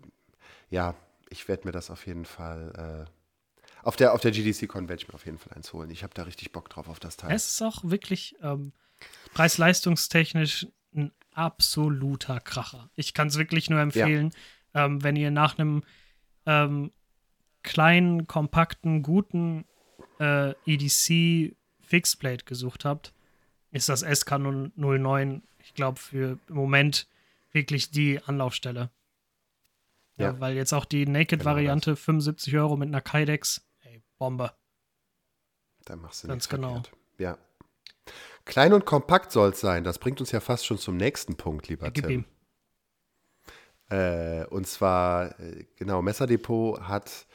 ja, 0.70 0.95
ich 1.30 1.48
werde 1.48 1.66
mir 1.66 1.72
das 1.72 1.89
auf 1.89 2.06
jeden 2.08 2.26
Fall 2.26 3.06
äh, 3.08 3.12
auf 3.84 3.95
der 3.95 4.14
auf 4.14 4.22
der 4.22 4.32
GDC-Con 4.32 4.89
werde 4.89 5.02
ich 5.02 5.08
mir 5.08 5.14
auf 5.14 5.26
jeden 5.26 5.38
Fall 5.38 5.54
eins 5.54 5.72
holen. 5.72 5.89
Ich 5.89 6.04
habe 6.04 6.14
da 6.14 6.24
richtig 6.24 6.52
Bock 6.52 6.70
drauf 6.70 6.89
auf 6.89 7.00
das 7.00 7.18
Teil. 7.18 7.34
Es 7.34 7.48
ist 7.48 7.62
auch 7.62 7.84
wirklich 7.84 8.36
ähm, 8.41 8.74
preis-leistungstechnisch 9.34 10.68
ein 10.95 11.12
absoluter 11.34 12.39
Kracher. 12.39 12.89
Ich 12.95 13.14
kann 13.14 13.28
es 13.28 13.38
wirklich 13.38 13.70
nur 13.70 13.80
empfehlen, 13.80 14.32
ähm, 14.74 15.04
wenn 15.04 15.16
ihr 15.16 15.32
nach 15.32 15.58
einem 15.58 15.84
ähm, 16.45 16.91
kleinen, 17.64 18.28
kompakten, 18.28 19.04
guten 19.04 19.66
äh, 20.20 20.54
EDC 20.66 21.56
Fixed 21.82 22.20
Plate 22.20 22.45
gesucht 22.45 22.86
habt, 22.86 23.14
ist 23.72 23.89
das 23.89 24.06
SK09, 24.06 25.41
ich 25.60 25.74
glaube, 25.74 26.00
für 26.00 26.39
im 26.48 26.56
Moment 26.56 27.08
wirklich 27.58 27.91
die 27.91 28.22
Anlaufstelle. 28.24 28.91
Ja, 30.18 30.28
Ja. 30.34 30.39
weil 30.39 30.55
jetzt 30.55 30.74
auch 30.74 30.86
die 30.86 31.05
Naked-Variante 31.05 31.95
75 31.95 32.55
Euro 32.58 32.78
mit 32.78 32.88
einer 32.88 33.01
Kydex, 33.01 33.68
ey, 33.82 34.03
Bombe. 34.18 34.51
Da 35.86 35.95
machst 35.95 36.24
du 36.24 36.28
Ganz 36.28 36.47
genau. 36.49 36.74
verkehrt. 36.74 36.91
Ja. 37.20 37.38
Klein 38.45 38.74
und 38.74 38.86
kompakt 38.86 39.32
soll 39.32 39.49
es 39.49 39.60
sein. 39.60 39.84
Das 39.84 39.99
bringt 39.99 40.20
uns 40.22 40.32
ja 40.32 40.39
fast 40.39 40.66
schon 40.66 40.78
zum 40.78 40.95
nächsten 40.97 41.36
Punkt, 41.36 41.68
lieber 41.68 41.91
Tim. 41.93 42.10
ihm. 42.10 42.26
Äh, 43.89 44.45
und 44.47 44.68
zwar, 44.68 45.39
äh, 45.39 45.66
genau, 45.76 46.01
Messerdepot 46.01 46.82
hat, 46.82 47.26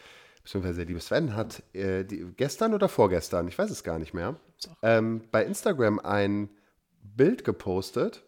beziehungsweise 0.42 0.78
der 0.78 0.86
liebe 0.86 1.00
Sven 1.00 1.34
hat 1.34 1.62
äh, 1.74 2.04
die, 2.04 2.24
gestern 2.36 2.74
oder 2.74 2.88
vorgestern, 2.88 3.48
ich 3.48 3.58
weiß 3.58 3.70
es 3.70 3.84
gar 3.84 3.98
nicht 3.98 4.12
mehr, 4.12 4.38
ähm, 4.82 5.22
bei 5.30 5.44
Instagram 5.44 5.98
ein 6.00 6.50
Bild 7.02 7.44
gepostet. 7.44 8.24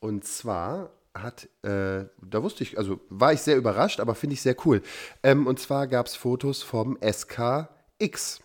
Und 0.00 0.24
zwar 0.24 0.90
hat, 1.14 1.48
äh, 1.62 2.06
da 2.22 2.42
wusste 2.42 2.64
ich, 2.64 2.76
also 2.76 3.00
war 3.08 3.32
ich 3.32 3.40
sehr 3.40 3.56
überrascht, 3.56 4.00
aber 4.00 4.14
finde 4.14 4.34
ich 4.34 4.42
sehr 4.42 4.56
cool. 4.64 4.82
Ähm, 5.22 5.46
und 5.46 5.60
zwar 5.60 5.86
gab 5.86 6.06
es 6.06 6.16
Fotos 6.16 6.62
vom 6.62 6.98
SKX. 7.00 8.40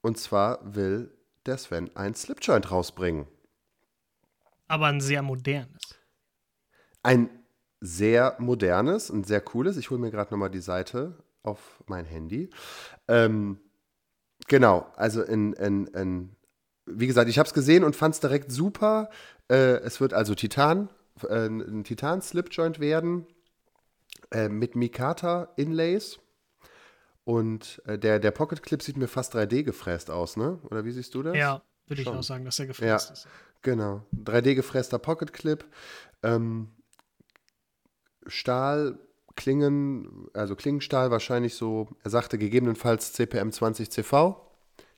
Und 0.00 0.18
zwar 0.18 0.74
will 0.74 1.12
der 1.46 1.58
Sven 1.58 1.94
ein 1.96 2.14
Slipjoint 2.14 2.70
rausbringen. 2.70 3.26
Aber 4.68 4.86
ein 4.86 5.00
sehr 5.00 5.22
modernes. 5.22 5.82
Ein 7.02 7.30
sehr 7.80 8.36
modernes 8.38 9.10
und 9.10 9.26
sehr 9.26 9.40
cooles. 9.40 9.76
Ich 9.76 9.90
hole 9.90 10.00
mir 10.00 10.10
gerade 10.10 10.30
nochmal 10.32 10.50
die 10.50 10.60
Seite 10.60 11.22
auf 11.42 11.82
mein 11.86 12.04
Handy. 12.04 12.50
Ähm, 13.06 13.58
genau, 14.46 14.86
also 14.96 15.22
in, 15.22 15.52
in, 15.54 15.86
in, 15.88 16.36
wie 16.86 17.06
gesagt, 17.06 17.30
ich 17.30 17.38
habe 17.38 17.46
es 17.46 17.54
gesehen 17.54 17.84
und 17.84 17.96
fand 17.96 18.14
es 18.14 18.20
direkt 18.20 18.50
super. 18.50 19.10
Äh, 19.48 19.78
es 19.80 20.00
wird 20.00 20.12
also 20.12 20.34
Titan, 20.34 20.90
äh, 21.24 21.46
ein 21.46 21.84
Titan-Slipjoint 21.84 22.80
werden 22.80 23.26
äh, 24.30 24.48
mit 24.48 24.76
Mikata-Inlays. 24.76 26.18
Und 27.24 27.82
äh, 27.84 27.98
der, 27.98 28.18
der 28.18 28.30
Pocket 28.30 28.62
Clip 28.62 28.82
sieht 28.82 28.96
mir 28.96 29.08
fast 29.08 29.34
3D 29.34 29.62
gefräst 29.62 30.10
aus, 30.10 30.36
ne? 30.36 30.58
Oder 30.64 30.84
wie 30.84 30.92
siehst 30.92 31.14
du 31.14 31.22
das? 31.22 31.36
Ja, 31.36 31.62
würde 31.86 32.02
ich 32.02 32.08
auch 32.08 32.22
sagen, 32.22 32.44
dass 32.44 32.58
er 32.58 32.66
gefräst 32.66 33.08
Ja. 33.08 33.12
ist. 33.12 33.28
Genau. 33.62 34.06
3D 34.24 34.54
gefräster 34.54 34.98
Pocket 34.98 35.32
Clip. 35.32 35.64
Ähm, 36.22 36.68
Stahl, 38.26 38.98
Klingen, 39.36 40.26
also 40.34 40.56
Klingenstahl 40.56 41.10
wahrscheinlich 41.10 41.54
so, 41.54 41.88
er 42.02 42.10
sagte 42.10 42.38
gegebenenfalls 42.38 43.12
CPM 43.12 43.52
20 43.52 43.90
CV. 43.90 44.44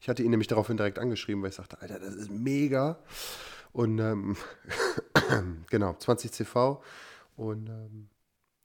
Ich 0.00 0.08
hatte 0.08 0.22
ihn 0.22 0.30
nämlich 0.30 0.48
daraufhin 0.48 0.78
direkt 0.78 0.98
angeschrieben, 0.98 1.42
weil 1.42 1.50
ich 1.50 1.56
sagte, 1.56 1.80
Alter, 1.82 1.98
das 1.98 2.14
ist 2.14 2.30
mega. 2.30 2.98
Und 3.72 3.98
ähm, 3.98 4.36
genau, 5.70 5.94
20 5.94 6.32
CV. 6.32 6.82
Und 7.36 7.68
ähm, 7.68 8.08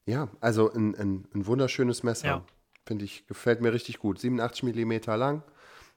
ja, 0.06 0.30
also 0.42 0.72
ein, 0.72 0.96
ein, 0.96 1.28
ein 1.34 1.46
wunderschönes 1.46 2.04
Messer. 2.04 2.28
Ja. 2.28 2.46
Finde 2.86 3.06
ich, 3.06 3.26
gefällt 3.28 3.62
mir 3.62 3.74
richtig 3.74 4.00
gut. 4.00 4.20
87 4.20 4.64
Millimeter 4.64 5.18
lang. 5.18 5.44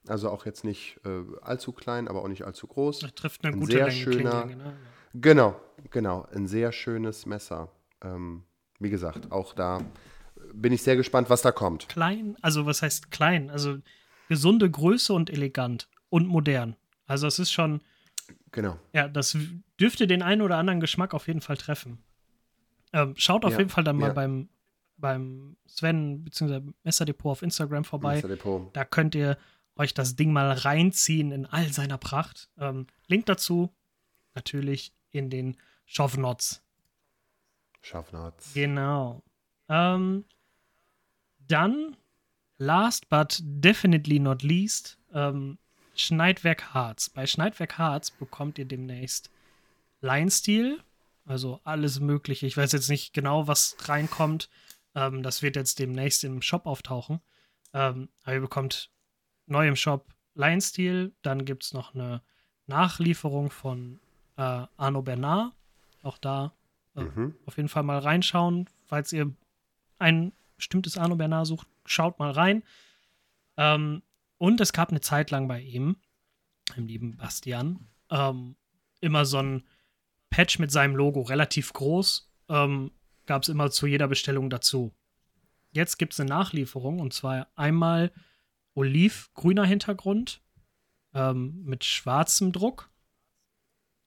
Also 0.06 0.30
auch 0.30 0.46
jetzt 0.46 0.64
nicht 0.64 1.00
äh, 1.04 1.22
allzu 1.42 1.72
klein, 1.72 2.08
aber 2.08 2.22
auch 2.22 2.28
nicht 2.28 2.44
allzu 2.44 2.66
groß. 2.66 3.00
Das 3.00 3.14
trifft 3.14 3.44
eine 3.44 3.54
Ein 3.54 3.60
gute 3.60 3.72
sehr 3.72 3.86
Länge, 3.88 4.00
schöner- 4.00 4.46
ne? 4.46 4.76
Genau, 5.14 5.60
genau. 5.90 6.26
Ein 6.32 6.46
sehr 6.46 6.72
schönes 6.72 7.26
Messer. 7.26 7.70
Ähm, 8.02 8.44
wie 8.78 8.90
gesagt, 8.90 9.32
auch 9.32 9.52
da 9.54 9.80
bin 10.54 10.72
ich 10.72 10.82
sehr 10.82 10.96
gespannt, 10.96 11.28
was 11.30 11.42
da 11.42 11.50
kommt. 11.52 11.88
Klein, 11.88 12.36
also 12.40 12.64
was 12.64 12.80
heißt 12.80 13.10
klein? 13.10 13.50
Also 13.50 13.78
gesunde 14.28 14.70
Größe 14.70 15.12
und 15.12 15.30
elegant 15.30 15.88
und 16.10 16.26
modern. 16.26 16.76
Also 17.06 17.26
es 17.26 17.38
ist 17.38 17.50
schon, 17.50 17.82
Genau. 18.52 18.78
ja, 18.92 19.08
das 19.08 19.36
dürfte 19.78 20.06
den 20.06 20.22
einen 20.22 20.42
oder 20.42 20.56
anderen 20.56 20.80
Geschmack 20.80 21.14
auf 21.14 21.26
jeden 21.28 21.40
Fall 21.40 21.56
treffen. 21.56 21.98
Ähm, 22.92 23.14
schaut 23.16 23.44
auf 23.44 23.52
Ja, 23.52 23.58
jeden 23.58 23.70
Fall 23.70 23.84
dann 23.84 23.96
mal 23.96 24.08
ja. 24.08 24.12
beim, 24.14 24.48
beim 24.96 25.56
Sven 25.66 26.24
bzw. 26.24 26.62
Messerdepot 26.82 27.32
auf 27.32 27.42
Instagram 27.42 27.84
vorbei. 27.84 28.16
Messerdepot. 28.16 28.74
Da 28.74 28.84
könnt 28.84 29.14
ihr 29.14 29.36
euch 29.76 29.94
das 29.94 30.16
Ding 30.16 30.32
mal 30.32 30.50
reinziehen 30.50 31.30
in 31.30 31.46
all 31.46 31.70
seiner 31.72 31.98
Pracht. 31.98 32.48
Ähm, 32.58 32.86
Link 33.06 33.26
dazu 33.26 33.72
natürlich 34.34 34.92
in 35.10 35.30
den 35.30 35.56
Shownotes. 35.84 36.62
Schaffnarz. 37.82 38.52
Genau. 38.54 39.22
Ähm, 39.68 40.24
dann, 41.46 41.96
last 42.58 43.08
but 43.08 43.40
definitely 43.42 44.18
not 44.18 44.42
least, 44.42 44.98
ähm, 45.12 45.58
Schneidwerk 46.00 46.74
Harz. 46.74 47.10
Bei 47.10 47.26
Schneidwerk 47.26 47.78
Harz 47.78 48.10
bekommt 48.10 48.58
ihr 48.58 48.64
demnächst 48.64 49.30
Line-Stil, 50.00 50.80
also 51.26 51.60
alles 51.64 52.00
Mögliche. 52.00 52.46
Ich 52.46 52.56
weiß 52.56 52.72
jetzt 52.72 52.88
nicht 52.88 53.12
genau, 53.12 53.48
was 53.48 53.76
reinkommt. 53.82 54.48
Ähm, 54.94 55.22
das 55.22 55.42
wird 55.42 55.56
jetzt 55.56 55.78
demnächst 55.78 56.24
im 56.24 56.40
Shop 56.40 56.66
auftauchen. 56.66 57.20
Ähm, 57.74 58.08
aber 58.22 58.34
ihr 58.34 58.40
bekommt 58.40 58.90
neu 59.46 59.66
im 59.68 59.76
Shop 59.76 60.14
Line-Stil. 60.34 61.12
Dann 61.22 61.44
gibt 61.44 61.64
es 61.64 61.72
noch 61.74 61.94
eine 61.94 62.22
Nachlieferung 62.66 63.50
von 63.50 64.00
äh, 64.36 64.66
Arno 64.76 65.02
Bernard. 65.02 65.52
Auch 66.02 66.18
da 66.18 66.54
äh, 66.96 67.02
Mhm. 67.02 67.34
auf 67.46 67.56
jeden 67.56 67.68
Fall 67.68 67.82
mal 67.82 67.98
reinschauen. 67.98 68.68
Falls 68.86 69.12
ihr 69.12 69.32
ein 69.98 70.32
bestimmtes 70.56 70.96
Arno 70.96 71.16
Bernard 71.16 71.46
sucht, 71.46 71.66
schaut 71.84 72.18
mal 72.18 72.30
rein. 72.30 72.62
Ähm, 73.56 74.02
und 74.38 74.60
es 74.60 74.72
gab 74.72 74.90
eine 74.90 75.00
Zeit 75.00 75.30
lang 75.30 75.48
bei 75.48 75.60
ihm, 75.60 75.96
dem 76.76 76.86
lieben 76.86 77.16
Bastian, 77.16 77.88
ähm, 78.10 78.56
immer 79.00 79.24
so 79.24 79.38
ein 79.38 79.64
Patch 80.30 80.58
mit 80.58 80.70
seinem 80.70 80.96
Logo, 80.96 81.22
relativ 81.22 81.72
groß, 81.72 82.30
ähm, 82.48 82.92
gab 83.26 83.42
es 83.42 83.48
immer 83.48 83.70
zu 83.70 83.86
jeder 83.86 84.08
Bestellung 84.08 84.50
dazu. 84.50 84.94
Jetzt 85.70 85.98
gibt 85.98 86.14
es 86.14 86.20
eine 86.20 86.28
Nachlieferung 86.30 87.00
und 87.00 87.12
zwar 87.12 87.48
einmal 87.54 88.12
olivgrüner 88.74 89.64
Hintergrund 89.64 90.42
ähm, 91.14 91.62
mit 91.64 91.84
schwarzem 91.84 92.52
Druck, 92.52 92.90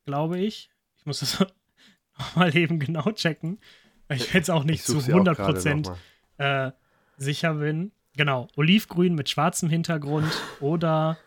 glaube 0.05 0.39
ich. 0.39 0.69
Ich 0.97 1.05
muss 1.05 1.19
das 1.19 1.45
nochmal 2.17 2.55
eben 2.55 2.79
genau 2.79 3.11
checken, 3.11 3.59
weil 4.07 4.17
ich 4.17 4.33
jetzt 4.33 4.49
auch 4.49 4.63
nicht 4.63 4.81
Ich 4.81 4.85
zu 4.85 4.93
suche 4.93 5.03
sie 5.03 5.13
auch 5.13 5.23
gerade 5.23 5.59
100% 5.59 5.75
noch 5.75 5.97
mal. 6.37 6.67
äh, 6.67 6.71
sicher 7.17 7.55
bin. 7.55 7.91
Genau, 8.15 8.47
olivgrün 8.55 9.15
mit 9.15 9.29
schwarzem 9.29 9.69
Hintergrund 9.69 10.33
oder 10.59 11.17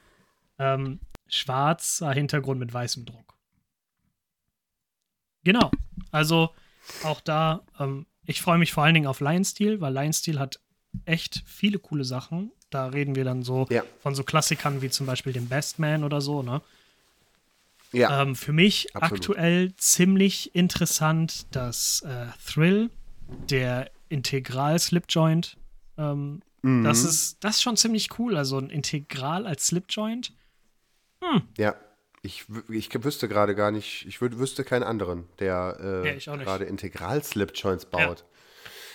ähm, 0.58 1.00
schwarzer 1.28 2.12
Hintergrund 2.12 2.60
mit 2.60 2.72
weißem 2.72 3.04
Druck. 3.06 3.34
Genau, 5.44 5.70
also 6.10 6.50
auch 7.02 7.20
da, 7.20 7.62
ähm, 7.78 8.06
ich 8.26 8.40
freue 8.40 8.58
mich 8.58 8.72
vor 8.72 8.84
allen 8.84 8.94
Dingen 8.94 9.06
auf 9.06 9.20
Lion 9.20 9.44
Steel, 9.44 9.80
weil 9.80 9.92
Lion 9.92 10.12
Steel 10.12 10.38
hat 10.38 10.60
echt 11.04 11.42
viele 11.46 11.78
coole 11.78 12.04
Sachen. 12.04 12.50
Da 12.70 12.86
reden 12.86 13.14
wir 13.14 13.24
dann 13.24 13.42
so 13.42 13.66
Ja. 13.70 13.82
von 14.00 14.14
so 14.14 14.24
Klassikern 14.24 14.80
wie 14.82 14.90
zum 14.90 15.06
Beispiel 15.06 15.32
dem 15.32 15.48
Best 15.48 15.78
Man 15.78 16.04
oder 16.04 16.20
so, 16.20 16.42
ne? 16.42 16.60
Ja, 17.92 18.22
Ähm, 18.22 18.34
für 18.34 18.52
mich 18.52 18.94
Absolut. 18.94 19.20
aktuell 19.20 19.74
ziemlich 19.76 20.54
interessant 20.54 21.46
das 21.52 22.00
äh, 22.02 22.26
Thrill, 22.44 22.90
der 23.48 23.90
Integral 24.08 24.78
Slipjoint. 24.78 25.56
Ähm, 25.96 26.42
Mhm. 26.64 26.84
Das 26.84 27.04
ist 27.04 27.42
das 27.44 27.56
ist 27.56 27.62
schon 27.62 27.76
ziemlich 27.76 28.18
cool. 28.18 28.36
Also 28.36 28.58
ein 28.58 28.70
Integral 28.70 29.46
als 29.46 29.66
Slipjoint. 29.66 30.32
ja. 31.58 31.74
Ich, 32.26 32.46
ich 32.70 33.04
wüsste 33.04 33.28
gerade 33.28 33.54
gar 33.54 33.70
nicht, 33.70 34.06
ich 34.08 34.16
wü- 34.16 34.38
wüsste 34.38 34.64
keinen 34.64 34.82
anderen, 34.82 35.28
der 35.40 35.76
äh, 35.78 36.18
Ja, 36.18 36.36
gerade 36.36 36.64
Integral-Slipjoints 36.64 37.84
baut. 37.84 38.24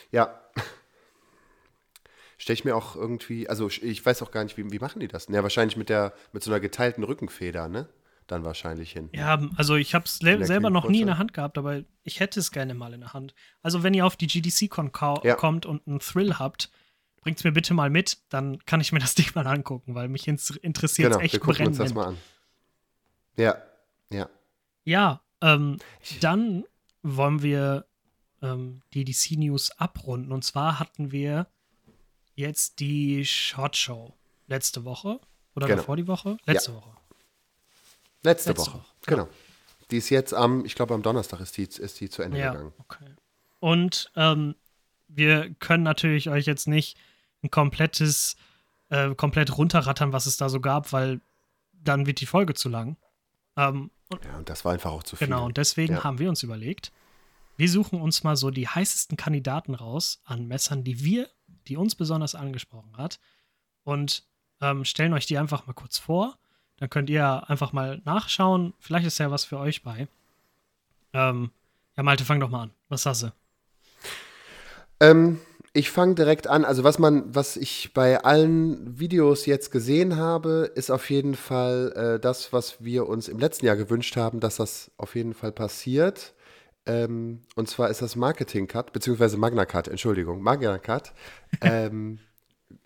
Ja. 0.09 0.41
Stelle 2.39 2.55
ich 2.55 2.65
mir 2.65 2.76
auch 2.76 2.95
irgendwie, 2.95 3.47
also 3.47 3.67
ich- 3.67 4.03
weiß 4.03 4.24
auch 4.24 4.32
gar 4.32 4.43
nicht, 4.43 4.57
wie, 4.57 4.72
wie 4.72 4.80
machen 4.80 4.99
die 4.99 5.07
das? 5.07 5.28
Ja, 5.28 5.43
wahrscheinlich 5.43 5.78
mit 5.78 5.89
der, 5.89 6.13
mit 6.32 6.41
so 6.41 6.49
einer 6.49 6.59
geteilten 6.59 7.03
Rückenfeder, 7.03 7.67
ne? 7.67 7.88
Dann 8.26 8.45
wahrscheinlich 8.45 8.91
hin. 8.93 9.09
Ja, 9.13 9.39
also 9.57 9.76
ich 9.76 9.93
habe 9.93 10.05
es 10.05 10.17
selber 10.17 10.70
noch 10.72 10.88
nie 10.89 11.01
in 11.01 11.07
der 11.07 11.17
Hand 11.20 11.34
gehabt, 11.34 11.57
aber 11.59 11.84
ich 12.03 12.20
hätte 12.20 12.39
es 12.39 12.51
gerne 12.51 12.74
mal 12.76 12.93
in 12.93 13.01
der 13.01 13.13
Hand. 13.13 13.34
Also 13.61 13.84
wenn 13.84 13.93
ihr 13.93 14.05
auf 14.07 14.15
die 14.17 14.28
GDC-Con 14.28 14.91
Ja. 15.24 15.36
kommt 15.36 15.65
und 15.65 15.86
einen 15.88 15.99
Thrill 15.99 16.36
habt, 16.39 16.72
bringt 17.22 17.38
es 17.39 17.43
mir 17.43 17.51
bitte 17.51 17.74
mal 17.74 17.89
mit, 17.89 18.17
dann 18.30 18.63
kann 18.65 18.82
ich 18.82 18.91
mir 18.91 18.99
das 18.99 19.15
Ding 19.15 19.30
mal 19.36 19.47
angucken, 19.47 19.95
weil 19.95 20.07
mich 20.07 20.28
interessiert 20.28 21.11
Genau, 21.11 21.22
echt 21.24 21.34
wir 21.34 21.39
gucken 21.39 21.67
uns 21.67 21.78
das 21.78 21.93
brennend. 21.93 21.95
mal 21.95 22.07
an. 22.09 22.17
Ja, 23.38 23.61
ja. 24.09 24.30
Ja, 24.86 25.22
ähm, 25.41 25.78
dann 26.22 26.63
wollen 27.03 27.41
wir 27.41 27.86
ähm, 28.41 28.82
die 28.93 29.03
DC 29.05 29.38
News 29.38 29.72
abrunden. 29.72 30.32
Und 30.32 30.43
zwar 30.43 30.80
hatten 30.80 31.11
wir 31.11 31.47
jetzt 32.36 32.80
die 32.80 33.26
Short 33.26 33.76
Show 33.76 34.13
letzte 34.47 34.84
Woche 34.86 35.20
oder 35.55 35.67
Genau. 35.67 35.78
davor 35.82 35.97
die 35.97 36.07
Woche? 36.07 36.38
Letzte 36.45 36.74
Woche. 36.74 36.89
Letzte, 38.24 38.49
Letzte 38.49 38.57
Woche. 38.67 38.78
Woche, 38.80 38.86
Genau. 39.05 39.30
Die 39.91 39.97
ist 39.97 40.09
jetzt 40.09 40.34
am, 40.34 40.65
ich 40.65 40.76
glaube 40.76 40.93
am 40.93 41.01
Donnerstag 41.01 41.39
ist 41.39 41.57
die, 41.57 41.63
ist 41.63 41.99
die 41.99 42.09
zu 42.09 42.22
Ende 42.22 42.38
Ja, 42.39 42.51
gegangen. 42.51 42.74
okay. 42.78 43.05
Und 43.59 44.11
ähm, 44.15 44.55
wir 45.07 45.53
können 45.55 45.84
natürlich 45.84 46.30
euch 46.30 46.45
jetzt 46.45 46.67
nicht 46.67 46.97
ein 47.43 47.51
komplettes 47.51 48.35
äh, 48.89 49.13
komplett 49.15 49.57
runterrattern, 49.57 50.13
was 50.13 50.25
es 50.25 50.37
da 50.37 50.49
so 50.49 50.59
gab, 50.59 50.91
weil 50.93 51.21
dann 51.73 52.05
wird 52.05 52.21
die 52.21 52.25
Folge 52.25 52.53
zu 52.53 52.69
lang. 52.69 52.97
Ähm, 53.55 53.91
und, 54.09 54.25
ja, 54.25 54.37
und 54.37 54.49
das 54.49 54.65
war 54.65 54.73
einfach 54.73 54.91
auch 54.91 55.03
zu 55.03 55.15
viel. 55.15 55.27
Genau, 55.27 55.45
und 55.45 55.57
deswegen 55.57 55.93
ja. 55.95 56.03
haben 56.03 56.19
wir 56.19 56.29
uns 56.29 56.43
überlegt, 56.43 56.91
wir 57.57 57.69
suchen 57.69 58.01
uns 58.01 58.23
mal 58.23 58.35
so 58.35 58.51
die 58.51 58.67
heißesten 58.67 59.17
Kandidaten 59.17 59.75
raus 59.75 60.21
an 60.23 60.47
Messern, 60.47 60.83
die 60.83 61.03
wir, 61.03 61.29
die 61.67 61.77
uns 61.77 61.95
besonders 61.95 62.35
angesprochen 62.35 62.97
hat, 62.97 63.19
und 63.83 64.23
ähm, 64.61 64.85
stellen 64.85 65.13
euch 65.13 65.25
die 65.25 65.37
einfach 65.37 65.67
mal 65.67 65.73
kurz 65.73 65.97
vor. 65.97 66.37
Dann 66.77 66.89
könnt 66.89 67.09
ihr 67.09 67.49
einfach 67.49 67.73
mal 67.73 68.01
nachschauen. 68.05 68.73
Vielleicht 68.79 69.05
ist 69.05 69.17
ja 69.19 69.31
was 69.31 69.45
für 69.45 69.57
euch 69.57 69.83
bei. 69.83 70.07
Ähm, 71.13 71.51
ja, 71.97 72.03
Malte, 72.03 72.23
fang 72.23 72.39
doch 72.39 72.49
mal 72.49 72.63
an. 72.63 72.71
Was 72.87 73.05
hast 73.05 73.23
du? 73.23 73.33
Ähm, 75.01 75.39
ich 75.80 75.91
fange 75.91 76.15
direkt 76.15 76.47
an. 76.47 76.65
Also 76.65 76.84
was 76.84 76.99
man, 76.99 77.34
was 77.34 77.55
ich 77.55 77.93
bei 77.93 78.21
allen 78.21 78.99
Videos 78.99 79.45
jetzt 79.45 79.71
gesehen 79.71 80.17
habe, 80.17 80.69
ist 80.75 80.91
auf 80.91 81.09
jeden 81.09 81.36
Fall 81.36 81.93
äh, 81.95 82.19
das, 82.19 82.51
was 82.51 82.84
wir 82.84 83.07
uns 83.07 83.30
im 83.30 83.39
letzten 83.39 83.65
Jahr 83.65 83.77
gewünscht 83.77 84.17
haben, 84.17 84.41
dass 84.41 84.57
das 84.57 84.91
auf 84.97 85.15
jeden 85.15 85.34
Fall 85.34 85.53
passiert. 85.53 86.34
Ähm, 86.86 87.43
und 87.55 87.69
zwar 87.69 87.89
ist 87.89 88.01
das 88.01 88.17
Marketing 88.17 88.67
Cut, 88.67 88.91
beziehungsweise 88.91 89.38
Magna 89.38 89.65
Cut, 89.65 89.88
Entschuldigung, 89.88 90.41
Magna 90.41 90.77
Cut, 90.80 91.13
ähm, 91.61 92.19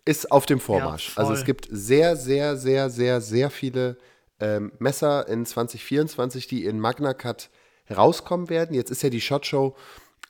ist 0.05 0.31
auf 0.31 0.45
dem 0.45 0.59
Vormarsch. 0.59 1.15
Ja, 1.15 1.21
also 1.23 1.33
es 1.33 1.45
gibt 1.45 1.67
sehr, 1.71 2.15
sehr, 2.15 2.57
sehr, 2.57 2.91
sehr, 2.91 3.21
sehr 3.21 3.49
viele 3.49 3.97
ähm, 4.39 4.71
Messer 4.77 5.27
in 5.27 5.47
2024, 5.47 6.45
die 6.45 6.65
in 6.65 6.79
Magna 6.79 7.15
Cut 7.15 7.49
rauskommen 7.89 8.49
werden. 8.49 8.75
Jetzt 8.75 8.91
ist 8.91 9.01
ja 9.01 9.09
die 9.09 9.21
Shot 9.21 9.47
Show 9.47 9.75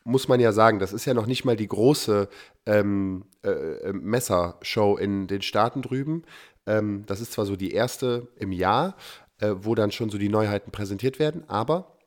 muss 0.04 0.28
man 0.28 0.40
ja 0.40 0.52
sagen, 0.52 0.80
das 0.80 0.94
ist 0.94 1.06
ja 1.06 1.14
noch 1.14 1.26
nicht 1.26 1.46
mal 1.46 1.56
die 1.56 1.68
große 1.68 2.30
ähm, 2.66 3.26
äh, 3.44 3.50
äh, 3.50 3.94
Messershow 3.94 4.98
in 4.98 5.28
den 5.28 5.42
Staaten 5.42 5.82
drüben. 5.82 6.24
Ähm, 6.66 7.06
das 7.06 7.22
ist 7.22 7.34
zwar 7.34 7.46
so 7.46 7.56
die 7.56 7.72
erste 7.72 8.28
im 8.38 8.52
Jahr, 8.52 8.96
äh, 9.40 9.54
wo 9.58 9.76
dann 9.76 9.92
schon 9.92 10.10
so 10.10 10.18
die 10.18 10.30
Neuheiten 10.30 10.72
präsentiert 10.72 11.20
werden, 11.20 11.44
aber 11.48 11.98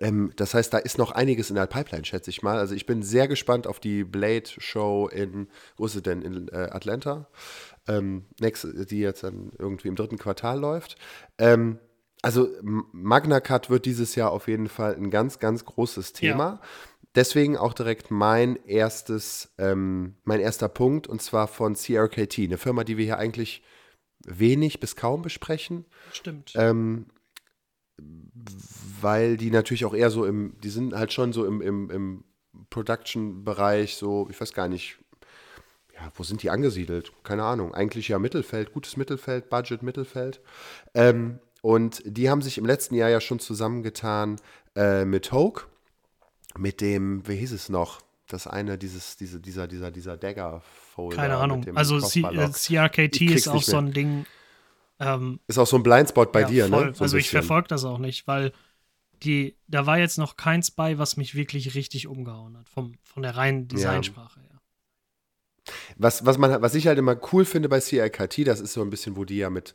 ähm, 0.00 0.32
das 0.36 0.54
heißt, 0.54 0.72
da 0.72 0.78
ist 0.78 0.98
noch 0.98 1.10
einiges 1.10 1.50
in 1.50 1.56
der 1.56 1.66
Pipeline, 1.66 2.04
schätze 2.04 2.30
ich 2.30 2.42
mal. 2.42 2.58
Also 2.58 2.74
ich 2.74 2.86
bin 2.86 3.02
sehr 3.02 3.28
gespannt 3.28 3.66
auf 3.66 3.80
die 3.80 4.04
Blade 4.04 4.48
Show 4.58 5.08
in, 5.08 5.48
wo 5.76 5.86
ist 5.86 5.92
sie 5.92 6.02
denn, 6.02 6.22
in 6.22 6.48
äh, 6.48 6.68
Atlanta, 6.70 7.28
ähm, 7.88 8.26
nächste, 8.40 8.86
die 8.86 9.00
jetzt 9.00 9.24
dann 9.24 9.52
irgendwie 9.58 9.88
im 9.88 9.96
dritten 9.96 10.18
Quartal 10.18 10.58
läuft. 10.58 10.96
Ähm, 11.38 11.78
also 12.22 12.48
Magna 12.62 13.40
Cut 13.40 13.68
wird 13.68 13.84
dieses 13.84 14.14
Jahr 14.14 14.30
auf 14.30 14.46
jeden 14.46 14.68
Fall 14.68 14.94
ein 14.94 15.10
ganz, 15.10 15.40
ganz 15.40 15.64
großes 15.64 16.12
Thema. 16.12 16.44
Ja. 16.44 16.60
Deswegen 17.14 17.58
auch 17.58 17.74
direkt 17.74 18.10
mein 18.10 18.56
erstes, 18.64 19.52
ähm, 19.58 20.16
mein 20.24 20.40
erster 20.40 20.68
Punkt 20.68 21.06
und 21.06 21.20
zwar 21.20 21.46
von 21.46 21.74
CRKT, 21.74 22.38
eine 22.40 22.58
Firma, 22.58 22.84
die 22.84 22.96
wir 22.96 23.04
hier 23.04 23.18
eigentlich 23.18 23.62
wenig 24.24 24.80
bis 24.80 24.96
kaum 24.96 25.22
besprechen. 25.22 25.84
Stimmt. 26.12 26.52
Ähm, 26.56 27.06
weil 29.00 29.36
die 29.36 29.50
natürlich 29.50 29.84
auch 29.84 29.94
eher 29.94 30.10
so 30.10 30.24
im, 30.24 30.56
die 30.62 30.70
sind 30.70 30.94
halt 30.94 31.12
schon 31.12 31.32
so 31.32 31.44
im, 31.44 31.60
im, 31.60 31.90
im 31.90 32.24
Production-Bereich, 32.70 33.96
so, 33.96 34.28
ich 34.30 34.40
weiß 34.40 34.54
gar 34.54 34.68
nicht, 34.68 34.98
ja, 35.94 36.10
wo 36.14 36.22
sind 36.22 36.42
die 36.42 36.50
angesiedelt? 36.50 37.12
Keine 37.22 37.44
Ahnung. 37.44 37.74
Eigentlich 37.74 38.08
ja 38.08 38.18
Mittelfeld, 38.18 38.72
gutes 38.72 38.96
Mittelfeld, 38.96 39.50
Budget 39.50 39.82
Mittelfeld. 39.82 40.40
Ähm, 40.94 41.38
und 41.60 42.02
die 42.04 42.30
haben 42.30 42.42
sich 42.42 42.58
im 42.58 42.64
letzten 42.64 42.94
Jahr 42.94 43.10
ja 43.10 43.20
schon 43.20 43.38
zusammengetan 43.38 44.40
äh, 44.74 45.04
mit 45.04 45.30
Hoke 45.30 45.66
mit 46.58 46.80
dem, 46.80 47.26
wie 47.26 47.36
hieß 47.36 47.52
es 47.52 47.68
noch? 47.68 48.00
Das 48.28 48.46
eine, 48.46 48.78
dieses, 48.78 49.16
diese, 49.16 49.40
dieser, 49.40 49.66
dieser, 49.66 49.90
dieser 49.90 50.16
Dagger-Folder. 50.16 51.16
Keine 51.16 51.36
Ahnung. 51.36 51.64
Also 51.74 52.00
C 52.00 52.22
CRKT 52.22 53.20
ist 53.22 53.48
auch 53.48 53.62
so 53.62 53.76
ein 53.76 53.92
Ding. 53.92 54.24
Ähm, 54.98 55.40
ist 55.48 55.58
auch 55.58 55.66
so 55.66 55.76
ein 55.76 55.82
Blindspot 55.82 56.32
bei 56.32 56.42
ja, 56.42 56.46
dir, 56.46 56.64
ne? 56.64 56.76
voll. 56.76 56.86
ne? 56.86 56.94
So 56.94 57.04
also 57.04 57.16
ich 57.16 57.28
verfolge 57.28 57.68
das 57.68 57.84
auch 57.84 57.98
nicht, 57.98 58.26
weil 58.26 58.52
die, 59.22 59.56
da 59.68 59.86
war 59.86 59.98
jetzt 59.98 60.18
noch 60.18 60.36
keins 60.36 60.70
bei, 60.70 60.98
was 60.98 61.16
mich 61.16 61.34
wirklich 61.34 61.74
richtig 61.74 62.06
umgehauen 62.06 62.56
hat, 62.56 62.68
vom, 62.68 62.94
von 63.02 63.22
der 63.22 63.36
reinen 63.36 63.68
Designsprache 63.68 64.40
her. 64.40 64.60
Was, 65.96 66.24
was, 66.26 66.38
man, 66.38 66.60
was 66.62 66.74
ich 66.74 66.86
halt 66.86 66.98
immer 66.98 67.16
cool 67.32 67.44
finde 67.44 67.68
bei 67.68 67.80
CRKT, 67.80 68.46
das 68.46 68.60
ist 68.60 68.72
so 68.72 68.82
ein 68.82 68.90
bisschen, 68.90 69.16
wo 69.16 69.24
die 69.24 69.36
ja 69.36 69.50
mit 69.50 69.74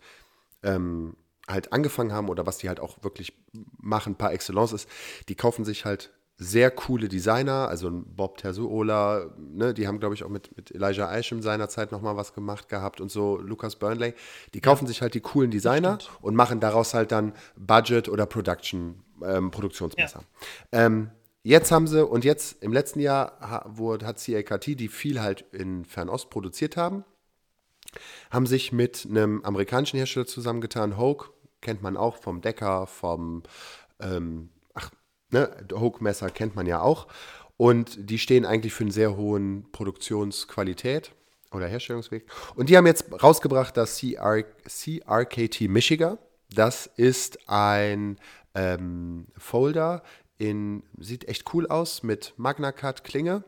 ähm, 0.64 1.16
halt 1.48 1.72
angefangen 1.72 2.12
haben 2.12 2.30
oder 2.30 2.46
was 2.46 2.58
die 2.58 2.68
halt 2.68 2.80
auch 2.80 3.04
wirklich 3.04 3.34
machen, 3.78 4.16
par 4.16 4.34
excellence 4.34 4.74
ist, 4.74 4.90
die 5.30 5.36
kaufen 5.36 5.64
sich 5.64 5.86
halt 5.86 6.12
sehr 6.40 6.70
coole 6.70 7.08
Designer, 7.08 7.68
also 7.68 7.90
Bob 7.92 8.38
Terzuola, 8.38 9.32
ne, 9.38 9.74
die 9.74 9.88
haben, 9.88 10.00
glaube 10.00 10.14
ich, 10.14 10.24
auch 10.24 10.30
mit, 10.30 10.56
mit 10.56 10.70
Elijah 10.74 11.16
Isham 11.18 11.42
seinerzeit 11.42 11.92
nochmal 11.92 12.16
was 12.16 12.34
gemacht 12.34 12.70
gehabt 12.70 13.02
und 13.02 13.10
so, 13.10 13.38
Lucas 13.38 13.76
Burnley. 13.76 14.14
Die 14.54 14.62
kaufen 14.62 14.86
ja. 14.86 14.90
sich 14.90 15.02
halt 15.02 15.16
die 15.16 15.20
coolen 15.20 15.50
Designer 15.50 15.98
und 16.22 16.36
machen 16.36 16.60
daraus 16.60 16.94
halt 16.94 17.12
dann 17.12 17.34
Budget- 17.56 18.08
oder 18.08 18.28
Production, 18.28 19.04
ähm, 19.24 19.50
Produktionsmesser. 19.50 20.22
Ja. 20.72 20.86
Ähm, 20.86 21.10
jetzt 21.42 21.72
haben 21.72 21.88
sie, 21.88 22.06
und 22.06 22.24
jetzt 22.24 22.62
im 22.62 22.72
letzten 22.72 23.00
Jahr 23.00 23.66
wurde, 23.68 24.06
hat 24.06 24.24
CAKT, 24.24 24.80
die 24.80 24.90
viel 24.90 25.20
halt 25.20 25.44
in 25.54 25.86
Fernost 25.86 26.30
produziert 26.30 26.78
haben, 26.78 27.04
haben 28.30 28.46
sich 28.46 28.72
mit 28.72 29.08
einem 29.10 29.44
amerikanischen 29.44 29.98
Hersteller 29.98 30.28
zusammengetan, 30.28 30.98
Hoke, 30.98 31.32
kennt 31.62 31.82
man 31.82 31.98
auch 31.98 32.18
vom 32.18 32.42
Decker, 32.42 32.86
vom 32.86 33.42
ähm, 34.00 34.50
ne, 35.32 35.50
Hook-Messer 35.72 36.30
kennt 36.30 36.56
man 36.56 36.66
ja 36.66 36.82
auch. 36.82 37.08
Und 37.58 38.10
die 38.10 38.20
stehen 38.20 38.46
eigentlich 38.46 38.74
für 38.74 38.84
einen 38.84 38.92
sehr 38.92 39.18
hohen 39.18 39.66
Produktionsqualität 39.72 41.12
oder 41.52 41.68
Herstellungsweg. 41.68 42.28
Und 42.56 42.70
die 42.70 42.78
haben 42.78 42.86
jetzt 42.86 43.06
rausgebracht 43.24 43.76
das 43.76 44.00
CR, 44.00 44.44
CRKT 44.68 45.62
Michigan. 45.62 46.18
Das 46.54 46.86
ist 46.86 47.50
ein 47.50 48.18
ähm, 48.54 49.28
Folder 49.38 50.04
in, 50.38 50.84
sieht 51.00 51.28
echt 51.28 51.54
cool 51.54 51.68
aus 51.68 52.04
mit 52.04 52.34
Magna 52.38 52.72
Cut 52.72 53.04
Klinge. 53.04 53.44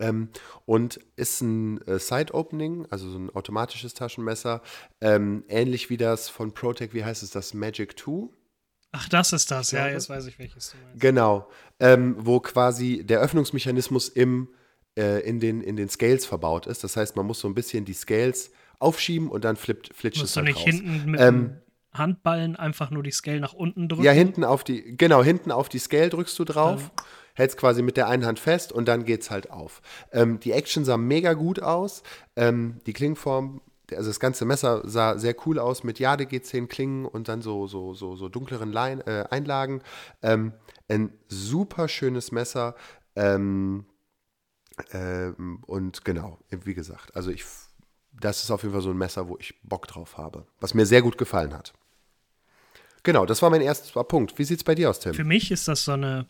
Ähm, 0.00 0.28
und 0.66 1.00
ist 1.16 1.40
ein 1.40 1.80
äh, 1.86 1.98
Side-Opening, 1.98 2.86
also 2.90 3.08
so 3.08 3.18
ein 3.18 3.30
automatisches 3.30 3.94
Taschenmesser, 3.94 4.60
ähm, 5.00 5.44
ähnlich 5.48 5.88
wie 5.88 5.96
das 5.96 6.28
von 6.28 6.52
ProTech, 6.52 6.92
wie 6.92 7.04
heißt 7.04 7.22
es, 7.22 7.30
das 7.30 7.54
Magic 7.54 7.98
2. 7.98 8.28
Ach, 8.92 9.08
das 9.08 9.32
ist 9.32 9.50
das, 9.50 9.70
ja, 9.70 9.88
jetzt 9.88 10.08
weiß 10.08 10.26
ich, 10.26 10.38
welches 10.38 10.70
du 10.70 10.76
meinst. 10.78 11.00
Genau, 11.00 11.48
ähm, 11.78 12.16
wo 12.18 12.40
quasi 12.40 13.04
der 13.04 13.20
Öffnungsmechanismus 13.20 14.08
im, 14.08 14.48
äh, 14.96 15.20
in, 15.28 15.40
den, 15.40 15.60
in 15.60 15.76
den 15.76 15.88
Scales 15.88 16.24
verbaut 16.24 16.66
ist. 16.66 16.84
Das 16.84 16.96
heißt, 16.96 17.14
man 17.14 17.26
muss 17.26 17.40
so 17.40 17.48
ein 17.48 17.54
bisschen 17.54 17.84
die 17.84 17.92
Scales 17.92 18.50
aufschieben 18.78 19.28
und 19.28 19.44
dann 19.44 19.56
flippt, 19.56 19.94
flitscht 19.94 20.22
es 20.22 20.36
halt 20.36 20.46
du 20.46 20.52
nicht 20.52 20.58
raus. 20.58 20.64
hinten 20.64 21.10
mit 21.10 21.20
ähm, 21.20 21.58
Handballen 21.92 22.56
einfach 22.56 22.90
nur 22.90 23.02
die 23.02 23.10
Scale 23.10 23.40
nach 23.40 23.52
unten 23.52 23.88
drücken? 23.88 24.04
Ja, 24.04 24.12
hinten 24.12 24.44
auf 24.44 24.64
die, 24.64 24.96
genau, 24.96 25.22
hinten 25.22 25.50
auf 25.50 25.68
die 25.68 25.78
Scale 25.78 26.08
drückst 26.08 26.38
du 26.38 26.44
drauf, 26.44 26.82
ähm. 26.82 27.04
hältst 27.34 27.58
quasi 27.58 27.82
mit 27.82 27.96
der 27.96 28.08
einen 28.08 28.24
Hand 28.24 28.38
fest 28.38 28.72
und 28.72 28.88
dann 28.88 29.04
geht's 29.04 29.30
halt 29.30 29.50
auf. 29.50 29.82
Ähm, 30.12 30.40
die 30.40 30.52
Action 30.52 30.84
sah 30.84 30.96
mega 30.96 31.34
gut 31.34 31.60
aus. 31.60 32.02
Ähm, 32.36 32.80
die 32.86 32.92
Klingform 32.92 33.60
also 33.92 34.10
das 34.10 34.20
ganze 34.20 34.44
Messer 34.44 34.82
sah 34.84 35.18
sehr 35.18 35.34
cool 35.46 35.58
aus 35.58 35.84
mit 35.84 35.98
Jade 35.98 36.24
G10 36.24 36.66
Klingen 36.66 37.06
und 37.06 37.28
dann 37.28 37.42
so, 37.42 37.66
so, 37.66 37.94
so, 37.94 38.16
so 38.16 38.28
dunkleren 38.28 38.72
Line, 38.72 39.06
äh, 39.06 39.24
Einlagen. 39.30 39.82
Ähm, 40.22 40.52
ein 40.88 41.12
super 41.28 41.88
schönes 41.88 42.32
Messer. 42.32 42.74
Ähm, 43.16 43.86
ähm, 44.92 45.62
und 45.66 46.04
genau, 46.04 46.38
wie 46.50 46.74
gesagt, 46.74 47.14
also 47.16 47.30
ich, 47.30 47.44
das 48.12 48.42
ist 48.42 48.50
auf 48.50 48.62
jeden 48.62 48.72
Fall 48.72 48.82
so 48.82 48.90
ein 48.90 48.98
Messer, 48.98 49.28
wo 49.28 49.36
ich 49.38 49.54
Bock 49.62 49.86
drauf 49.86 50.16
habe, 50.16 50.46
was 50.60 50.74
mir 50.74 50.86
sehr 50.86 51.02
gut 51.02 51.18
gefallen 51.18 51.54
hat. 51.54 51.72
Genau, 53.02 53.26
das 53.26 53.42
war 53.42 53.50
mein 53.50 53.60
erster 53.60 54.04
Punkt. 54.04 54.38
Wie 54.38 54.44
sieht 54.44 54.58
es 54.58 54.64
bei 54.64 54.74
dir 54.74 54.90
aus, 54.90 55.00
Tim? 55.00 55.14
Für 55.14 55.24
mich 55.24 55.50
ist 55.50 55.68
das 55.68 55.84
so 55.84 55.92
eine, 55.92 56.26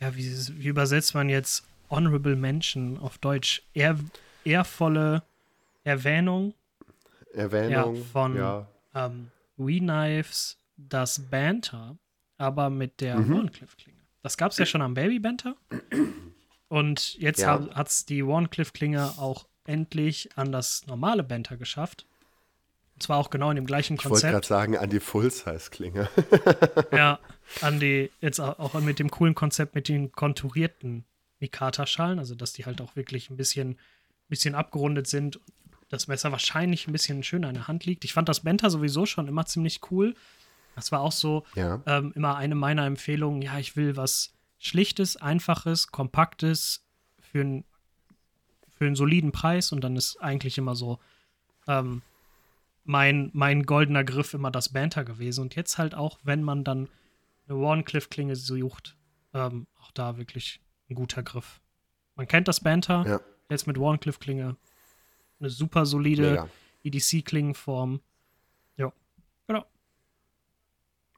ja, 0.00 0.14
wie, 0.14 0.30
wie 0.62 0.68
übersetzt 0.68 1.14
man 1.14 1.28
jetzt 1.28 1.64
Honorable 1.90 2.36
Mention 2.36 2.98
auf 2.98 3.18
Deutsch? 3.18 3.62
Ehr, 3.74 3.98
ehrvolle 4.44 5.22
Erwähnung, 5.88 6.52
Erwähnung 7.32 7.96
ja, 7.96 8.02
von 8.12 8.36
ja. 8.36 8.68
Ähm, 8.94 9.30
We-Knives 9.56 10.58
das 10.76 11.18
Banter, 11.30 11.96
aber 12.36 12.68
mit 12.68 13.00
der 13.00 13.16
mhm. 13.16 13.34
Warncliffe-Klinge. 13.34 13.98
Das 14.22 14.36
gab 14.36 14.52
es 14.52 14.58
ja 14.58 14.66
schon 14.66 14.82
am 14.82 14.92
Baby 14.92 15.18
Banter. 15.18 15.56
Und 16.68 17.14
jetzt 17.14 17.40
ja. 17.40 17.66
hat 17.74 17.88
es 17.88 18.04
die 18.04 18.26
Warncliffe-Klinge 18.26 19.14
auch 19.16 19.46
endlich 19.64 20.28
an 20.36 20.52
das 20.52 20.86
normale 20.86 21.24
Banter 21.24 21.56
geschafft. 21.56 22.04
Und 22.94 23.02
zwar 23.02 23.16
auch 23.16 23.30
genau 23.30 23.48
in 23.48 23.56
dem 23.56 23.66
gleichen 23.66 23.96
Konzept. 23.96 24.18
Ich 24.18 24.22
wollte 24.24 24.32
gerade 24.34 24.46
sagen, 24.46 24.76
an 24.76 24.90
die 24.90 25.00
Full-Size-Klinge. 25.00 26.08
ja, 26.92 27.18
an 27.62 27.80
die, 27.80 28.10
jetzt 28.20 28.40
auch 28.40 28.74
mit 28.74 28.98
dem 28.98 29.10
coolen 29.10 29.34
Konzept 29.34 29.74
mit 29.74 29.88
den 29.88 30.12
konturierten 30.12 31.04
Mikata-Schalen, 31.40 32.18
also 32.18 32.34
dass 32.34 32.52
die 32.52 32.66
halt 32.66 32.82
auch 32.82 32.94
wirklich 32.94 33.30
ein 33.30 33.38
bisschen, 33.38 33.78
bisschen 34.28 34.54
abgerundet 34.54 35.06
sind 35.06 35.40
das 35.88 36.06
Messer 36.08 36.32
wahrscheinlich 36.32 36.86
ein 36.86 36.92
bisschen 36.92 37.22
schöner 37.22 37.48
in 37.48 37.54
der 37.54 37.68
Hand 37.68 37.86
liegt. 37.86 38.04
Ich 38.04 38.12
fand 38.12 38.28
das 38.28 38.40
Benter 38.40 38.70
sowieso 38.70 39.06
schon 39.06 39.28
immer 39.28 39.46
ziemlich 39.46 39.80
cool. 39.90 40.14
Das 40.74 40.92
war 40.92 41.00
auch 41.00 41.12
so 41.12 41.44
ja. 41.54 41.82
ähm, 41.86 42.12
immer 42.14 42.36
eine 42.36 42.54
meiner 42.54 42.86
Empfehlungen. 42.86 43.42
Ja, 43.42 43.58
ich 43.58 43.76
will 43.76 43.96
was 43.96 44.34
Schlichtes, 44.58 45.16
Einfaches, 45.16 45.88
Kompaktes 45.88 46.84
für, 47.20 47.62
für 48.76 48.86
einen 48.86 48.96
soliden 48.96 49.32
Preis 49.32 49.72
und 49.72 49.82
dann 49.82 49.96
ist 49.96 50.16
eigentlich 50.18 50.58
immer 50.58 50.74
so 50.74 50.98
ähm, 51.66 52.02
mein, 52.84 53.30
mein 53.32 53.64
goldener 53.64 54.04
Griff 54.04 54.34
immer 54.34 54.50
das 54.50 54.70
Banter 54.70 55.04
gewesen. 55.04 55.42
Und 55.42 55.56
jetzt 55.56 55.78
halt 55.78 55.94
auch, 55.94 56.18
wenn 56.22 56.42
man 56.42 56.64
dann 56.64 56.88
eine 57.48 57.58
Warncliffe-Klinge 57.58 58.36
sucht, 58.36 58.96
ähm, 59.34 59.66
auch 59.80 59.90
da 59.92 60.16
wirklich 60.16 60.60
ein 60.88 60.94
guter 60.94 61.22
Griff. 61.22 61.60
Man 62.14 62.26
kennt 62.26 62.48
das 62.48 62.60
Banter, 62.60 63.04
ja. 63.06 63.20
jetzt 63.50 63.66
mit 63.66 63.78
Warncliffe-Klinge 63.78 64.56
eine 65.40 65.50
super 65.50 65.86
solide 65.86 66.48
EDC-Klingenform. 66.84 68.00
Ja, 68.76 68.92
genau. 69.46 69.64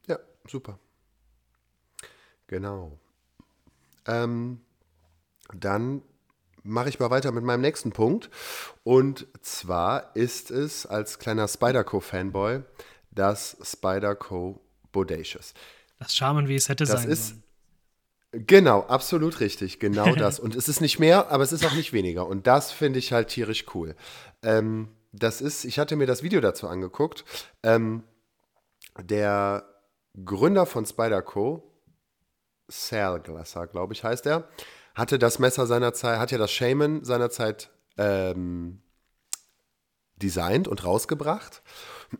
Ja, 0.07 0.19
super. 0.47 0.79
Genau. 2.47 2.97
Ähm, 4.05 4.61
dann 5.53 6.01
mache 6.63 6.89
ich 6.89 6.99
mal 6.99 7.09
weiter 7.09 7.31
mit 7.31 7.43
meinem 7.43 7.61
nächsten 7.61 7.91
Punkt. 7.91 8.29
Und 8.83 9.27
zwar 9.41 10.15
ist 10.15 10.51
es 10.51 10.85
als 10.85 11.19
kleiner 11.19 11.47
Spyderco-Fanboy 11.47 12.63
das 13.11 13.57
Spyderco 13.63 14.61
Bodacious. 14.91 15.53
Das 15.99 16.15
Charmen, 16.15 16.47
wie 16.47 16.55
es 16.55 16.69
hätte 16.69 16.85
das 16.85 17.01
sein 17.01 17.09
ist, 17.09 17.29
sollen. 17.29 17.43
Genau, 18.31 18.81
absolut 18.81 19.39
richtig. 19.39 19.79
Genau 19.79 20.15
das. 20.15 20.39
Und 20.39 20.55
es 20.55 20.69
ist 20.69 20.81
nicht 20.81 20.99
mehr, 20.99 21.29
aber 21.31 21.43
es 21.43 21.51
ist 21.51 21.65
auch 21.65 21.73
nicht 21.73 21.93
weniger. 21.93 22.27
Und 22.27 22.47
das 22.47 22.71
finde 22.71 22.99
ich 22.99 23.11
halt 23.11 23.29
tierisch 23.29 23.65
cool. 23.75 23.95
Ähm, 24.43 24.89
das 25.11 25.41
ist, 25.41 25.65
ich 25.65 25.79
hatte 25.79 25.95
mir 25.95 26.07
das 26.07 26.23
Video 26.23 26.39
dazu 26.39 26.67
angeguckt. 26.67 27.25
Ähm, 27.63 28.03
der 29.01 29.65
Gründer 30.25 30.65
von 30.65 30.85
Spyderco, 30.85 31.63
Sal 32.67 33.19
Glasser, 33.19 33.67
glaube 33.67 33.93
ich, 33.93 34.03
heißt 34.03 34.25
er, 34.25 34.47
hatte 34.95 35.19
das 35.19 35.39
Messer 35.39 35.67
seinerzeit, 35.67 36.19
hat 36.19 36.31
ja 36.31 36.37
das 36.37 36.51
Shaman 36.51 37.03
seinerzeit 37.03 37.69
ähm, 37.97 38.81
designt 40.15 40.67
und 40.67 40.85
rausgebracht. 40.85 41.61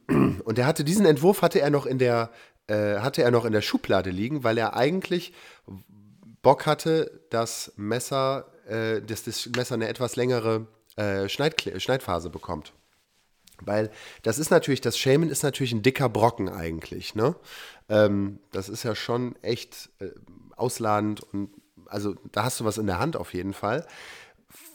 Und 0.08 0.58
er 0.58 0.66
hatte 0.66 0.84
diesen 0.84 1.06
Entwurf 1.06 1.42
hatte 1.42 1.60
er 1.60 1.70
noch 1.70 1.86
in 1.86 1.98
der 1.98 2.32
äh, 2.68 3.00
hatte 3.00 3.24
er 3.24 3.32
noch 3.32 3.44
in 3.44 3.52
der 3.52 3.62
Schublade 3.62 4.10
liegen, 4.10 4.44
weil 4.44 4.58
er 4.58 4.76
eigentlich 4.76 5.34
Bock 6.42 6.66
hatte, 6.66 7.22
das 7.30 7.74
Messer, 7.76 8.52
äh, 8.68 9.02
dass 9.02 9.24
das 9.24 9.50
Messer 9.56 9.76
eine 9.76 9.88
etwas 9.88 10.16
längere 10.16 10.68
äh, 10.96 11.30
Schneidphase 11.30 12.30
bekommt. 12.30 12.74
Weil 13.64 13.92
das 14.24 14.40
ist 14.40 14.50
natürlich, 14.50 14.82
das 14.82 14.98
Shaman 14.98 15.30
ist 15.30 15.44
natürlich 15.44 15.72
ein 15.72 15.84
dicker 15.84 16.10
Brocken 16.10 16.50
eigentlich, 16.50 17.14
ne? 17.14 17.36
Ähm, 17.90 18.40
das 18.52 18.70
ist 18.70 18.84
ja 18.84 18.96
schon 18.96 19.36
echt 19.44 19.90
äh, 20.00 20.10
ausladend 20.56 21.22
und 21.22 21.52
also 21.86 22.16
da 22.32 22.44
hast 22.44 22.60
du 22.60 22.66
was 22.66 22.78
in 22.78 22.88
der 22.88 23.00
Hand 23.00 23.18
auf 23.18 23.34
jeden 23.34 23.54
Fall. 23.54 23.86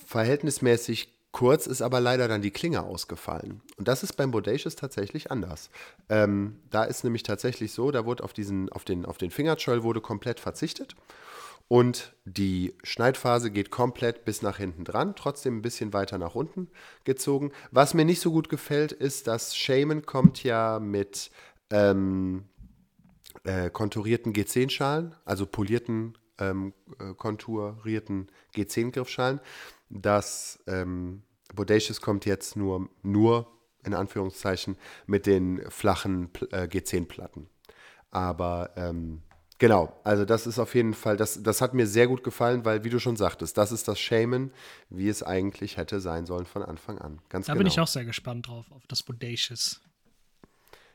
Verhältnismäßig 0.06 1.12
kurz 1.32 1.66
ist 1.66 1.82
aber 1.82 2.00
leider 2.00 2.28
dann 2.28 2.42
die 2.42 2.50
Klinge 2.50 2.82
ausgefallen. 2.82 3.60
Und 3.76 3.88
das 3.88 4.02
ist 4.02 4.14
beim 4.14 4.30
Bodacious 4.30 4.76
tatsächlich 4.76 5.30
anders. 5.30 5.70
Ähm, 6.08 6.60
da 6.70 6.84
ist 6.84 7.04
nämlich 7.04 7.24
tatsächlich 7.24 7.72
so, 7.72 7.90
da 7.90 8.04
wurde 8.04 8.22
auf 8.24 8.32
diesen, 8.32 8.70
auf 8.70 8.84
den, 8.84 9.04
auf 9.04 9.18
den 9.18 9.30
Fingercholl 9.30 9.82
wurde 9.82 10.00
komplett 10.00 10.40
verzichtet. 10.40 10.94
Und 11.68 12.14
die 12.24 12.74
Schneidphase 12.84 13.50
geht 13.50 13.70
komplett 13.70 14.24
bis 14.24 14.40
nach 14.40 14.58
hinten 14.58 14.84
dran, 14.84 15.16
trotzdem 15.16 15.58
ein 15.58 15.62
bisschen 15.62 15.92
weiter 15.92 16.16
nach 16.16 16.36
unten 16.36 16.68
gezogen. 17.04 17.50
Was 17.72 17.92
mir 17.92 18.04
nicht 18.04 18.20
so 18.20 18.30
gut 18.30 18.48
gefällt, 18.48 18.92
ist, 18.92 19.26
dass 19.26 19.56
Shaman 19.56 20.06
kommt 20.06 20.44
ja 20.44 20.78
mit 20.78 21.30
ähm, 21.70 22.44
äh, 23.42 23.68
konturierten 23.70 24.32
G10-Schalen, 24.32 25.16
also 25.24 25.44
polierten 25.46 26.16
ähm, 26.38 26.72
äh, 27.00 27.14
konturierten 27.14 28.30
G10-Griffschalen. 28.54 29.40
Das 29.88 30.60
ähm, 30.68 31.22
Bodacious 31.54 32.00
kommt 32.00 32.26
jetzt 32.26 32.56
nur, 32.56 32.88
nur, 33.02 33.50
in 33.84 33.94
Anführungszeichen, 33.94 34.76
mit 35.06 35.26
den 35.26 35.68
flachen 35.70 36.30
äh, 36.50 36.62
G10-Platten. 36.64 37.48
Aber 38.10 38.70
ähm, 38.76 39.22
genau, 39.58 39.98
also 40.04 40.24
das 40.24 40.46
ist 40.46 40.58
auf 40.58 40.74
jeden 40.74 40.94
Fall, 40.94 41.16
das, 41.16 41.42
das 41.42 41.60
hat 41.60 41.74
mir 41.74 41.86
sehr 41.86 42.06
gut 42.06 42.24
gefallen, 42.24 42.64
weil, 42.64 42.84
wie 42.84 42.90
du 42.90 42.98
schon 42.98 43.16
sagtest, 43.16 43.56
das 43.58 43.72
ist 43.72 43.88
das 43.88 43.98
Shaman, 43.98 44.52
wie 44.90 45.08
es 45.08 45.22
eigentlich 45.22 45.76
hätte 45.76 46.00
sein 46.00 46.26
sollen 46.26 46.46
von 46.46 46.62
Anfang 46.62 46.98
an. 46.98 47.20
Ganz 47.28 47.46
da 47.46 47.52
genau. 47.52 47.64
bin 47.64 47.66
ich 47.68 47.80
auch 47.80 47.88
sehr 47.88 48.04
gespannt 48.04 48.48
drauf, 48.48 48.70
auf 48.70 48.86
das 48.86 49.02
Bodacious. 49.02 49.80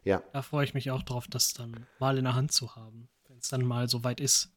Ja. 0.03 0.23
Da 0.33 0.41
freue 0.41 0.63
ich 0.63 0.73
mich 0.73 0.91
auch 0.91 1.03
drauf, 1.03 1.27
das 1.29 1.53
dann 1.53 1.85
mal 1.99 2.17
in 2.17 2.23
der 2.23 2.35
Hand 2.35 2.51
zu 2.51 2.75
haben, 2.75 3.07
wenn 3.27 3.37
es 3.37 3.49
dann 3.49 3.63
mal 3.63 3.87
so 3.89 4.03
weit 4.03 4.19
ist. 4.19 4.49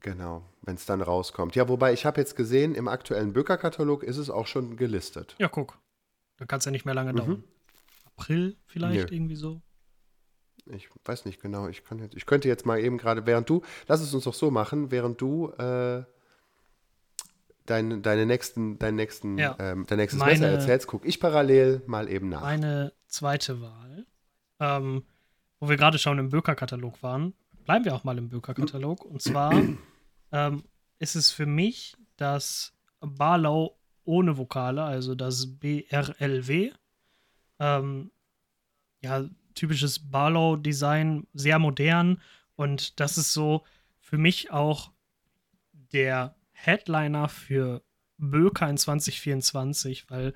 Genau, 0.00 0.44
wenn 0.62 0.76
es 0.76 0.86
dann 0.86 1.02
rauskommt. 1.02 1.56
Ja, 1.56 1.68
wobei 1.68 1.92
ich 1.92 2.06
habe 2.06 2.20
jetzt 2.20 2.36
gesehen, 2.36 2.74
im 2.74 2.88
aktuellen 2.88 3.32
Böker-Katalog 3.32 4.02
ist 4.02 4.16
es 4.16 4.30
auch 4.30 4.46
schon 4.46 4.76
gelistet. 4.76 5.34
Ja, 5.38 5.48
guck. 5.48 5.78
Dann 6.36 6.48
kann 6.48 6.58
es 6.58 6.64
ja 6.64 6.70
nicht 6.70 6.86
mehr 6.86 6.94
lange 6.94 7.12
mhm. 7.12 7.16
dauern. 7.16 7.44
April 8.06 8.56
vielleicht, 8.66 9.10
nee. 9.10 9.16
irgendwie 9.16 9.36
so. 9.36 9.60
Ich 10.74 10.88
weiß 11.04 11.24
nicht 11.24 11.40
genau. 11.40 11.68
Ich, 11.68 11.84
kann 11.84 11.98
jetzt, 11.98 12.14
ich 12.14 12.26
könnte 12.26 12.48
jetzt 12.48 12.66
mal 12.66 12.78
eben 12.78 12.98
gerade, 12.98 13.26
während 13.26 13.48
du, 13.48 13.62
lass 13.86 14.00
es 14.00 14.14
uns 14.14 14.24
doch 14.24 14.34
so 14.34 14.50
machen, 14.50 14.90
während 14.90 15.20
du 15.20 15.50
äh, 15.58 16.04
dein, 17.66 18.02
deine 18.02 18.26
nächsten, 18.26 18.78
dein 18.78 18.96
nächsten, 18.96 19.38
ja. 19.38 19.56
ähm, 19.58 19.86
dein 19.86 19.98
nächstes 19.98 20.18
meine, 20.18 20.32
Messer 20.32 20.48
erzählst, 20.48 20.86
gucke 20.86 21.06
ich 21.06 21.20
parallel 21.20 21.82
mal 21.86 22.08
eben 22.08 22.28
nach. 22.28 22.42
Meine 22.42 22.92
zweite 23.06 23.60
Wahl, 23.60 24.06
ähm, 24.58 25.04
wo 25.58 25.68
wir 25.68 25.76
gerade 25.76 25.98
schon 25.98 26.18
im 26.18 26.30
Böker-Katalog 26.30 27.02
waren, 27.02 27.34
bleiben 27.64 27.84
wir 27.84 27.94
auch 27.94 28.04
mal 28.04 28.18
im 28.18 28.28
Böker-Katalog. 28.28 29.04
Und 29.04 29.22
zwar 29.22 29.52
ähm, 30.32 30.64
ist 30.98 31.14
es 31.14 31.30
für 31.30 31.46
mich 31.46 31.96
das 32.16 32.72
Barlow 33.00 33.76
ohne 34.04 34.36
Vokale, 34.36 34.82
also 34.82 35.14
das 35.14 35.58
BRLW. 35.58 36.72
Ähm, 37.58 38.10
ja, 39.02 39.24
typisches 39.54 40.10
Barlow-Design, 40.10 41.26
sehr 41.34 41.58
modern. 41.58 42.20
Und 42.56 43.00
das 43.00 43.18
ist 43.18 43.32
so 43.32 43.64
für 44.00 44.18
mich 44.18 44.50
auch 44.50 44.92
der 45.72 46.34
Headliner 46.52 47.28
für 47.28 47.82
Böker 48.18 48.68
in 48.68 48.76
2024, 48.76 50.10
weil 50.10 50.34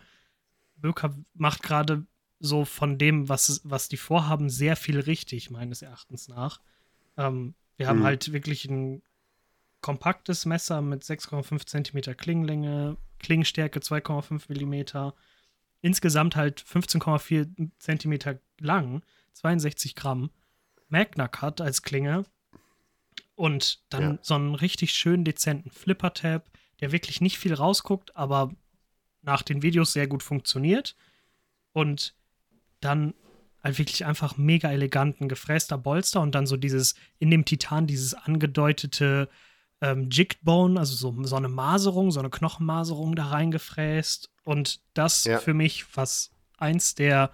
Böker 0.76 1.14
macht 1.34 1.62
gerade 1.62 2.06
so 2.40 2.64
von 2.64 2.98
dem, 2.98 3.28
was, 3.28 3.60
was 3.64 3.88
die 3.88 3.96
vorhaben, 3.96 4.50
sehr 4.50 4.76
viel 4.76 5.00
richtig, 5.00 5.50
meines 5.50 5.82
Erachtens 5.82 6.28
nach. 6.28 6.60
Ähm, 7.16 7.54
wir 7.76 7.88
haben 7.88 7.98
hm. 7.98 8.04
halt 8.04 8.32
wirklich 8.32 8.66
ein 8.66 9.02
kompaktes 9.80 10.46
Messer 10.46 10.80
mit 10.80 11.02
6,5 11.02 11.66
cm 11.66 12.16
Klingenlänge, 12.16 12.96
Klingenstärke 13.18 13.80
2,5 13.80 14.48
mm, 14.48 15.12
insgesamt 15.82 16.36
halt 16.36 16.62
15,4 16.62 17.70
cm 17.78 18.38
lang, 18.60 19.02
62 19.34 19.94
Gramm, 19.94 20.30
Magna 20.88 21.28
Cut 21.28 21.60
als 21.60 21.82
Klinge 21.82 22.24
und 23.34 23.82
dann 23.92 24.02
ja. 24.02 24.18
so 24.22 24.34
einen 24.34 24.54
richtig 24.54 24.92
schönen 24.92 25.24
dezenten 25.24 25.70
Flipper-Tab, 25.70 26.50
der 26.80 26.92
wirklich 26.92 27.20
nicht 27.20 27.38
viel 27.38 27.54
rausguckt, 27.54 28.16
aber 28.16 28.52
nach 29.22 29.42
den 29.42 29.62
Videos 29.62 29.92
sehr 29.92 30.06
gut 30.06 30.22
funktioniert 30.22 30.96
und 31.72 32.14
dann 32.80 33.14
halt 33.62 33.78
wirklich 33.78 34.04
einfach 34.04 34.36
mega 34.36 34.70
eleganten, 34.70 35.28
gefräster 35.28 35.78
Bolster 35.78 36.20
und 36.20 36.34
dann 36.34 36.46
so 36.46 36.56
dieses, 36.56 36.94
in 37.18 37.30
dem 37.30 37.44
Titan, 37.46 37.86
dieses 37.86 38.14
angedeutete 38.14 39.28
ähm, 39.80 40.10
Jigged 40.10 40.44
Bone, 40.44 40.78
also 40.78 40.94
so, 40.94 41.24
so 41.24 41.36
eine 41.36 41.48
Maserung, 41.48 42.10
so 42.10 42.20
eine 42.20 42.30
Knochenmaserung 42.30 43.14
da 43.16 43.26
reingefräst. 43.26 44.30
Und 44.44 44.80
das 44.92 45.24
ja. 45.24 45.38
für 45.38 45.54
mich, 45.54 45.96
was 45.96 46.30
eins 46.58 46.94
der 46.94 47.30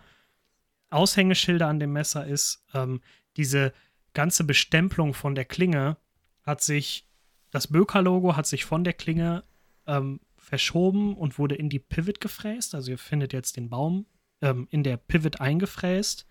Aushängeschilder 0.91 1.67
an 1.67 1.81
dem 1.81 1.93
Messer 1.93 2.27
ist, 2.27 2.65
ähm, 2.75 3.01
diese 3.37 3.73
ganze 4.13 4.45
Bestempelung 4.45 5.15
von 5.15 5.35
der 5.35 5.45
Klinge 5.45 5.97
hat 6.43 6.63
sich, 6.63 7.07
das 7.51 7.69
Böker-Logo 7.69 8.37
hat 8.37 8.47
sich 8.47 8.65
von 8.65 8.85
der 8.85 8.93
Klinge 8.93 9.45
ähm, 9.87 10.21
verschoben 10.37 11.17
und 11.17 11.39
wurde 11.39 11.55
in 11.55 11.69
die 11.69 11.79
Pivot 11.79 12.21
gefräst. 12.21 12.75
Also 12.75 12.91
ihr 12.91 12.99
findet 12.99 13.33
jetzt 13.33 13.57
den 13.57 13.71
Baum 13.71 14.07
ähm, 14.41 14.67
in 14.71 14.83
der 14.83 14.97
Pivot 14.97 15.41
eingefräst 15.41 16.27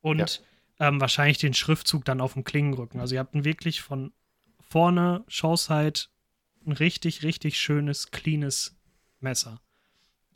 und 0.00 0.42
ja. 0.78 0.88
ähm, 0.88 1.00
wahrscheinlich 1.00 1.38
den 1.38 1.54
Schriftzug 1.54 2.04
dann 2.04 2.20
auf 2.20 2.32
dem 2.32 2.44
Klingenrücken. 2.44 3.00
Also 3.00 3.14
ihr 3.14 3.20
habt 3.20 3.34
ein 3.34 3.44
wirklich 3.44 3.80
von 3.80 4.12
vorne 4.60 5.24
Showside 5.28 6.00
ein 6.66 6.72
richtig, 6.72 7.22
richtig 7.22 7.60
schönes, 7.60 8.10
cleanes 8.10 8.76
Messer. 9.20 9.60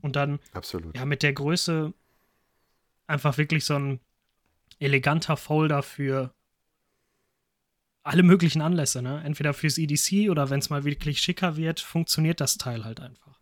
Und 0.01 0.17
dann 0.17 0.41
Absolut. 0.53 0.97
ja 0.97 1.05
mit 1.05 1.23
der 1.23 1.33
Größe 1.33 1.95
einfach 3.07 3.39
wirklich 3.39 3.65
so 3.65 3.79
ein 3.79 4.01
eleganter 4.79 5.37
Folder 5.37 5.83
für 5.83 6.35
alle 8.03 8.23
möglichen 8.23 8.63
Anlässe, 8.63 9.03
ne? 9.03 9.23
Entweder 9.25 9.53
fürs 9.53 9.79
EDC 9.79 10.31
oder 10.31 10.49
wenn 10.49 10.61
es 10.61 10.71
mal 10.71 10.85
wirklich 10.85 11.21
schicker 11.21 11.57
wird, 11.57 11.81
funktioniert 11.81 12.41
das 12.41 12.57
Teil 12.57 12.85
halt 12.85 13.01
einfach. 13.01 13.41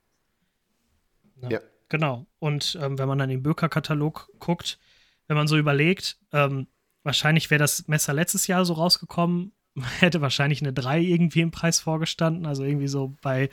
Ne? 1.36 1.48
Ja. 1.52 1.60
Genau. 1.90 2.26
Und 2.38 2.78
ähm, 2.80 2.98
wenn 2.98 3.08
man 3.08 3.18
dann 3.18 3.28
den 3.28 3.42
Böker-Katalog 3.42 4.30
guckt, 4.38 4.78
wenn 5.26 5.36
man 5.36 5.48
so 5.48 5.58
überlegt, 5.58 6.18
ähm, 6.32 6.66
wahrscheinlich 7.02 7.50
wäre 7.50 7.58
das 7.58 7.88
Messer 7.88 8.14
letztes 8.14 8.46
Jahr 8.46 8.64
so 8.64 8.72
rausgekommen, 8.72 9.52
hätte 10.00 10.20
wahrscheinlich 10.20 10.62
eine 10.62 10.72
3 10.72 11.00
irgendwie 11.00 11.40
im 11.40 11.50
Preis 11.50 11.80
vorgestanden. 11.80 12.46
Also 12.46 12.64
irgendwie 12.64 12.88
so 12.88 13.14
bei 13.20 13.50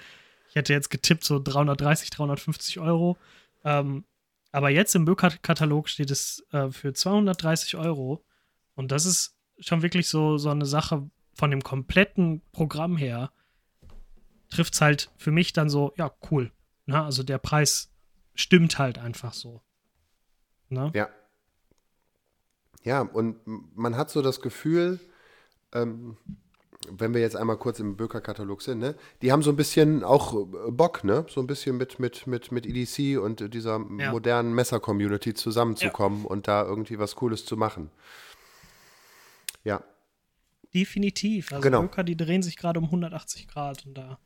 Ich 0.50 0.56
hätte 0.56 0.74
jetzt 0.74 0.90
getippt 0.90 1.24
so 1.26 1.40
330, 1.40 2.10
350 2.10 2.80
Euro. 2.80 3.18
Ähm, 3.66 4.06
aber 4.52 4.70
jetzt 4.70 4.96
im 4.96 5.06
Böker-Katalog 5.06 5.90
steht 5.90 6.12
es 6.12 6.46
äh, 6.52 6.70
für 6.72 6.94
230 6.94 7.78
Euro. 7.78 8.24
Und 8.76 8.92
das 8.92 9.06
ist 9.06 9.38
schon 9.60 9.82
wirklich 9.82 10.08
so, 10.08 10.38
so 10.38 10.50
eine 10.50 10.66
Sache 10.66 11.10
von 11.34 11.52
dem 11.52 11.62
kompletten 11.64 12.42
Programm 12.52 12.98
her. 12.98 13.32
Trifft 14.50 14.74
es 14.74 14.82
halt 14.82 15.12
für 15.18 15.32
mich 15.32 15.54
dann 15.54 15.70
so, 15.70 15.94
ja, 15.96 16.12
cool. 16.30 16.52
Na, 16.86 17.06
also 17.06 17.24
der 17.24 17.38
Preis 17.38 17.92
stimmt 18.34 18.78
halt 18.80 18.98
einfach 18.98 19.34
so. 19.34 19.62
Na? 20.70 20.92
Ja. 20.94 21.10
Ja, 22.84 23.02
und 23.02 23.40
man 23.46 23.96
hat 23.96 24.10
so 24.10 24.22
das 24.22 24.42
Gefühl, 24.42 25.00
ähm, 25.72 26.18
wenn 26.90 27.14
wir 27.14 27.22
jetzt 27.22 27.36
einmal 27.36 27.58
kurz 27.58 27.80
im 27.80 27.96
Böker-Katalog 27.96 28.62
sind, 28.62 28.80
ne, 28.80 28.96
die 29.22 29.32
haben 29.32 29.44
so 29.44 29.52
ein 29.52 29.56
bisschen 29.56 30.04
auch 30.04 30.34
äh, 30.34 30.72
Bock, 30.72 31.04
ne? 31.04 31.26
So 31.30 31.42
ein 31.42 31.48
bisschen 31.48 31.78
mit, 31.78 32.00
mit, 32.00 32.28
mit, 32.28 32.52
mit 32.52 32.66
EDC 32.66 33.22
und 33.22 33.54
dieser 33.54 33.80
ja. 34.00 34.12
modernen 34.12 34.54
Messer-Community 34.54 35.34
zusammenzukommen 35.34 36.24
ja. 36.24 36.30
und 36.30 36.48
da 36.48 36.64
irgendwie 36.64 37.00
was 37.00 37.16
Cooles 37.16 37.46
zu 37.46 37.58
machen. 37.58 37.92
Ja. 39.64 39.84
Definitiv. 40.74 41.52
Also 41.52 41.62
genau. 41.62 41.82
Böker, 41.82 42.04
die 42.04 42.18
drehen 42.18 42.42
sich 42.42 42.58
gerade 42.58 42.80
um 42.80 42.86
180 42.86 43.48
Grad 43.48 43.86
und 43.86 43.96
da 43.96 44.20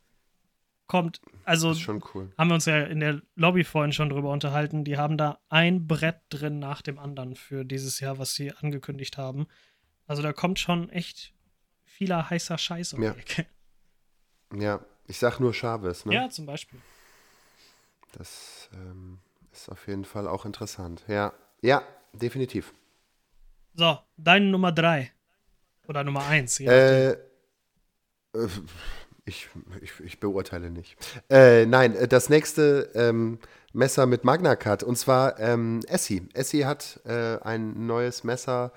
kommt, 0.86 1.20
also 1.44 1.74
cool. 2.14 2.32
haben 2.38 2.48
wir 2.48 2.54
uns 2.54 2.66
ja 2.66 2.84
in 2.84 3.00
der 3.00 3.20
Lobby 3.34 3.64
vorhin 3.64 3.92
schon 3.92 4.08
drüber 4.08 4.30
unterhalten, 4.30 4.84
die 4.84 4.96
haben 4.96 5.18
da 5.18 5.40
ein 5.48 5.86
Brett 5.86 6.20
drin 6.30 6.58
nach 6.58 6.80
dem 6.80 6.98
anderen 6.98 7.34
für 7.34 7.64
dieses 7.64 8.00
Jahr, 8.00 8.18
was 8.18 8.34
sie 8.34 8.52
angekündigt 8.52 9.18
haben. 9.18 9.46
Also 10.06 10.22
da 10.22 10.32
kommt 10.32 10.60
schon 10.60 10.88
echt 10.90 11.34
vieler 11.96 12.28
heißer 12.28 12.58
Scheiß 12.58 12.92
um 12.92 13.02
ja. 13.02 13.12
die 13.12 13.20
Ecke. 13.20 13.46
Ja, 14.54 14.80
ich 15.06 15.18
sag 15.18 15.40
nur 15.40 15.52
Chavez, 15.54 16.04
ne? 16.04 16.14
Ja, 16.14 16.28
zum 16.28 16.46
Beispiel. 16.46 16.78
Das 18.12 18.68
ähm, 18.74 19.18
ist 19.52 19.68
auf 19.70 19.86
jeden 19.88 20.04
Fall 20.04 20.28
auch 20.28 20.44
interessant. 20.44 21.04
Ja, 21.08 21.32
ja, 21.62 21.82
definitiv. 22.12 22.74
So, 23.74 23.98
deine 24.16 24.46
Nummer 24.46 24.72
drei. 24.72 25.12
Oder 25.88 26.04
Nummer 26.04 26.26
eins. 26.26 26.60
Äh, 26.60 27.12
äh, 27.12 27.16
ich, 29.24 29.48
ich, 29.80 30.00
ich, 30.00 30.20
beurteile 30.20 30.70
nicht. 30.70 30.96
Äh, 31.30 31.66
nein, 31.66 31.94
äh, 31.94 32.08
das 32.08 32.28
nächste 32.28 32.90
ähm, 32.94 33.38
Messer 33.72 34.06
mit 34.06 34.24
Magna 34.24 34.56
Cut 34.56 34.82
und 34.82 34.96
zwar 34.96 35.38
ähm, 35.38 35.80
Essie. 35.86 36.28
Essie 36.34 36.64
hat 36.64 37.00
äh, 37.04 37.38
ein 37.42 37.86
neues 37.86 38.24
Messer 38.24 38.72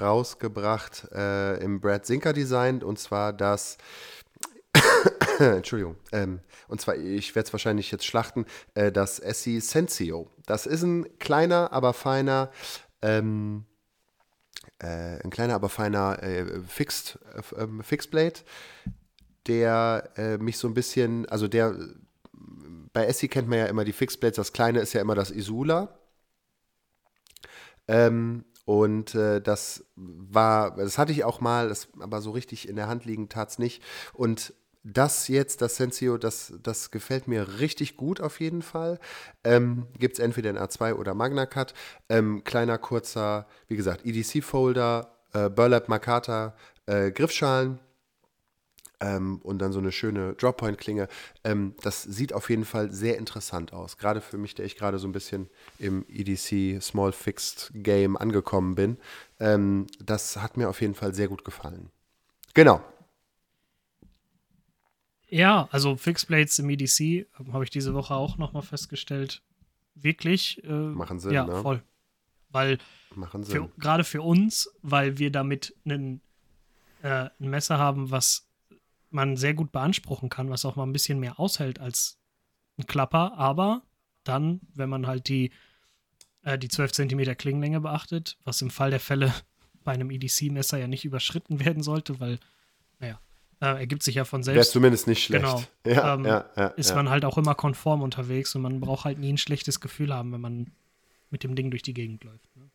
rausgebracht 0.00 1.08
äh, 1.12 1.62
im 1.62 1.80
Brad 1.80 2.06
Zinker 2.06 2.32
Design 2.32 2.82
und 2.82 2.98
zwar 2.98 3.32
das. 3.32 3.78
Entschuldigung. 5.38 5.96
Ähm, 6.12 6.40
und 6.68 6.80
zwar, 6.80 6.96
ich 6.96 7.34
werde 7.34 7.46
es 7.46 7.52
wahrscheinlich 7.52 7.90
jetzt 7.90 8.04
schlachten, 8.04 8.46
äh, 8.74 8.90
das 8.90 9.18
Essie 9.18 9.60
Sensio. 9.60 10.30
Das 10.46 10.66
ist 10.66 10.82
ein 10.82 11.18
kleiner, 11.18 11.72
aber 11.72 11.92
feiner. 11.92 12.50
Ähm, 13.02 13.64
äh, 14.78 15.22
ein 15.22 15.30
kleiner, 15.30 15.54
aber 15.54 15.68
feiner 15.68 16.22
äh, 16.22 16.60
Fixed, 16.66 17.18
äh, 17.34 17.62
ähm, 17.62 17.82
Fixed 17.82 18.10
Blade, 18.10 18.40
der 19.46 20.10
äh, 20.16 20.38
mich 20.38 20.58
so 20.58 20.68
ein 20.68 20.74
bisschen, 20.74 21.26
also 21.28 21.48
der, 21.48 21.76
bei 22.92 23.06
Essie 23.06 23.28
kennt 23.28 23.48
man 23.48 23.58
ja 23.58 23.66
immer 23.66 23.84
die 23.84 23.92
Fixed 23.92 24.20
Blades, 24.20 24.36
das 24.36 24.52
kleine 24.52 24.80
ist 24.80 24.92
ja 24.92 25.00
immer 25.00 25.14
das 25.14 25.30
Isula. 25.30 25.98
Ähm, 27.86 28.44
und 28.64 29.14
äh, 29.14 29.40
das 29.40 29.84
war, 29.96 30.76
das 30.76 30.98
hatte 30.98 31.12
ich 31.12 31.24
auch 31.24 31.40
mal, 31.40 31.68
das, 31.68 31.88
aber 32.00 32.20
so 32.20 32.30
richtig 32.30 32.68
in 32.68 32.76
der 32.76 32.88
Hand 32.88 33.04
liegen 33.04 33.28
tat 33.28 33.50
es 33.50 33.58
nicht. 33.58 33.82
Und 34.12 34.54
das 34.84 35.28
jetzt, 35.28 35.62
das 35.62 35.76
Sensio, 35.76 36.18
das, 36.18 36.52
das 36.62 36.90
gefällt 36.90 37.26
mir 37.26 37.58
richtig 37.58 37.96
gut 37.96 38.20
auf 38.20 38.38
jeden 38.40 38.62
Fall. 38.62 38.98
Ähm, 39.42 39.86
Gibt 39.98 40.14
es 40.14 40.18
entweder 40.18 40.50
in 40.50 40.58
A2 40.58 40.94
oder 40.94 41.14
Magna 41.14 41.46
Cut. 41.46 41.72
Ähm, 42.08 42.44
kleiner, 42.44 42.76
kurzer, 42.76 43.46
wie 43.66 43.76
gesagt, 43.76 44.04
EDC-Folder, 44.04 45.10
äh, 45.32 45.48
Burlap 45.48 45.88
Makata, 45.88 46.54
äh, 46.86 47.10
Griffschalen 47.10 47.80
ähm, 49.00 49.40
und 49.42 49.58
dann 49.58 49.72
so 49.72 49.78
eine 49.78 49.92
schöne 49.92 50.34
Droppoint-Klinge. 50.34 51.08
Ähm, 51.44 51.74
das 51.82 52.02
sieht 52.02 52.32
auf 52.32 52.50
jeden 52.50 52.64
Fall 52.64 52.90
sehr 52.90 53.18
interessant 53.18 53.72
aus. 53.72 53.98
Gerade 53.98 54.20
für 54.20 54.38
mich, 54.38 54.54
der 54.54 54.64
ich 54.64 54.76
gerade 54.76 54.98
so 54.98 55.08
ein 55.08 55.12
bisschen 55.12 55.48
im 55.78 56.04
EDC 56.08 56.82
Small 56.82 57.12
Fixed 57.12 57.70
Game 57.74 58.16
angekommen 58.16 58.74
bin. 58.74 58.96
Ähm, 59.40 59.86
das 60.04 60.36
hat 60.36 60.56
mir 60.56 60.68
auf 60.68 60.80
jeden 60.80 60.94
Fall 60.94 61.14
sehr 61.14 61.28
gut 61.28 61.44
gefallen. 61.44 61.90
Genau, 62.54 62.82
ja, 65.34 65.68
also 65.72 65.96
Fixed 65.96 66.28
Blades 66.28 66.60
im 66.60 66.70
EDC 66.70 67.00
ähm, 67.00 67.26
habe 67.52 67.64
ich 67.64 67.70
diese 67.70 67.92
Woche 67.92 68.14
auch 68.14 68.38
nochmal 68.38 68.62
festgestellt. 68.62 69.42
Wirklich. 69.96 70.62
Äh, 70.62 70.68
Machen 70.68 71.18
Sinn, 71.18 71.32
ja, 71.32 71.44
ne? 71.44 71.60
voll. 71.60 71.82
Weil 72.50 72.78
gerade 73.78 74.04
für 74.04 74.22
uns, 74.22 74.70
weil 74.82 75.18
wir 75.18 75.32
damit 75.32 75.74
einen, 75.84 76.20
äh, 77.02 77.30
ein 77.40 77.50
Messer 77.50 77.78
haben, 77.78 78.12
was 78.12 78.46
man 79.14 79.36
sehr 79.36 79.54
gut 79.54 79.72
beanspruchen 79.72 80.28
kann, 80.28 80.50
was 80.50 80.64
auch 80.64 80.76
mal 80.76 80.84
ein 80.84 80.92
bisschen 80.92 81.20
mehr 81.20 81.38
aushält 81.40 81.78
als 81.78 82.18
ein 82.78 82.86
Klapper, 82.86 83.38
aber 83.38 83.82
dann, 84.24 84.60
wenn 84.74 84.88
man 84.88 85.06
halt 85.06 85.28
die, 85.28 85.52
äh, 86.42 86.58
die 86.58 86.68
12 86.68 86.92
cm 86.92 87.36
Klingenlänge 87.36 87.80
beachtet, 87.80 88.36
was 88.44 88.60
im 88.62 88.70
Fall 88.70 88.90
der 88.90 89.00
Fälle 89.00 89.32
bei 89.84 89.92
einem 89.92 90.10
EDC-Messer 90.10 90.78
ja 90.78 90.86
nicht 90.86 91.04
überschritten 91.04 91.64
werden 91.64 91.82
sollte, 91.82 92.18
weil, 92.20 92.38
naja, 92.98 93.20
äh, 93.60 93.78
ergibt 93.78 94.02
sich 94.02 94.16
ja 94.16 94.24
von 94.24 94.42
selbst. 94.42 94.56
Wäre 94.56 94.72
zumindest 94.72 95.06
nicht 95.06 95.24
schlecht. 95.24 95.44
Genau. 95.44 95.62
Ja, 95.86 96.14
ähm, 96.14 96.24
ja, 96.24 96.50
ja, 96.56 96.66
ist 96.68 96.94
man 96.94 97.10
halt 97.10 97.24
auch 97.24 97.36
immer 97.36 97.54
konform 97.54 98.02
unterwegs 98.02 98.54
und 98.54 98.62
man 98.62 98.80
braucht 98.80 99.04
halt 99.04 99.18
nie 99.18 99.32
ein 99.32 99.38
schlechtes 99.38 99.80
Gefühl 99.80 100.14
haben, 100.14 100.32
wenn 100.32 100.40
man 100.40 100.72
mit 101.30 101.44
dem 101.44 101.54
Ding 101.54 101.70
durch 101.70 101.82
die 101.82 101.94
Gegend 101.94 102.24
läuft. 102.24 102.56
Ne? 102.56 102.70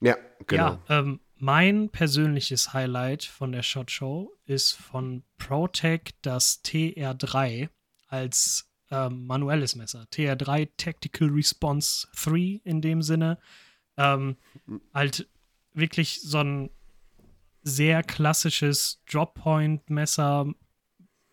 Ja, 0.00 0.16
genau. 0.46 0.78
Ja, 0.88 1.00
ähm, 1.00 1.20
mein 1.38 1.90
persönliches 1.90 2.72
Highlight 2.72 3.24
von 3.24 3.52
der 3.52 3.62
Shot 3.62 3.90
Show 3.90 4.32
ist 4.46 4.72
von 4.72 5.22
ProTech 5.38 6.14
das 6.22 6.64
TR3 6.64 7.68
als 8.08 8.70
ähm, 8.90 9.26
manuelles 9.26 9.76
Messer. 9.76 10.06
TR3 10.12 10.70
Tactical 10.76 11.28
Response 11.28 12.06
3 12.16 12.60
in 12.64 12.80
dem 12.80 13.02
Sinne. 13.02 13.38
Ähm, 13.96 14.36
halt 14.94 15.28
wirklich 15.72 16.22
so 16.22 16.38
ein 16.38 16.70
sehr 17.62 18.02
klassisches 18.02 19.02
Drop-Point-Messer, 19.10 20.54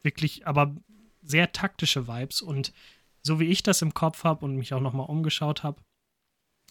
wirklich, 0.02 0.48
aber 0.48 0.76
sehr 1.22 1.52
taktische 1.52 2.08
Vibes. 2.08 2.42
Und 2.42 2.74
so 3.22 3.40
wie 3.40 3.46
ich 3.46 3.64
das 3.64 3.82
im 3.82 3.94
Kopf 3.94 4.24
habe 4.24 4.44
und 4.44 4.58
mich 4.58 4.74
auch 4.74 4.82
nochmal 4.82 5.08
umgeschaut 5.08 5.64
habe, 5.64 5.82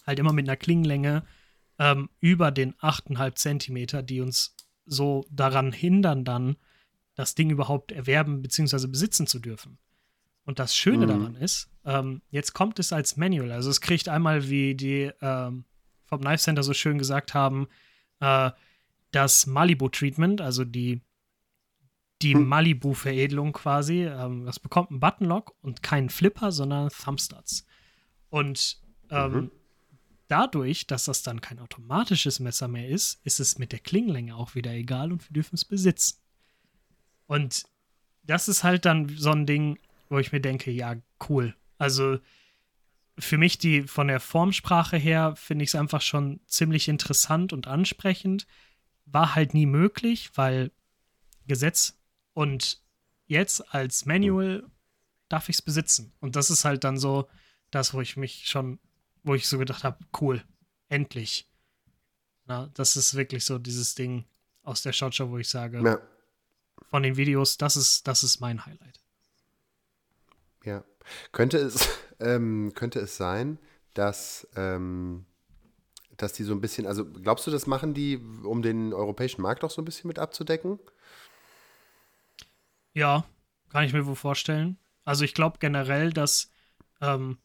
halt 0.05 0.19
immer 0.19 0.33
mit 0.33 0.47
einer 0.47 0.57
Klingenlänge 0.57 1.25
ähm, 1.79 2.09
über 2.19 2.51
den 2.51 2.73
8,5 2.75 3.35
Zentimeter, 3.35 4.03
die 4.03 4.21
uns 4.21 4.55
so 4.85 5.25
daran 5.29 5.71
hindern, 5.71 6.25
dann 6.25 6.57
das 7.15 7.35
Ding 7.35 7.49
überhaupt 7.49 7.91
erwerben 7.91 8.41
bzw. 8.41 8.87
besitzen 8.87 9.27
zu 9.27 9.39
dürfen. 9.39 9.77
Und 10.45 10.59
das 10.59 10.75
Schöne 10.75 11.05
mhm. 11.05 11.09
daran 11.09 11.35
ist, 11.35 11.69
ähm, 11.85 12.21
jetzt 12.29 12.53
kommt 12.53 12.79
es 12.79 12.91
als 12.91 13.17
Manual. 13.17 13.51
Also 13.51 13.69
es 13.69 13.81
kriegt 13.81 14.09
einmal, 14.09 14.49
wie 14.49 14.75
die 14.75 15.11
ähm, 15.21 15.65
vom 16.05 16.21
Knife 16.21 16.43
Center 16.43 16.63
so 16.63 16.73
schön 16.73 16.97
gesagt 16.97 17.33
haben, 17.33 17.67
äh, 18.19 18.51
das 19.11 19.45
Malibu-Treatment, 19.45 20.41
also 20.41 20.65
die, 20.65 21.01
die 22.21 22.33
hm. 22.33 22.47
Malibu-Veredelung 22.47 23.53
quasi. 23.53 24.03
Ähm, 24.05 24.45
das 24.45 24.59
bekommt 24.59 24.91
einen 24.91 24.99
Buttonlock 24.99 25.55
und 25.61 25.83
keinen 25.83 26.09
Flipper, 26.09 26.51
sondern 26.51 26.89
Thumbstuds. 26.89 27.65
Und 28.29 28.81
ähm, 29.09 29.31
mhm. 29.31 29.51
Dadurch, 30.33 30.87
dass 30.87 31.05
das 31.05 31.21
dann 31.21 31.41
kein 31.41 31.59
automatisches 31.59 32.39
Messer 32.39 32.67
mehr 32.67 32.89
ist, 32.89 33.23
ist 33.23 33.39
es 33.39 33.59
mit 33.59 33.71
der 33.71 33.77
Klingenlänge 33.77 34.35
auch 34.35 34.55
wieder 34.55 34.71
egal 34.71 35.11
und 35.11 35.29
wir 35.29 35.33
dürfen 35.33 35.53
es 35.53 35.63
besitzen. 35.63 36.17
Und 37.27 37.65
das 38.23 38.47
ist 38.47 38.63
halt 38.63 38.85
dann 38.85 39.09
so 39.15 39.29
ein 39.29 39.45
Ding, 39.45 39.77
wo 40.09 40.17
ich 40.17 40.31
mir 40.31 40.41
denke, 40.41 40.71
ja, 40.71 40.95
cool. 41.29 41.55
Also 41.77 42.17
für 43.19 43.37
mich 43.37 43.59
die 43.59 43.83
von 43.83 44.07
der 44.07 44.19
Formsprache 44.19 44.97
her 44.97 45.35
finde 45.35 45.65
ich 45.65 45.69
es 45.69 45.75
einfach 45.75 46.01
schon 46.01 46.39
ziemlich 46.47 46.87
interessant 46.87 47.53
und 47.53 47.67
ansprechend 47.67 48.47
war 49.05 49.35
halt 49.35 49.53
nie 49.53 49.67
möglich, 49.67 50.31
weil 50.33 50.71
Gesetz 51.45 51.99
und 52.33 52.81
jetzt 53.27 53.71
als 53.71 54.07
Manual 54.07 54.63
darf 55.29 55.47
ich 55.47 55.57
es 55.57 55.61
besitzen. 55.61 56.11
Und 56.21 56.35
das 56.35 56.49
ist 56.49 56.65
halt 56.65 56.83
dann 56.83 56.97
so 56.97 57.29
das, 57.69 57.93
wo 57.93 58.01
ich 58.01 58.17
mich 58.17 58.47
schon, 58.47 58.79
wo 59.23 59.35
ich 59.35 59.47
so 59.47 59.57
gedacht 59.57 59.83
habe, 59.83 59.97
cool, 60.21 60.43
endlich. 60.89 61.49
Na, 62.45 62.69
das 62.73 62.95
ist 62.95 63.15
wirklich 63.15 63.45
so 63.45 63.57
dieses 63.57 63.95
Ding 63.95 64.25
aus 64.63 64.81
der 64.81 64.93
Shotshow, 64.93 65.29
wo 65.29 65.37
ich 65.37 65.49
sage, 65.49 65.81
ja. 65.81 65.99
von 66.89 67.03
den 67.03 67.17
Videos, 67.17 67.57
das 67.57 67.75
ist, 67.77 68.07
das 68.07 68.23
ist 68.23 68.39
mein 68.39 68.65
Highlight. 68.65 68.99
Ja. 70.63 70.83
Könnte 71.31 71.57
es, 71.57 71.87
ähm, 72.19 72.73
könnte 72.75 72.99
es 72.99 73.17
sein, 73.17 73.59
dass 73.93 74.47
ähm, 74.55 75.25
dass 76.17 76.33
die 76.33 76.43
so 76.43 76.53
ein 76.53 76.61
bisschen, 76.61 76.85
also 76.85 77.05
glaubst 77.05 77.47
du, 77.47 77.51
das 77.51 77.67
machen 77.67 77.93
die, 77.93 78.17
um 78.43 78.61
den 78.61 78.93
europäischen 78.93 79.41
Markt 79.41 79.63
auch 79.63 79.71
so 79.71 79.81
ein 79.81 79.85
bisschen 79.85 80.07
mit 80.07 80.19
abzudecken? 80.19 80.79
Ja, 82.93 83.25
Kann 83.69 83.85
ich 83.85 83.93
mir 83.93 84.05
wohl 84.05 84.15
vorstellen. 84.15 84.77
Also 85.03 85.25
ich 85.25 85.33
glaube 85.33 85.57
generell, 85.59 86.13
dass 86.13 86.51
ähm, 87.01 87.39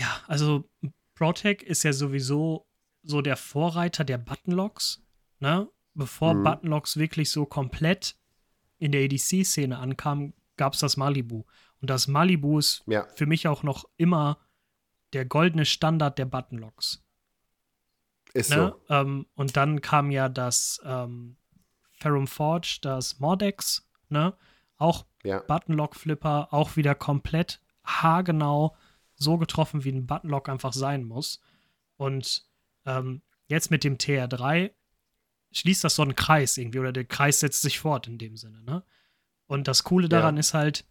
ja, 0.00 0.20
also 0.26 0.68
Protec 1.14 1.62
ist 1.62 1.82
ja 1.82 1.92
sowieso 1.92 2.66
so 3.02 3.20
der 3.22 3.36
Vorreiter 3.36 4.04
der 4.04 4.18
Buttonlocks, 4.18 5.02
ne? 5.38 5.68
Bevor 5.94 6.34
Mhm. 6.34 6.44
Buttonlocks 6.44 6.96
wirklich 6.96 7.30
so 7.30 7.44
komplett 7.46 8.16
in 8.78 8.92
der 8.92 9.02
EDC-Szene 9.02 9.78
ankamen, 9.78 10.32
gab 10.56 10.72
es 10.74 10.80
das 10.80 10.96
Malibu. 10.96 11.44
Und 11.80 11.90
das 11.90 12.08
Malibu 12.08 12.58
ist 12.58 12.82
Ja. 12.86 13.06
für 13.16 13.26
mich 13.26 13.48
auch 13.48 13.62
noch 13.62 13.84
immer 13.96 14.38
der 15.12 15.24
goldene 15.26 15.66
Standard 15.66 16.18
der 16.18 16.26
Buttonlocks. 16.26 17.02
Ist 18.32 18.50
Ne? 18.50 18.56
so. 18.88 18.94
Ähm, 18.94 19.26
und 19.34 19.56
dann 19.56 19.80
kam 19.80 20.10
ja 20.10 20.28
das 20.28 20.80
ähm, 20.84 21.36
Ferrum 21.92 22.26
Forge, 22.26 22.78
das 22.80 23.18
Mordex, 23.18 23.86
ne? 24.08 24.34
Auch 24.76 25.04
Ja. 25.24 25.40
Buttonlock-Flipper, 25.40 26.48
auch 26.52 26.76
wieder 26.76 26.94
komplett 26.94 27.60
haargenau 27.84 28.74
so 29.20 29.38
getroffen, 29.38 29.84
wie 29.84 29.92
ein 29.92 30.06
Buttonlock 30.06 30.48
einfach 30.48 30.72
sein 30.72 31.04
muss. 31.04 31.40
Und 31.96 32.44
ähm, 32.86 33.22
jetzt 33.46 33.70
mit 33.70 33.84
dem 33.84 33.98
TR3 33.98 34.72
schließt 35.52 35.84
das 35.84 35.94
so 35.94 36.02
einen 36.02 36.16
Kreis 36.16 36.56
irgendwie, 36.56 36.78
oder 36.80 36.92
der 36.92 37.04
Kreis 37.04 37.40
setzt 37.40 37.62
sich 37.62 37.78
fort 37.78 38.06
in 38.08 38.18
dem 38.18 38.36
Sinne, 38.36 38.62
ne? 38.62 38.82
Und 39.46 39.68
das 39.68 39.84
Coole 39.84 40.08
daran 40.08 40.36
Ja. 40.36 40.40
ist 40.40 40.54
halt 40.54 40.84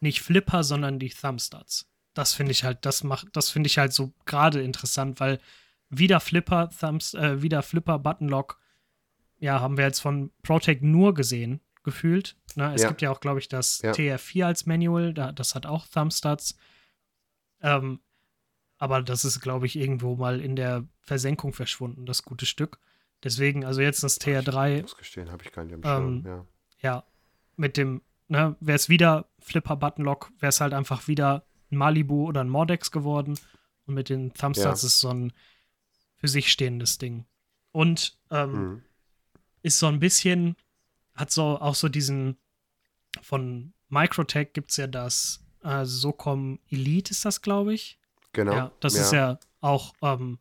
nicht 0.00 0.20
Flipper, 0.20 0.62
sondern 0.62 0.98
die 0.98 1.08
Thumbstuds. 1.08 1.88
Das 2.14 2.34
finde 2.34 2.52
ich 2.52 2.64
halt, 2.64 2.84
das 2.84 3.02
macht, 3.02 3.28
das 3.32 3.50
finde 3.50 3.66
ich 3.68 3.78
halt 3.78 3.92
so 3.94 4.12
gerade 4.26 4.62
interessant, 4.62 5.18
weil 5.20 5.40
wieder 5.88 6.20
Flipper, 6.20 6.68
Thumbs, 6.68 7.14
äh, 7.14 7.40
wieder 7.42 7.62
Flipper, 7.62 7.98
Buttonlock, 7.98 8.58
ja, 9.40 9.60
haben 9.60 9.76
wir 9.78 9.84
jetzt 9.84 10.00
von 10.00 10.30
Protect 10.42 10.82
nur 10.82 11.14
gesehen, 11.14 11.60
gefühlt. 11.82 12.36
Ne? 12.54 12.74
Es 12.74 12.82
Ja. 12.82 12.88
gibt 12.88 13.00
ja 13.02 13.10
auch, 13.10 13.20
glaube 13.20 13.40
ich, 13.40 13.48
das 13.48 13.80
Ja. 13.82 13.92
TR4 13.92 14.46
als 14.46 14.66
Manual, 14.66 15.14
da, 15.14 15.32
das 15.32 15.54
hat 15.54 15.64
auch 15.66 15.86
Thumbstuds. 15.88 16.56
Ähm, 17.62 18.00
aber 18.78 19.00
das 19.02 19.24
ist, 19.24 19.40
glaube 19.40 19.66
ich, 19.66 19.76
irgendwo 19.76 20.16
mal 20.16 20.40
in 20.40 20.56
der 20.56 20.86
Versenkung 21.00 21.52
verschwunden, 21.52 22.04
das 22.06 22.22
gute 22.24 22.46
Stück. 22.46 22.78
Deswegen, 23.22 23.64
also 23.64 23.80
jetzt 23.80 24.02
das 24.02 24.16
Ich 24.16 24.22
TR3, 24.26 24.82
muss 24.82 24.96
gestehen, 24.96 25.30
habe 25.30 25.44
ich 25.44 25.52
gar 25.52 25.64
nicht 25.64 25.74
am 25.74 25.82
Ähm, 25.84 26.22
Schirm. 26.22 26.26
Ja. 26.26 26.46
ja, 26.80 27.04
mit 27.56 27.76
dem, 27.76 28.02
ne, 28.28 28.56
wäre 28.60 28.76
es 28.76 28.88
wieder 28.88 29.28
Flipper 29.38 29.76
Buttonlock, 29.76 30.32
wäre 30.40 30.50
es 30.50 30.60
halt 30.60 30.72
einfach 30.74 31.06
wieder 31.06 31.44
ein 31.70 31.76
Malibu 31.76 32.26
oder 32.26 32.40
ein 32.42 32.48
Mordex 32.48 32.90
geworden. 32.90 33.38
Und 33.86 33.94
mit 33.94 34.08
den 34.08 34.32
Thumbstuds 34.34 34.82
Ja. 34.82 34.86
ist 34.86 35.00
so 35.00 35.10
ein 35.10 35.32
für 36.16 36.28
sich 36.28 36.50
stehendes 36.50 36.98
Ding. 36.98 37.24
Und 37.70 38.18
ähm, 38.30 38.52
Mhm. 38.52 38.82
ist 39.62 39.78
so 39.78 39.86
ein 39.86 40.00
bisschen, 40.00 40.56
hat 41.14 41.30
so 41.30 41.60
auch 41.60 41.74
so 41.76 41.88
diesen, 41.88 42.36
von 43.22 43.72
Microtech 43.88 44.52
gibt 44.52 44.70
es 44.72 44.76
ja 44.78 44.86
das 44.88 45.41
äh, 45.62 45.84
Socom 45.84 46.58
Elite, 46.70 47.10
ist 47.10 47.24
das, 47.24 47.40
glaube 47.42 47.74
ich. 47.74 47.98
Genau. 48.32 48.52
Ja, 48.54 48.72
das 48.80 48.94
ist 48.94 49.12
ja 49.12 49.38
auch 49.60 49.92
ähm, 50.02 50.38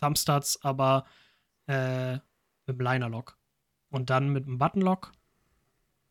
Thumbstuds, 0.00 0.62
aber 0.62 1.06
äh, 1.66 2.14
mit 2.66 2.78
dem 2.78 2.80
Linerlock. 2.80 3.36
Und 3.90 4.10
dann 4.10 4.28
mit 4.30 4.46
dem 4.46 4.58
Buttonlock. 4.58 5.12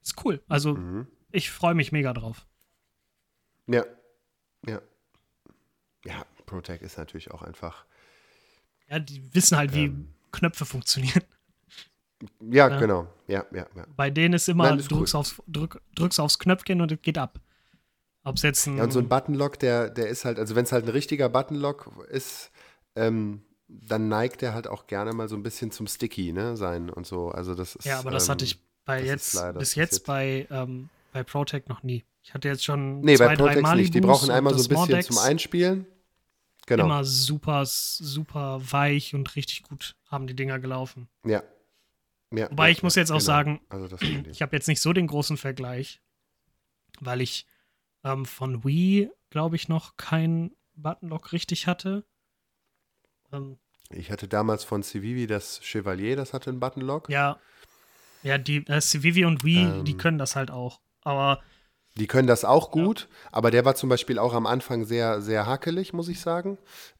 Ist 0.01 0.23
cool. 0.25 0.41
Also 0.47 0.73
Mhm. 0.75 1.07
ich 1.32 1.51
freue 1.51 1.75
mich 1.75 1.91
mega 1.91 2.13
drauf. 2.13 2.47
Ja. 3.67 3.84
Ja. 4.65 4.82
Ja, 6.05 6.25
Protec 6.45 6.82
ist 6.82 6.97
natürlich 6.97 7.32
auch 7.32 7.41
einfach. 7.43 7.86
Ja, 8.89 8.99
die 8.99 9.34
wissen 9.36 9.57
halt, 9.57 9.73
wie 9.73 9.86
Ähm. 9.86 10.13
Knöpfe 10.32 10.65
funktionieren. 10.65 11.23
Ja, 12.41 12.67
Ja. 12.69 12.80
genau. 12.80 13.07
Ja, 13.28 13.45
ja, 13.51 13.67
ja. 13.75 13.86
Bei 13.95 14.09
denen 14.09 14.34
ist 14.34 14.47
immer, 14.49 14.69
Nein, 14.71 14.80
drückst, 14.80 15.13
aufs, 15.15 15.41
drück, 15.47 15.82
drückst 15.95 16.19
aufs 16.19 16.39
Knöpfchen 16.39 16.82
und 16.82 16.91
es 16.91 17.01
geht 17.01 17.17
ab. 17.17 17.39
Ob 18.28 18.38
jetzt 18.39 18.67
ein. 18.67 18.78
Ja, 18.78 18.84
und 18.84 18.91
so 18.91 18.99
ein 18.99 19.07
Buttonlock, 19.07 19.57
der, 19.57 19.89
der 19.89 20.09
ist 20.09 20.25
halt, 20.25 20.38
also 20.38 20.53
wenn 20.55 20.65
es 20.65 20.73
halt 20.73 20.84
ein 20.84 20.89
richtiger 20.89 21.30
Buttonlock 21.30 21.89
ist, 22.09 22.51
ähm, 22.97 23.41
dann 23.69 24.09
neigt 24.09 24.43
er 24.43 24.53
halt 24.53 24.67
auch 24.67 24.86
gerne 24.88 25.13
mal 25.13 25.30
so 25.30 25.38
ein 25.38 25.43
bisschen 25.43 25.71
zum 25.71 25.88
Sticky, 25.88 26.34
ne, 26.34 26.57
sein 26.57 26.89
und 26.89 27.07
so. 27.07 27.30
Also 27.30 27.55
das 27.55 27.78
ist. 27.78 27.86
ja, 27.86 27.99
aber 27.99 28.11
das 28.11 28.25
ähm, 28.25 28.32
hatte 28.32 28.43
ich 28.43 28.59
bei 28.84 29.01
das 29.01 29.34
ist 29.34 29.34
jetzt, 29.34 29.57
bis 29.57 29.75
jetzt 29.75 30.05
bei, 30.05 30.45
ähm, 30.51 30.89
bei 31.13 31.23
ProTech 31.23 31.67
noch 31.67 31.84
nie. 31.84 32.03
Ich 32.21 32.34
hatte 32.34 32.49
jetzt 32.49 32.65
schon 32.65 32.99
Nee, 32.99 33.15
zwei, 33.15 33.28
bei 33.28 33.36
drei 33.36 33.43
Protex 33.43 33.61
Malibus 33.61 33.84
nicht. 33.86 33.95
Die 33.95 34.01
brauchen 34.01 34.30
einmal 34.30 34.53
so 34.53 34.59
ein 34.59 34.67
bisschen 34.67 34.75
Mordex. 34.75 35.07
zum 35.07 35.17
Einspielen. 35.19 35.86
Genau. 36.65 36.84
Immer 36.84 37.05
super, 37.05 37.63
super 37.65 38.59
weich 38.61 39.15
und 39.15 39.38
richtig 39.38 39.63
gut 39.63 39.95
haben 40.07 40.28
die 40.28 40.36
Dinger 40.36 40.59
gelaufen. 40.59 41.07
Ja. 41.25 41.43
ja. 42.34 42.51
Wobei 42.51 42.67
ja, 42.67 42.71
ich 42.73 42.84
muss 42.84 42.95
jetzt 42.95 43.09
auch 43.09 43.19
genau. 43.19 43.25
sagen, 43.25 43.61
Also 43.69 43.88
Ich 44.30 44.41
habe 44.41 44.53
jetzt 44.53 44.67
nicht 44.67 44.82
so 44.82 44.91
den 44.91 45.07
großen 45.07 45.38
Vergleich, 45.38 46.01
weil 46.99 47.21
ich 47.21 47.47
ähm, 48.08 48.26
von 48.26 48.64
Wii, 48.64 49.10
glaube 49.30 49.55
ich, 49.55 49.68
noch 49.68 49.97
kein 49.97 50.51
Buttonlock 50.76 51.32
richtig 51.34 51.68
hatte. 51.68 52.05
Ähm, 53.32 53.58
Ich 53.89 54.12
hatte 54.12 54.28
damals 54.28 54.64
von 54.64 54.84
Civivi 54.84 55.28
das 55.28 55.60
Chevalier, 55.64 56.16
das 56.16 56.34
hatte 56.34 56.49
einen 56.49 56.60
Buttonlock. 56.60 57.10
ja, 57.10 57.39
ja, 58.24 58.38
die 58.38 58.66
äh, 58.68 58.82
Civivi 58.82 59.26
und 59.26 59.43
Wii, 59.43 59.84
die 59.84 59.91
Ähm. 59.91 59.97
können 59.97 60.18
das 60.18 60.36
halt 60.36 60.51
auch. 60.51 60.82
Aber 61.03 61.41
Die 61.95 62.08
können 62.08 62.28
das 62.28 62.45
auch 62.45 62.70
gut, 62.72 63.08
aber 63.32 63.49
der 63.51 63.66
war 63.66 63.74
zum 63.76 63.89
Beispiel 63.89 64.20
auch 64.20 64.34
am 64.34 64.45
Anfang 64.45 64.86
sehr, 64.86 65.22
sehr 65.22 65.45
hakelig, 65.45 65.93
muss 65.93 66.10
ich 66.10 66.20
sagen. 66.20 66.58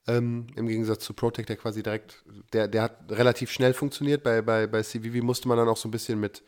Ähm, 0.08 0.48
Im 0.56 0.68
Gegensatz 0.68 1.04
zu 1.04 1.14
Protect, 1.14 1.50
der 1.50 1.58
quasi 1.58 1.84
direkt, 1.84 2.24
der, 2.54 2.68
der 2.68 2.84
hat 2.84 3.12
relativ 3.12 3.52
schnell 3.52 3.74
funktioniert. 3.74 4.24
Bei, 4.24 4.42
bei, 4.42 4.66
bei 4.68 4.82
CVV 4.82 5.24
musste 5.24 5.48
man 5.50 5.58
dann 5.58 5.68
auch 5.68 5.78
so 5.78 5.88
ein 5.88 5.92
bisschen 5.92 6.20
mit 6.20 6.44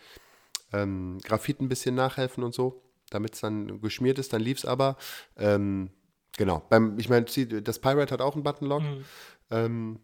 ähm, 0.74 1.20
Graphit 1.24 1.62
ein 1.62 1.70
bisschen 1.70 1.96
nachhelfen 1.96 2.44
und 2.44 2.54
so, 2.54 2.82
damit 3.10 3.36
es 3.36 3.42
dann 3.42 3.82
geschmiert 3.82 4.20
ist. 4.20 4.34
Dann 4.34 4.42
lief 4.42 4.60
es 4.60 4.66
aber. 4.66 4.98
Ähm, 5.38 5.90
genau. 6.38 6.64
Beim, 6.70 6.98
ich 7.00 7.10
meine, 7.10 7.26
das 7.26 7.80
Pirate 7.80 8.14
hat 8.14 8.22
auch 8.22 8.36
einen 8.36 8.44
Buttonlock. 8.44 8.84
mh, 8.84 9.04
Ähm, 9.52 10.00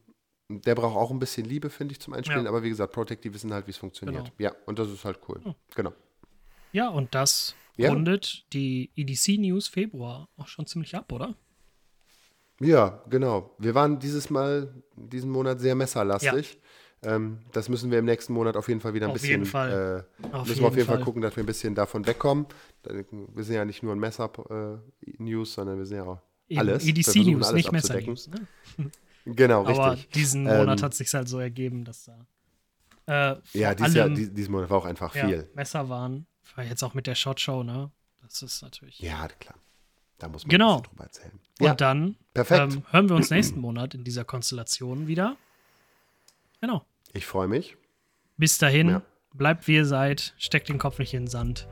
der 0.50 0.76
braucht 0.76 0.96
auch 0.96 1.10
ein 1.10 1.18
bisschen 1.20 1.46
Liebe, 1.46 1.70
finde 1.72 1.94
ich, 1.94 2.00
zum 2.00 2.14
Einspielen. 2.14 2.44
Ja. 2.44 2.50
Aber 2.50 2.62
wie 2.62 2.70
gesagt, 2.70 2.94
Protect, 2.94 3.24
die 3.24 3.34
wissen 3.34 3.52
halt, 3.54 3.66
wie 3.66 3.72
es 3.72 3.78
funktioniert. 3.78 4.26
Genau. 4.26 4.36
Ja, 4.38 4.52
und 4.68 4.78
das 4.78 4.90
ist 4.92 5.04
halt 5.06 5.20
cool. 5.28 5.40
Hm. 5.44 5.56
Genau. 5.76 5.94
ja, 6.72 6.90
und 6.90 7.16
das 7.16 7.56
Ja. 7.78 7.90
rundet 7.90 8.46
die 8.54 8.92
EDC 8.96 9.40
News 9.40 9.68
Februar 9.68 10.30
auch 10.38 10.48
schon 10.48 10.68
ziemlich 10.68 10.96
ab, 10.96 11.12
oder? 11.12 11.36
Ja, 12.62 13.04
genau. 13.10 13.56
Wir 13.58 13.76
waren 13.76 14.00
dieses 14.00 14.30
Mal, 14.30 14.82
diesen 14.96 15.30
Monat 15.30 15.60
sehr 15.60 15.76
messerlastig. 15.76 16.60
Ähm, 17.06 17.40
das 17.52 17.70
müssen 17.70 17.92
wir 17.92 18.00
im 18.00 18.06
nächsten 18.06 18.34
Monat 18.34 18.58
auf 18.58 18.68
jeden 18.68 18.82
Fall 18.82 18.94
wieder 18.94 19.06
ein 19.08 19.12
Auf 19.12 19.14
bisschen. 19.16 19.30
jeden 19.32 19.46
Fall. 19.46 20.06
Äh, 20.24 20.28
Auf 20.36 20.48
müssen 20.48 20.62
wir 20.62 20.68
auf 20.68 20.76
jeden 20.76 20.88
Fall. 20.88 21.02
gucken, 21.02 21.22
dass 21.22 21.36
wir 21.36 21.44
ein 21.44 21.46
bisschen 21.46 21.76
davon 21.76 22.06
wegkommen. 22.08 22.46
Wir 22.84 23.44
sind 23.44 23.56
ja 23.56 23.66
nicht 23.66 23.84
nur 23.84 23.94
ein 23.94 24.00
Messer-News, 24.00 25.54
sondern 25.54 25.78
wir 25.78 25.86
sind 25.86 25.98
ja 25.98 26.04
auch 26.04 26.20
alles. 26.56 26.84
Wir 26.86 26.90
EDC 26.92 27.04
versuchen 27.06 27.34
News, 27.34 27.46
alles 27.48 27.56
nicht 27.56 27.72
Messer 27.72 27.94
abzudecken. 27.96 28.14
News. 28.14 28.28
Ne? 28.78 28.92
Genau, 29.28 29.66
Aber 29.66 29.94
richtig. 29.94 30.12
diesen 30.12 30.46
Ähm, 30.46 30.58
Monat 30.58 30.84
hat 30.84 30.94
sich 30.94 31.12
halt 31.16 31.28
so 31.28 31.40
ergeben, 31.40 31.84
dass 31.84 32.04
da 32.04 32.26
äh, 33.08 33.40
Ja, 33.54 33.72
Jahr, 33.74 33.82
allem 33.82 34.14
dies- 34.14 34.32
diesen 34.32 34.52
Monat 34.52 34.70
war 34.70 34.78
auch 34.78 34.86
einfach 34.86 35.16
ja, 35.16 35.28
viel. 35.28 35.50
Messer 35.56 35.90
waren. 35.90 36.28
War 36.56 36.64
jetzt 36.64 36.84
auch 36.84 36.94
mit 36.94 37.08
der 37.08 37.16
Shot 37.16 37.40
Show, 37.40 37.64
ne? 37.64 37.90
Das 38.22 38.44
ist 38.44 38.62
natürlich. 38.62 39.00
Ja, 39.00 39.28
klar. 39.40 39.56
Da 40.20 40.28
muss 40.30 40.44
man 40.46 40.50
Genau. 40.52 40.82
drüber 40.82 41.06
erzählen. 41.06 41.32
Und 41.60 41.66
Ja, 41.66 41.74
dann 41.74 42.18
ähm, 42.36 42.84
hören 42.92 43.10
wir 43.10 43.16
uns 43.16 43.32
nächsten 43.32 43.60
Monat 43.60 43.96
in 43.96 44.04
dieser 44.04 44.26
Konstellation 44.26 45.08
wieder. 45.08 45.38
Genau. 46.62 46.86
Ich 47.16 47.26
freue 47.26 47.48
mich. 47.48 47.76
Bis 48.38 48.58
dahin, 48.58 48.90
Ja. 48.90 49.02
bleibt 49.34 49.68
wie 49.68 49.76
ihr 49.76 49.86
seid, 49.86 50.34
steckt 50.38 50.70
den 50.70 50.78
Kopf 50.78 51.00
nicht 51.00 51.14
in 51.14 51.24
den 51.24 51.28
Sand. 51.28 51.68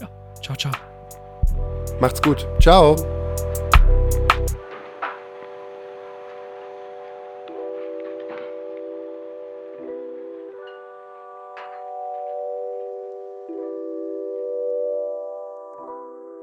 Ja, 0.00 0.08
ciao, 0.42 0.56
ciao. 0.56 0.72
Macht's 2.00 2.20
gut. 2.20 2.46
Ciao. 2.60 2.96